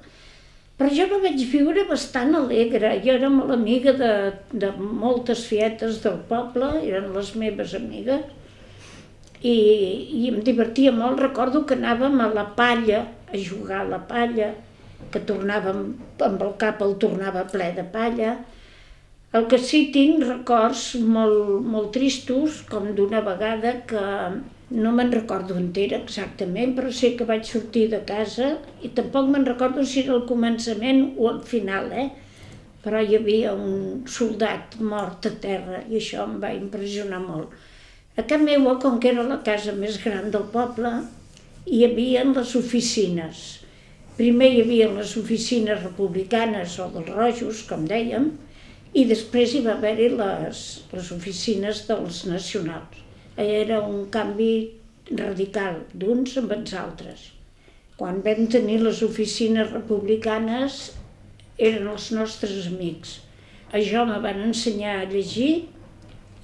però 0.77 0.91
jo 0.93 1.07
la 1.09 1.21
vaig 1.23 1.41
viure 1.55 1.87
bastant 1.89 2.35
alegre. 2.37 2.91
Jo 3.05 3.15
era 3.15 3.31
molt 3.33 3.55
amiga 3.55 3.95
de, 3.97 4.13
de 4.53 4.73
moltes 4.77 5.47
fietes 5.49 6.03
del 6.05 6.19
poble, 6.29 6.69
eren 6.83 7.13
les 7.17 7.33
meves 7.39 7.73
amigues, 7.79 8.27
i, 9.41 9.57
i 10.21 10.29
em 10.29 10.43
divertia 10.45 10.93
molt. 10.93 11.23
Recordo 11.23 11.65
que 11.65 11.79
anàvem 11.81 12.21
a 12.21 12.29
la 12.35 12.45
palla, 12.59 13.07
a 13.33 13.41
jugar 13.41 13.81
a 13.87 13.89
la 13.95 14.03
palla, 14.11 14.51
que 15.11 15.23
tornàvem 15.29 15.85
amb 16.29 16.43
el 16.47 16.57
cap 16.63 16.83
el 16.85 16.97
tornava 17.03 17.45
ple 17.51 17.73
de 17.77 17.85
palla, 17.95 18.37
el 19.33 19.47
que 19.49 19.59
sí 19.59 19.87
tinc 19.93 20.25
records 20.29 20.95
molt, 21.01 21.63
molt 21.75 21.93
tristos, 21.97 22.61
com 22.69 22.91
d'una 22.97 23.23
vegada 23.25 23.79
que 23.89 24.03
no 24.73 24.93
me'n 24.97 25.13
recordo 25.13 25.57
entera 25.61 25.99
exactament, 26.01 26.75
però 26.77 26.91
sé 26.93 27.15
que 27.17 27.29
vaig 27.29 27.45
sortir 27.49 27.87
de 27.93 28.03
casa 28.09 28.55
i 28.85 28.93
tampoc 28.97 29.31
me'n 29.33 29.49
recordo 29.49 29.85
si 29.85 30.03
era 30.03 30.15
al 30.17 30.27
començament 30.29 31.03
o 31.17 31.31
al 31.33 31.41
final, 31.49 31.91
eh? 31.93 32.11
però 32.83 33.01
hi 33.01 33.17
havia 33.17 33.53
un 33.55 34.03
soldat 34.11 34.79
mort 34.93 35.29
a 35.29 35.33
terra 35.45 35.83
i 35.89 36.01
això 36.01 36.25
em 36.27 36.39
va 36.43 36.53
impressionar 36.57 37.21
molt. 37.23 37.53
A 38.19 38.25
casa 38.29 38.43
meva, 38.43 38.77
com 38.83 38.99
que 39.01 39.13
era 39.13 39.25
la 39.25 39.39
casa 39.47 39.73
més 39.73 40.01
gran 40.03 40.33
del 40.35 40.49
poble, 40.53 40.91
hi 41.65 41.85
havia 41.87 42.25
les 42.29 42.57
oficines. 42.59 43.62
Primer 44.23 44.53
hi 44.55 44.61
havia 44.63 44.85
les 44.95 45.17
oficines 45.19 45.81
republicanes 45.83 46.77
o 46.79 46.85
dels 46.95 47.09
rojos, 47.11 47.63
com 47.67 47.89
dèiem, 47.91 48.29
i 48.95 49.03
després 49.11 49.51
hi 49.51 49.63
va 49.65 49.73
haver-hi 49.73 50.13
les, 50.15 50.61
les 50.93 51.09
oficines 51.17 51.81
dels 51.89 52.21
nacionals. 52.31 53.01
Era 53.35 53.81
un 53.83 54.07
canvi 54.15 54.53
radical 55.11 55.83
d'uns 55.99 56.39
amb 56.39 56.55
els 56.55 56.77
altres. 56.85 57.27
Quan 57.99 58.23
vam 58.23 58.47
tenir 58.55 58.79
les 58.87 59.03
oficines 59.03 59.75
republicanes 59.75 60.81
eren 61.59 61.91
els 61.91 62.13
nostres 62.15 62.71
amics. 62.71 63.19
A 63.75 63.83
jo 63.83 64.07
me 64.07 64.23
van 64.23 64.39
ensenyar 64.47 65.01
a 65.01 65.07
llegir, 65.11 65.53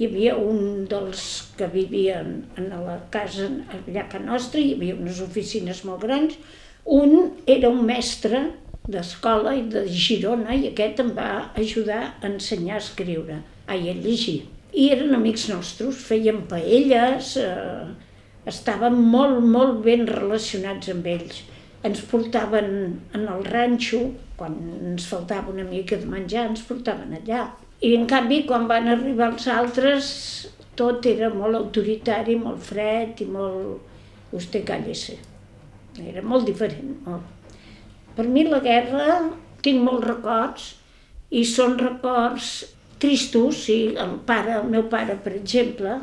hi 0.01 0.11
havia 0.11 0.35
un 0.35 0.89
dels 0.91 1.29
que 1.55 1.71
vivien 1.71 2.41
en 2.59 2.73
la 2.75 3.05
casa 3.15 3.53
allà 3.71 4.11
a 4.11 4.27
nostra, 4.27 4.59
hi 4.59 4.75
havia 4.75 4.99
unes 4.99 5.23
oficines 5.31 5.87
molt 5.87 6.09
grans, 6.11 6.41
un 6.89 7.35
era 7.47 7.69
un 7.69 7.85
mestre 7.85 8.41
d'escola 8.89 9.53
i 9.59 9.67
de 9.69 9.85
Girona 9.93 10.55
i 10.57 10.71
aquest 10.71 11.03
em 11.05 11.11
va 11.17 11.51
ajudar 11.61 12.01
a 12.09 12.29
ensenyar 12.31 12.79
a 12.79 12.83
escriure, 12.83 13.43
ai, 13.67 13.91
a 13.93 13.95
llegir. 13.95 14.41
I 14.73 14.89
eren 14.95 15.15
amics 15.17 15.49
nostres, 15.53 16.01
feien 16.09 16.43
paelles, 16.49 17.35
eh, 17.37 17.89
estàvem 18.49 18.97
molt, 19.13 19.45
molt 19.45 19.83
ben 19.85 20.07
relacionats 20.09 20.89
amb 20.93 21.07
ells. 21.13 21.43
Ens 21.85 22.01
portaven 22.11 22.71
en 23.15 23.29
el 23.29 23.45
ranxo, 23.45 24.01
quan 24.41 24.57
ens 24.93 25.07
faltava 25.11 25.53
una 25.53 25.69
mica 25.69 25.97
de 26.01 26.09
menjar, 26.09 26.49
ens 26.49 26.65
portaven 26.65 27.15
allà. 27.21 27.51
I 27.85 27.95
en 27.95 28.09
canvi, 28.11 28.43
quan 28.49 28.67
van 28.71 28.89
arribar 28.89 29.33
els 29.35 29.47
altres, 29.53 30.13
tot 30.79 31.07
era 31.07 31.29
molt 31.35 31.61
autoritari, 31.61 32.41
molt 32.41 32.65
fred 32.73 33.21
i 33.21 33.29
molt... 33.29 33.85
Vostè 34.29 34.61
cállese. 34.61 35.15
Era 35.99 36.23
molt 36.23 36.47
diferent, 36.49 36.95
molt. 37.07 37.55
Per 38.17 38.27
mi 38.27 38.45
la 38.49 38.61
guerra, 38.65 39.21
tinc 39.63 39.83
molts 39.85 40.07
records, 40.07 40.69
i 41.31 41.45
són 41.45 41.77
records 41.79 42.53
tristos, 42.99 43.65
sí, 43.67 43.79
el 43.95 44.17
pare, 44.27 44.57
el 44.59 44.71
meu 44.73 44.89
pare, 44.91 45.19
per 45.23 45.35
exemple, 45.39 45.99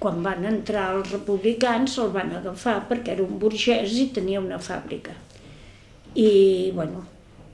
quan 0.00 0.22
van 0.24 0.46
entrar 0.48 0.88
els 0.96 1.12
republicans 1.12 1.98
el 2.00 2.10
van 2.14 2.32
agafar 2.38 2.80
perquè 2.88 3.14
era 3.14 3.26
un 3.26 3.38
burgès 3.42 3.96
i 4.00 4.08
tenia 4.16 4.40
una 4.40 4.58
fàbrica. 4.58 5.12
I, 6.16 6.72
bueno, 6.74 7.04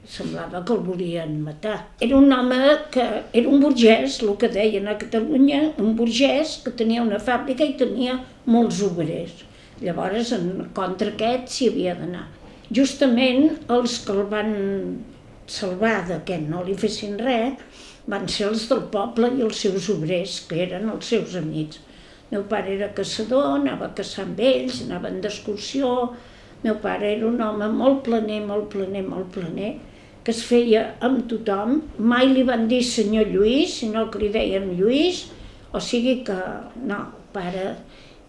semblava 0.08 0.62
que 0.64 0.72
el 0.72 0.84
volien 0.86 1.34
matar. 1.42 1.88
Era 2.00 2.16
un 2.16 2.32
home 2.32 2.60
que 2.94 3.04
era 3.32 3.48
un 3.50 3.60
burgès, 3.60 4.20
el 4.22 4.36
que 4.40 4.48
deien 4.48 4.86
a 4.88 4.96
Catalunya, 5.00 5.60
un 5.82 5.96
burgès 5.98 6.60
que 6.64 6.72
tenia 6.78 7.02
una 7.02 7.18
fàbrica 7.18 7.66
i 7.66 7.74
tenia 7.80 8.20
molts 8.46 8.80
obrers. 8.86 9.42
Llavors, 9.82 10.32
en 10.32 10.70
contra 10.76 11.12
aquest 11.12 11.52
s'hi 11.52 11.70
havia 11.72 11.94
d'anar 11.98 12.26
justament 12.74 13.50
els 13.70 14.00
que 14.04 14.14
el 14.14 14.24
van 14.30 14.54
salvar 15.46 16.06
de 16.08 16.18
que 16.26 16.38
no 16.42 16.64
li 16.66 16.74
fessin 16.74 17.18
res 17.22 17.82
van 18.10 18.26
ser 18.28 18.48
els 18.48 18.66
del 18.70 18.82
poble 18.90 19.30
i 19.36 19.42
els 19.46 19.60
seus 19.62 19.88
obrers, 19.90 20.40
que 20.48 20.62
eren 20.66 20.88
els 20.90 21.10
seus 21.10 21.34
amics. 21.38 21.80
Meu 22.30 22.42
pare 22.50 22.74
era 22.74 22.92
caçador, 22.94 23.52
anava 23.54 23.86
a 23.86 23.94
caçar 23.94 24.24
amb 24.26 24.40
ells, 24.42 24.80
anaven 24.82 25.20
d'excursió. 25.22 25.90
Meu 26.64 26.78
pare 26.82 27.12
era 27.14 27.26
un 27.26 27.40
home 27.42 27.68
molt 27.74 28.02
planer, 28.06 28.40
molt 28.46 28.70
planer, 28.72 29.02
molt 29.06 29.30
planer, 29.34 29.76
que 30.26 30.34
es 30.34 30.42
feia 30.46 30.84
amb 31.06 31.26
tothom. 31.30 31.80
Mai 31.98 32.30
li 32.32 32.42
van 32.46 32.66
dir 32.70 32.82
senyor 32.82 33.30
Lluís, 33.30 33.78
sinó 33.82 34.08
que 34.10 34.22
li 34.22 34.32
deien 34.34 34.72
Lluís, 34.78 35.26
o 35.74 35.82
sigui 35.82 36.20
que, 36.26 36.38
no, 36.86 37.04
pare, 37.34 37.76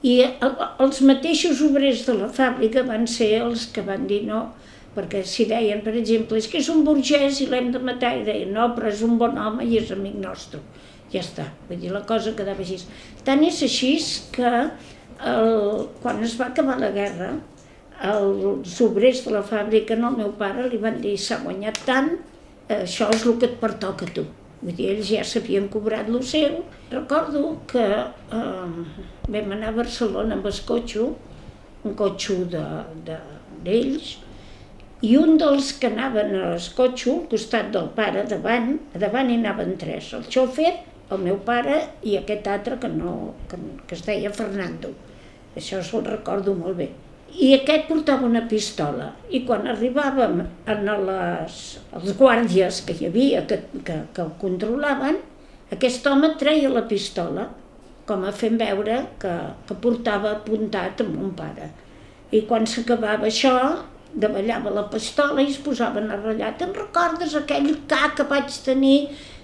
i 0.05 0.19
els 0.21 1.01
mateixos 1.01 1.61
obrers 1.65 2.03
de 2.05 2.15
la 2.19 2.29
fàbrica 2.33 2.83
van 2.85 3.07
ser 3.09 3.31
els 3.41 3.65
que 3.73 3.81
van 3.85 4.05
dir 4.09 4.21
no, 4.27 4.43
perquè 4.97 5.23
si 5.25 5.45
deien, 5.49 5.81
per 5.85 5.93
exemple, 5.97 6.37
és 6.37 6.47
que 6.49 6.61
és 6.61 6.69
un 6.73 6.83
burgès 6.85 7.41
i 7.41 7.49
l'hem 7.49 7.71
de 7.73 7.81
matar, 7.81 8.15
i 8.17 8.25
deien, 8.25 8.53
no, 8.53 8.71
però 8.75 8.89
és 8.89 9.03
un 9.05 9.17
bon 9.21 9.37
home 9.37 9.65
i 9.65 9.77
és 9.81 9.91
amic 9.93 10.17
nostre. 10.21 10.61
Ja 11.13 11.21
està, 11.21 11.45
vull 11.69 11.81
dir, 11.81 11.91
la 11.93 12.03
cosa 12.05 12.33
quedava 12.37 12.65
així. 12.65 12.79
Tant 13.25 13.43
és 13.45 13.61
així 13.65 13.91
que 14.35 14.49
el, 14.53 15.85
quan 16.01 16.23
es 16.25 16.35
va 16.39 16.49
acabar 16.51 16.79
la 16.81 16.91
guerra, 16.95 17.35
els 18.07 18.73
obrers 18.85 19.23
de 19.25 19.33
la 19.33 19.43
fàbrica, 19.45 19.97
no, 19.97 20.11
el 20.11 20.19
meu 20.23 20.33
pare, 20.37 20.67
li 20.69 20.81
van 20.81 20.99
dir, 21.01 21.15
s'ha 21.17 21.39
guanyat 21.45 21.79
tant, 21.85 22.11
això 22.73 23.09
és 23.13 23.25
el 23.25 23.39
que 23.41 23.49
et 23.49 23.57
pertoca 23.61 24.05
a 24.05 24.13
tu. 24.13 24.25
Vull 24.61 24.73
dir, 24.77 24.91
ells 24.95 25.09
ja 25.11 25.23
s'havien 25.27 25.67
cobrat 25.73 26.07
el 26.09 26.23
seu. 26.25 26.61
Recordo 26.91 27.43
que 27.69 27.85
eh, 27.87 28.77
vam 29.35 29.51
anar 29.57 29.73
a 29.73 29.77
Barcelona 29.77 30.37
amb 30.37 30.47
el 30.49 30.61
cotxe, 30.69 31.09
un 31.85 31.97
cotxe 31.99 32.39
d'ells, 32.53 33.03
de, 33.05 33.19
de, 33.67 33.99
i 35.05 35.13
un 35.21 35.37
dels 35.37 35.71
que 35.77 35.91
anaven 35.91 36.33
al 36.41 36.69
cotxe, 36.77 37.11
al 37.13 37.25
costat 37.29 37.69
del 37.75 37.91
pare, 37.97 38.25
davant, 38.29 38.71
a 38.95 39.01
davant 39.03 39.29
hi 39.29 39.37
anaven 39.37 39.75
tres, 39.81 40.09
el 40.17 40.25
xòfer, 40.33 40.71
el 41.13 41.21
meu 41.23 41.37
pare 41.45 41.83
i 42.03 42.17
aquest 42.17 42.47
altre 42.51 42.79
que, 42.81 42.89
no, 42.91 43.13
que, 43.51 43.59
que 43.87 43.95
es 43.95 44.01
deia 44.07 44.33
Fernando. 44.33 44.95
Això 45.57 45.83
se'l 45.85 46.07
recordo 46.09 46.55
molt 46.57 46.81
bé. 46.81 46.89
I 47.35 47.51
aquest 47.57 47.89
portava 47.89 48.25
una 48.25 48.45
pistola. 48.49 49.11
I 49.29 49.43
quan 49.47 49.67
arribàvem 49.67 50.39
a 50.65 50.75
les, 50.79 51.57
els 51.97 52.13
guàrdies 52.17 52.81
que 52.87 52.95
hi 52.95 53.09
havia, 53.09 53.43
que, 53.49 53.59
que, 53.83 53.97
que 54.13 54.23
el 54.23 54.31
controlaven, 54.41 55.19
aquest 55.75 56.07
home 56.07 56.31
treia 56.39 56.71
la 56.71 56.85
pistola, 56.87 57.49
com 58.07 58.23
a 58.23 58.31
fent 58.31 58.55
veure 58.61 59.01
que, 59.19 59.33
que 59.67 59.77
portava 59.83 60.31
apuntat 60.37 61.03
amb 61.03 61.19
un 61.19 61.35
pare. 61.35 61.69
I 62.31 62.45
quan 62.47 62.67
s'acabava 62.67 63.27
això, 63.27 63.53
davallava 64.17 64.71
la 64.73 64.87
pistola 64.91 65.43
i 65.43 65.51
es 65.51 65.59
posaven 65.63 66.09
a 66.11 66.19
ratllar. 66.19 66.53
Te'n 66.59 66.73
recordes 66.75 67.35
aquell 67.35 67.73
ca 67.91 68.13
que 68.15 68.25
vaig 68.31 68.51
tenir 68.65 68.97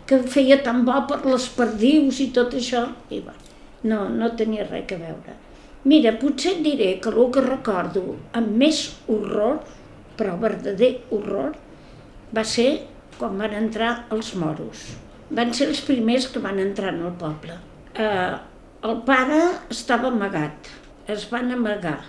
que 0.07 0.19
feia 0.35 0.59
tan 0.63 0.83
bo 0.87 0.95
per 1.07 1.21
les 1.27 1.47
perdius 1.57 2.19
i 2.23 2.29
tot 2.35 2.55
això? 2.59 2.85
I 3.11 3.19
va, 3.23 3.35
no, 3.87 4.07
no 4.09 4.31
tenia 4.39 4.67
res 4.69 4.91
a 4.95 4.99
veure. 4.99 5.35
Mira, 5.83 6.13
potser 6.15 6.53
et 6.55 6.63
diré 6.63 6.89
que 7.03 7.11
el 7.11 7.25
que 7.35 7.41
recordo 7.43 8.03
amb 8.39 8.53
més 8.61 8.85
horror, 9.11 9.57
però 10.15 10.37
verdader 10.39 10.93
horror, 11.11 11.57
va 12.31 12.43
ser 12.47 12.69
quan 13.17 13.35
van 13.41 13.55
entrar 13.57 13.89
els 14.15 14.31
moros. 14.39 14.85
Van 15.33 15.51
ser 15.57 15.67
els 15.71 15.81
primers 15.83 16.29
que 16.31 16.39
van 16.43 16.61
entrar 16.63 16.93
en 16.93 17.01
el 17.09 17.17
poble. 17.19 17.57
Eh, 17.99 18.31
el 18.87 18.95
pare 19.07 19.41
estava 19.75 20.07
amagat, 20.07 20.71
es 21.11 21.27
van 21.31 21.51
amagar, 21.51 21.99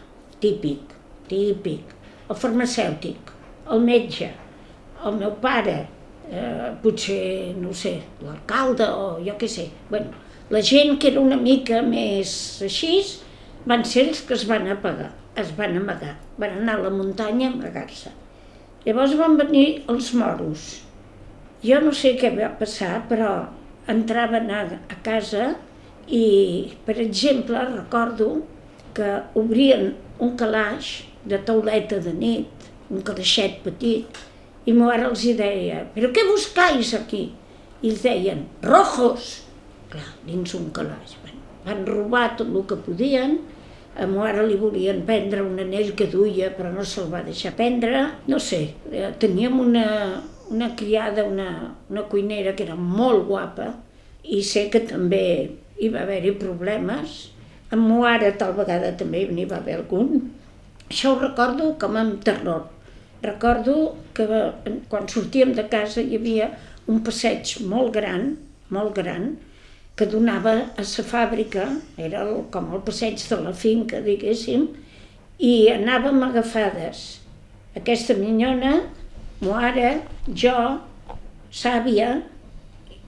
típic, 0.42 0.94
típic. 1.28 1.90
El 2.30 2.38
farmacèutic, 2.38 3.34
el 3.74 3.82
metge, 3.84 4.30
el 5.04 5.18
meu 5.18 5.34
pare, 5.42 5.76
eh, 6.30 6.70
potser, 6.82 7.56
no 7.58 7.74
sé, 7.74 7.96
l'alcalde 8.22 8.86
o 8.86 9.10
jo 9.26 9.34
què 9.40 9.50
sé. 9.50 9.66
Bueno, 9.90 10.14
la 10.54 10.62
gent 10.62 10.98
que 11.00 11.10
era 11.10 11.20
una 11.20 11.36
mica 11.42 11.82
més 11.82 12.34
així, 12.62 13.02
van 13.64 13.84
ser 13.88 14.08
els 14.08 14.20
que 14.26 14.36
es 14.36 14.44
van 14.48 14.66
apagar, 14.72 15.10
es 15.40 15.52
van 15.56 15.76
amagar, 15.80 16.14
van 16.38 16.58
anar 16.60 16.78
a 16.78 16.84
la 16.86 16.92
muntanya 16.92 17.48
a 17.48 17.54
amagar-se. 17.56 18.12
Llavors 18.84 19.14
van 19.16 19.38
venir 19.40 19.84
els 19.88 20.10
moros. 20.12 20.64
Jo 21.64 21.80
no 21.80 21.94
sé 21.96 22.12
què 22.20 22.34
va 22.36 22.50
passar, 22.58 22.98
però 23.08 23.30
entraven 23.88 24.50
a, 24.52 24.64
a 24.92 24.98
casa 25.06 25.54
i, 26.04 26.26
per 26.84 26.98
exemple, 27.00 27.62
recordo 27.70 28.42
que 28.94 29.14
obrien 29.40 29.94
un 30.20 30.36
calaix 30.36 30.92
de 31.24 31.40
tauleta 31.48 31.98
de 32.04 32.12
nit, 32.12 32.68
un 32.92 33.00
calaixet 33.06 33.62
petit, 33.64 34.20
i 34.64 34.72
ma 34.72 34.90
mare 34.90 35.08
els 35.08 35.24
deia, 35.38 35.82
però 35.96 36.12
què 36.12 36.24
buscais 36.28 36.92
aquí? 36.96 37.26
I 37.80 37.90
ells 37.90 38.04
deien, 38.04 38.44
rojos! 38.64 39.32
Clar, 39.92 40.06
dins 40.28 40.54
un 40.56 40.70
calaix. 40.76 41.16
Van 41.64 41.84
robar 41.88 42.34
tot 42.36 42.48
el 42.52 42.64
que 42.68 42.76
podien, 42.84 43.38
a 43.94 44.06
ma 44.06 44.24
mare 44.24 44.46
li 44.46 44.56
volien 44.58 45.02
prendre 45.06 45.42
un 45.42 45.58
anell 45.62 45.92
que 45.94 46.08
duia, 46.10 46.50
però 46.56 46.72
no 46.74 46.82
se'l 46.82 47.10
va 47.12 47.22
deixar 47.22 47.54
prendre. 47.58 48.00
No 48.26 48.40
sé, 48.42 48.62
eh, 48.90 49.10
teníem 49.22 49.60
una, 49.60 49.86
una 50.50 50.74
criada, 50.74 51.24
una, 51.24 51.76
una 51.90 52.02
cuinera 52.10 52.56
que 52.56 52.66
era 52.66 52.74
molt 52.74 53.28
guapa, 53.28 53.70
i 54.24 54.42
sé 54.42 54.66
que 54.72 54.82
també 54.88 55.24
hi 55.78 55.90
va 55.94 56.02
haver-hi 56.02 56.34
problemes. 56.40 57.16
Amb 57.70 57.86
ma 57.86 58.00
mare 58.06 58.32
tal 58.40 58.54
vegada 58.58 58.92
també 58.98 59.24
n'hi 59.30 59.46
va 59.50 59.60
haver 59.62 59.78
algun. 59.80 60.30
Això 60.88 61.14
ho 61.14 61.20
recordo 61.20 61.74
com 61.80 61.96
amb 61.96 62.22
terror. 62.26 62.66
Recordo 63.24 63.94
que 64.14 64.26
quan 64.90 65.08
sortíem 65.08 65.54
de 65.56 65.64
casa 65.72 66.02
hi 66.02 66.18
havia 66.18 66.50
un 66.90 67.00
passeig 67.06 67.56
molt 67.64 67.94
gran, 67.94 68.34
molt 68.74 68.92
gran, 68.98 69.36
que 69.96 70.06
donava 70.10 70.54
a 70.74 70.82
la 70.82 71.04
fàbrica, 71.10 71.68
era 71.96 72.24
el, 72.26 72.42
com 72.54 72.72
el 72.74 72.82
passeig 72.86 73.20
de 73.30 73.38
la 73.44 73.52
finca, 73.54 74.00
diguéssim, 74.02 74.66
i 75.38 75.52
anàvem 75.70 76.22
agafades. 76.26 77.04
Aquesta 77.78 78.16
minyona, 78.18 78.74
Moara, 79.44 79.90
jo, 80.42 80.56
Sàvia, 81.54 82.10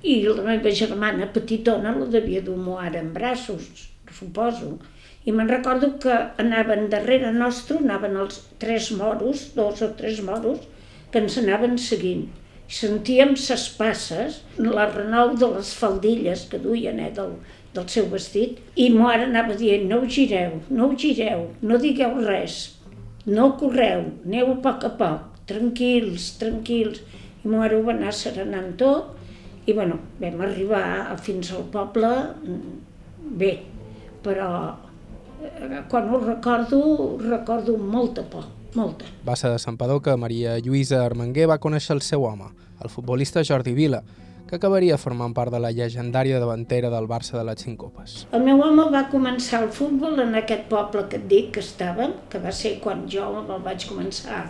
i 0.07 0.20
la 0.22 0.43
meva 0.47 0.70
germana 0.80 1.26
petitona 1.34 1.95
la 1.97 2.07
devia 2.12 2.43
dur 2.47 2.57
Moara 2.62 3.01
en 3.03 3.12
braços, 3.14 3.89
suposo. 4.18 4.76
I 5.26 5.32
me'n 5.34 5.51
recordo 5.51 5.97
que 6.03 6.14
anaven 6.43 6.87
darrere 6.93 7.32
nostre, 7.34 7.80
anaven 7.82 8.14
els 8.22 8.45
tres 8.62 8.93
moros, 8.95 9.49
dos 9.57 9.82
o 9.82 9.89
tres 9.99 10.20
moros, 10.22 10.62
que 11.11 11.18
ens 11.24 11.39
anaven 11.43 11.74
seguint. 11.82 12.28
Sentíem 12.69 13.37
ses 13.39 13.69
passes, 13.79 14.41
la 14.59 14.89
renou 14.91 15.35
de 15.39 15.49
les 15.55 15.73
faldilles 15.75 16.47
que 16.51 16.59
duien 16.59 16.99
eh, 17.01 17.11
del, 17.14 17.37
del 17.75 17.87
seu 17.93 18.09
vestit, 18.11 18.59
i 18.75 18.89
mo 18.95 19.09
ara 19.11 19.27
anava 19.29 19.55
dient, 19.59 19.87
no 19.91 20.01
ho 20.03 20.09
gireu, 20.11 20.59
no 20.71 20.91
ho 20.91 20.97
gireu, 20.99 21.47
no 21.62 21.79
digueu 21.83 22.19
res, 22.27 22.59
no 23.27 23.53
correu, 23.61 24.09
aneu 24.25 24.53
a 24.55 24.59
poc 24.64 24.87
a 24.87 24.93
poc, 24.99 25.31
tranquils, 25.51 26.33
tranquils. 26.41 27.03
I 27.45 27.53
mo 27.53 27.62
ara 27.62 27.79
ho 27.79 27.85
va 27.87 27.95
anar 27.95 28.14
serenant 28.14 28.75
tot, 28.81 29.14
i 29.67 29.75
bueno, 29.75 30.01
vam 30.21 30.43
arribar 30.47 31.14
fins 31.23 31.53
al 31.55 31.67
poble 31.71 32.11
mm, 32.11 32.77
bé, 33.39 33.53
però 34.23 34.51
eh, 35.43 35.83
quan 35.91 36.11
ho 36.11 36.23
recordo, 36.23 36.83
recordo 37.23 37.79
molta 37.79 38.23
por 38.23 38.47
molta. 38.77 39.09
Va 39.27 39.37
ser 39.41 39.51
de 39.55 39.59
Santpedor 39.62 40.03
que 40.05 40.14
Maria 40.20 40.59
Lluïsa 40.61 41.03
Armenguer 41.05 41.49
va 41.51 41.59
conèixer 41.62 41.97
el 41.97 42.05
seu 42.05 42.29
home, 42.29 42.53
el 42.85 42.93
futbolista 42.93 43.45
Jordi 43.45 43.74
Vila, 43.77 44.03
que 44.47 44.61
acabaria 44.61 44.99
formant 45.01 45.33
part 45.35 45.51
de 45.51 45.59
la 45.62 45.72
llegendària 45.74 46.39
davantera 46.39 46.91
del 46.93 47.09
Barça 47.11 47.35
de 47.35 47.43
les 47.49 47.64
cinc 47.64 47.81
copes. 47.81 48.14
El 48.37 48.45
meu 48.47 48.61
home 48.62 48.87
va 48.95 49.07
començar 49.11 49.64
el 49.64 49.72
futbol 49.74 50.20
en 50.22 50.37
aquest 50.39 50.68
poble 50.70 51.07
que 51.11 51.18
et 51.18 51.27
dic 51.31 51.51
que 51.57 51.64
estàvem, 51.64 52.14
que 52.31 52.39
va 52.43 52.53
ser 52.55 52.77
quan 52.85 53.05
jo 53.11 53.27
el 53.43 53.64
vaig 53.64 53.89
començar 53.91 54.45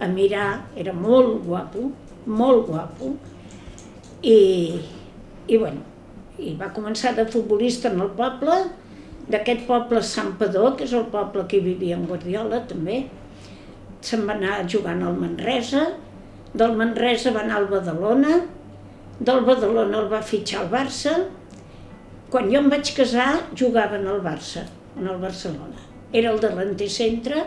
a 0.00 0.08
mirar, 0.10 0.66
era 0.76 0.92
molt 0.92 1.44
guapo, 1.46 1.90
molt 2.26 2.66
guapo, 2.66 3.12
i, 4.26 4.40
i 5.46 5.60
bueno, 5.60 5.84
i 6.42 6.56
va 6.58 6.72
començar 6.74 7.14
de 7.16 7.28
futbolista 7.30 7.92
en 7.92 8.02
el 8.02 8.10
poble, 8.18 8.58
d'aquest 9.30 9.62
poble 9.66 10.02
Sant 10.06 10.34
Padó, 10.40 10.72
que 10.76 10.86
és 10.86 10.94
el 10.94 11.06
poble 11.12 11.46
que 11.50 11.58
hi 11.58 11.64
vivia 11.64 11.96
en 11.96 12.04
Guardiola 12.10 12.64
també, 12.68 13.04
se'n 14.06 14.26
va 14.28 14.36
anar 14.36 14.60
jugant 14.70 15.02
al 15.02 15.16
Manresa, 15.18 15.86
del 16.56 16.76
Manresa 16.78 17.32
va 17.34 17.42
anar 17.42 17.60
al 17.60 17.68
Badalona, 17.72 18.38
del 19.18 19.42
Badalona 19.48 20.02
el 20.02 20.08
va 20.12 20.22
fitxar 20.22 20.62
al 20.62 20.70
Barça, 20.72 21.16
quan 22.30 22.50
jo 22.52 22.60
em 22.60 22.70
vaig 22.72 22.92
casar 22.96 23.28
jugaven 23.58 24.06
al 24.10 24.22
Barça, 24.24 24.66
en 24.98 25.08
el 25.08 25.18
Barcelona. 25.22 25.84
Era 26.12 26.32
el 26.32 26.40
delanter 26.40 26.88
centre, 26.92 27.42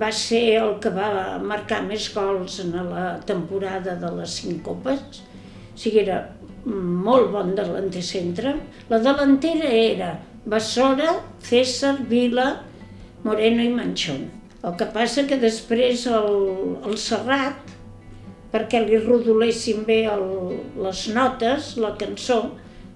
va 0.00 0.10
ser 0.16 0.42
el 0.60 0.76
que 0.80 0.92
va 0.94 1.38
marcar 1.42 1.82
més 1.84 2.06
gols 2.14 2.60
en 2.62 2.76
la 2.88 3.06
temporada 3.28 3.96
de 4.00 4.12
les 4.18 4.38
cinc 4.40 4.62
copes, 4.68 5.22
o 5.72 5.78
sigui, 5.82 6.04
era 6.04 6.22
molt 6.64 7.32
bon 7.32 7.54
delanter 7.58 8.04
centre. 8.06 8.54
La 8.88 9.00
delantera 9.02 9.68
era 9.68 10.12
Bassora, 10.44 11.16
César, 11.42 11.96
Vila, 12.08 12.46
Moreno 13.24 13.62
i 13.62 13.72
Manchón. 13.74 14.41
El 14.62 14.74
que 14.78 14.86
passa 14.94 15.24
que 15.26 15.40
després 15.42 16.04
el, 16.06 16.36
el 16.86 16.92
Serrat, 17.04 17.72
perquè 18.52 18.82
li 18.84 19.00
rodolessin 19.02 19.80
bé 19.88 20.04
el, 20.12 20.22
les 20.84 21.00
notes, 21.16 21.72
la 21.82 21.90
cançó, 21.98 22.36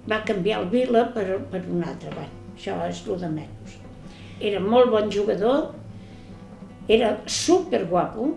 va 0.06 0.20
canviar 0.28 0.60
el 0.62 0.68
Vila 0.70 1.08
per, 1.16 1.40
per 1.50 1.64
un 1.66 1.82
altre. 1.82 2.12
Bé, 2.14 2.28
això 2.54 2.76
és 2.86 3.00
el 3.08 3.18
de 3.24 3.32
menys. 3.32 3.74
Era 4.38 4.60
molt 4.62 4.92
bon 4.94 5.10
jugador, 5.10 5.72
era 6.86 7.16
super 7.26 7.82
guapo, 7.90 8.30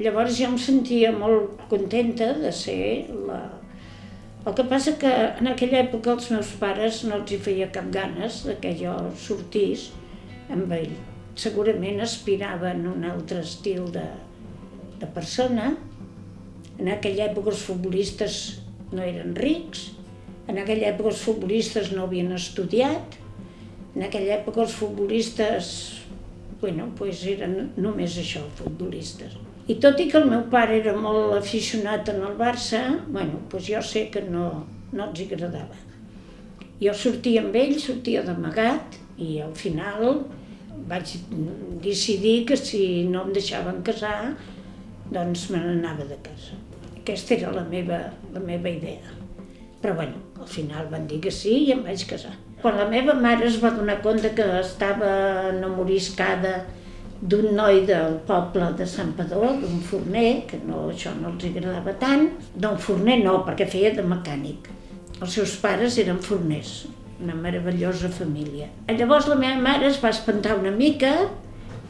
llavors 0.00 0.40
jo 0.40 0.48
em 0.48 0.56
sentia 0.56 1.12
molt 1.12 1.60
contenta 1.68 2.32
de 2.40 2.54
ser 2.56 2.80
la... 3.28 3.42
El 4.48 4.54
que 4.56 4.64
passa 4.64 4.96
que 4.96 5.12
en 5.12 5.50
aquella 5.50 5.82
època 5.82 6.14
els 6.16 6.32
meus 6.32 6.56
pares 6.56 7.04
no 7.04 7.20
els 7.20 7.36
hi 7.36 7.42
feia 7.44 7.68
cap 7.74 7.92
ganes 7.92 8.40
de 8.48 8.56
que 8.62 8.72
jo 8.80 8.96
sortís 9.20 9.90
amb 10.48 10.72
ell 10.72 10.94
segurament 11.40 12.02
aspiraven 12.04 12.84
a 12.84 12.92
un 12.92 13.06
altre 13.08 13.40
estil 13.44 13.88
de, 13.94 14.06
de 15.00 15.08
persona. 15.14 15.70
En 16.80 16.90
aquella 16.92 17.30
època 17.30 17.52
els 17.54 17.64
futbolistes 17.64 18.36
no 18.92 19.04
eren 19.04 19.34
rics, 19.38 19.90
en 20.50 20.58
aquella 20.58 20.90
època 20.90 21.12
els 21.12 21.22
futbolistes 21.22 21.92
no 21.94 22.06
havien 22.06 22.32
estudiat, 22.34 23.16
en 23.94 24.04
aquella 24.06 24.36
època 24.40 24.64
els 24.64 24.74
futbolistes 24.76 25.70
bueno, 26.60 26.90
pues 26.96 27.22
eren 27.24 27.70
només 27.80 28.18
això, 28.20 28.42
futbolistes. 28.58 29.36
I 29.70 29.76
tot 29.80 30.00
i 30.02 30.08
que 30.10 30.18
el 30.18 30.26
meu 30.28 30.42
pare 30.52 30.76
era 30.80 30.92
molt 30.98 31.36
aficionat 31.38 32.10
en 32.12 32.20
el 32.26 32.34
Barça, 32.36 32.82
bueno, 33.08 33.40
pues 33.48 33.68
jo 33.68 33.80
sé 33.82 34.08
que 34.12 34.22
no, 34.26 34.66
no 34.92 35.06
els 35.06 35.22
agradava. 35.24 35.78
Jo 36.80 36.92
sortia 36.96 37.44
amb 37.44 37.56
ell, 37.56 37.76
sortia 37.80 38.24
d'amagat, 38.26 38.98
i 39.20 39.38
al 39.44 39.54
final 39.56 40.22
vaig 40.90 41.14
decidir 41.84 42.44
que 42.48 42.58
si 42.58 42.82
no 43.08 43.24
em 43.26 43.32
deixaven 43.36 43.80
casar, 43.86 44.34
doncs 45.10 45.48
me 45.50 45.62
n'anava 45.62 46.06
de 46.10 46.18
casa. 46.24 46.58
Aquesta 46.98 47.36
era 47.38 47.54
la 47.54 47.64
meva, 47.70 48.02
la 48.34 48.42
meva 48.42 48.70
idea. 48.70 49.16
Però 49.80 49.94
bueno, 49.96 50.20
al 50.38 50.48
final 50.50 50.90
van 50.92 51.06
dir 51.08 51.20
que 51.24 51.32
sí 51.32 51.54
i 51.64 51.72
em 51.72 51.84
vaig 51.86 52.04
casar. 52.10 52.34
Quan 52.60 52.76
la 52.76 52.88
meva 52.90 53.14
mare 53.16 53.46
es 53.48 53.56
va 53.62 53.70
donar 53.72 54.02
compte 54.04 54.34
que 54.36 54.44
estava 54.58 55.12
enamoriscada 55.54 56.58
d'un 57.20 57.54
noi 57.56 57.82
del 57.88 58.18
poble 58.28 58.70
de 58.76 58.86
Sant 58.88 59.14
Padó, 59.16 59.40
d'un 59.62 59.80
forner, 59.84 60.44
que 60.48 60.60
no, 60.66 60.86
això 60.92 61.12
no 61.16 61.32
els 61.32 61.46
agradava 61.48 61.96
tant, 62.00 62.28
d'un 62.54 62.78
forner 62.80 63.18
no, 63.24 63.40
perquè 63.46 63.68
feia 63.68 63.94
de 63.96 64.04
mecànic. 64.04 64.68
Els 65.20 65.36
seus 65.36 65.56
pares 65.60 65.98
eren 66.00 66.20
forners, 66.24 66.82
una 67.22 67.34
meravellosa 67.34 68.08
família. 68.08 68.68
Llavors 68.88 69.28
la 69.28 69.36
meva 69.38 69.60
mare 69.60 69.88
es 69.90 70.00
va 70.02 70.12
espantar 70.14 70.56
una 70.58 70.72
mica 70.74 71.12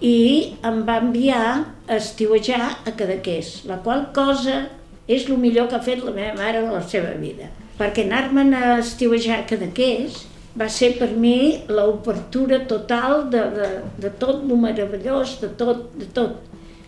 i 0.01 0.57
em 0.67 0.83
va 0.89 0.99
enviar 1.03 1.45
a 1.87 1.97
estiuejar 1.97 2.63
a 2.87 2.95
Cadaqués, 2.97 3.61
la 3.69 3.81
qual 3.85 4.09
cosa 4.17 4.65
és 5.11 5.29
el 5.29 5.39
millor 5.43 5.69
que 5.69 5.79
ha 5.79 5.85
fet 5.85 6.03
la 6.05 6.15
meva 6.17 6.37
mare 6.39 6.65
en 6.65 6.73
la 6.73 6.83
seva 6.83 7.15
vida. 7.21 7.51
Perquè 7.79 8.07
anar-me'n 8.07 8.55
a 8.57 8.65
estiuejar 8.81 9.41
a 9.41 9.47
Cadaqués 9.49 10.25
va 10.61 10.69
ser 10.73 10.93
per 10.99 11.11
mi 11.15 11.63
l'obertura 11.71 12.65
total 12.71 13.29
de, 13.31 13.45
de, 13.55 13.71
de 14.03 14.11
tot 14.23 14.43
el 14.43 14.59
meravellós, 14.59 15.39
de 15.43 15.53
tot, 15.61 15.89
de 15.99 16.11
tot. 16.17 16.37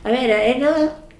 A 0.02 0.10
veure, 0.10 0.38
era, 0.50 0.74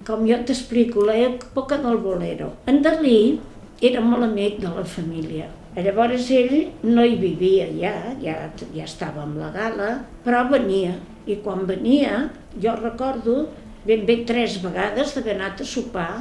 com 0.07 0.25
jo 0.27 0.37
t'explico, 0.43 1.05
l'època 1.07 1.79
del 1.81 2.01
bolero. 2.03 2.51
En 2.67 2.81
Dalí 2.83 3.39
era 3.83 4.03
molt 4.03 4.27
amic 4.27 4.59
de 4.63 4.71
la 4.71 4.83
família 4.87 5.47
Llavors 5.73 6.27
ell 6.29 6.51
no 6.85 7.01
hi 7.01 7.15
vivia 7.17 7.65
ja, 7.73 7.93
ja, 8.21 8.35
ja 8.75 8.83
estava 8.85 9.23
amb 9.23 9.39
la 9.41 9.49
gala, 9.55 9.89
però 10.25 10.43
venia. 10.51 10.93
I 11.25 11.39
quan 11.41 11.63
venia, 11.65 12.27
jo 12.61 12.75
recordo 12.77 13.47
ben 13.87 14.03
bé 14.05 14.19
tres 14.27 14.59
vegades 14.61 15.15
d'haver 15.15 15.33
anat 15.37 15.63
a 15.63 15.65
sopar 15.65 16.11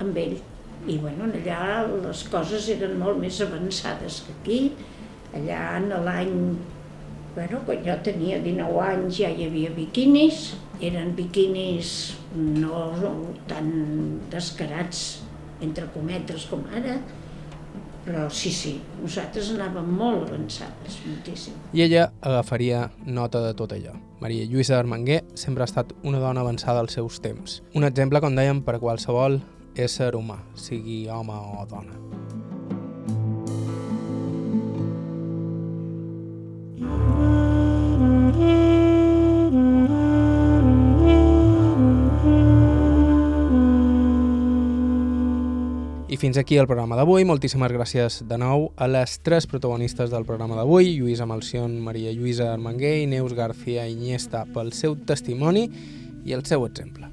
amb 0.00 0.16
ell. 0.16 0.38
I 0.88 0.96
bueno, 1.02 1.28
allà 1.28 1.84
les 1.90 2.24
coses 2.32 2.70
eren 2.72 2.96
molt 2.98 3.20
més 3.20 3.40
avançades 3.44 4.22
que 4.24 4.36
aquí. 4.38 4.60
Allà 5.36 5.60
en 5.76 5.92
l'any, 6.06 6.32
bueno, 7.36 7.60
quan 7.68 7.84
jo 7.84 7.98
tenia 8.08 8.40
19 8.42 8.80
anys 8.86 9.20
ja 9.20 9.28
hi 9.28 9.46
havia 9.46 9.74
biquinis, 9.76 10.54
eren 10.80 11.12
biquinis 11.18 12.14
no 12.34 12.80
tan 13.50 13.68
descarats, 14.32 15.20
entre 15.62 15.86
cometes, 15.94 16.48
com 16.50 16.64
ara, 16.74 16.96
però 18.04 18.26
sí, 18.34 18.50
sí, 18.54 18.74
nosaltres 19.00 19.52
anàvem 19.54 19.88
molt 19.98 20.26
avançades, 20.28 20.98
moltíssim. 21.06 21.54
I 21.72 21.84
ella 21.86 22.08
agafaria 22.20 22.88
nota 23.06 23.42
de 23.46 23.52
tot 23.58 23.74
allò. 23.76 23.94
Maria 24.22 24.46
Lluïsa 24.46 24.78
Armenguer 24.78 25.22
sempre 25.34 25.64
ha 25.64 25.70
estat 25.70 25.94
una 26.02 26.20
dona 26.22 26.42
avançada 26.42 26.82
als 26.82 26.98
seus 26.98 27.20
temps. 27.22 27.60
Un 27.74 27.86
exemple, 27.86 28.22
com 28.22 28.34
dèiem, 28.38 28.62
per 28.66 28.78
a 28.78 28.82
qualsevol 28.82 29.40
ésser 29.78 30.12
humà, 30.18 30.42
sigui 30.58 31.06
home 31.10 31.38
o 31.62 31.66
dona. 31.70 31.98
I 38.42 38.71
fins 46.22 46.38
aquí 46.38 46.54
el 46.56 46.68
programa 46.70 46.94
d'avui. 46.94 47.24
Moltíssimes 47.26 47.72
gràcies 47.74 48.20
de 48.30 48.36
nou 48.38 48.68
a 48.78 48.86
les 48.86 49.16
tres 49.26 49.48
protagonistes 49.50 50.12
del 50.12 50.22
programa 50.22 50.54
d'avui, 50.54 50.92
Lluïsa 50.94 51.26
Malcion, 51.26 51.72
Maria 51.82 52.12
Lluïsa 52.14 52.52
Armenguer 52.52 53.00
i 53.00 53.08
Neus 53.10 53.34
García 53.34 53.88
Iniesta, 53.90 54.44
pel 54.54 54.70
seu 54.70 54.94
testimoni 54.94 55.64
i 56.22 56.36
el 56.36 56.44
seu 56.46 56.62
exemple. 56.68 57.08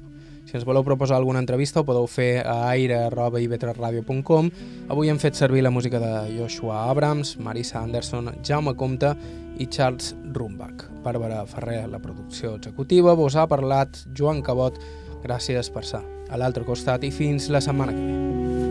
Si 0.46 0.54
ens 0.54 0.66
voleu 0.68 0.86
proposar 0.86 1.18
alguna 1.18 1.42
entrevista 1.42 1.82
ho 1.82 1.88
podeu 1.88 2.06
fer 2.06 2.44
a 2.46 2.70
aire.ivetresradio.com. 2.70 4.52
Avui 4.94 5.10
hem 5.10 5.18
fet 5.18 5.34
servir 5.34 5.66
la 5.66 5.74
música 5.74 5.98
de 5.98 6.14
Joshua 6.36 6.84
Abrams, 6.86 7.34
Marisa 7.42 7.82
Anderson, 7.82 8.30
Jaume 8.46 8.76
Comte 8.78 9.10
i 9.58 9.66
Charles 9.66 10.14
Rumbach. 10.30 10.86
Bàrbara 11.02 11.42
Ferrer, 11.50 11.88
la 11.90 11.98
producció 11.98 12.54
executiva, 12.62 13.18
vos 13.18 13.34
ha 13.34 13.50
parlat 13.50 14.04
Joan 14.14 14.38
Cabot. 14.46 14.78
Gràcies 15.26 15.74
per 15.74 15.82
ser 15.82 16.06
a 16.30 16.38
l'altre 16.38 16.62
costat 16.62 17.02
i 17.02 17.10
fins 17.10 17.50
la 17.50 17.58
setmana 17.58 17.98
que 17.98 18.06
ve. 18.06 18.69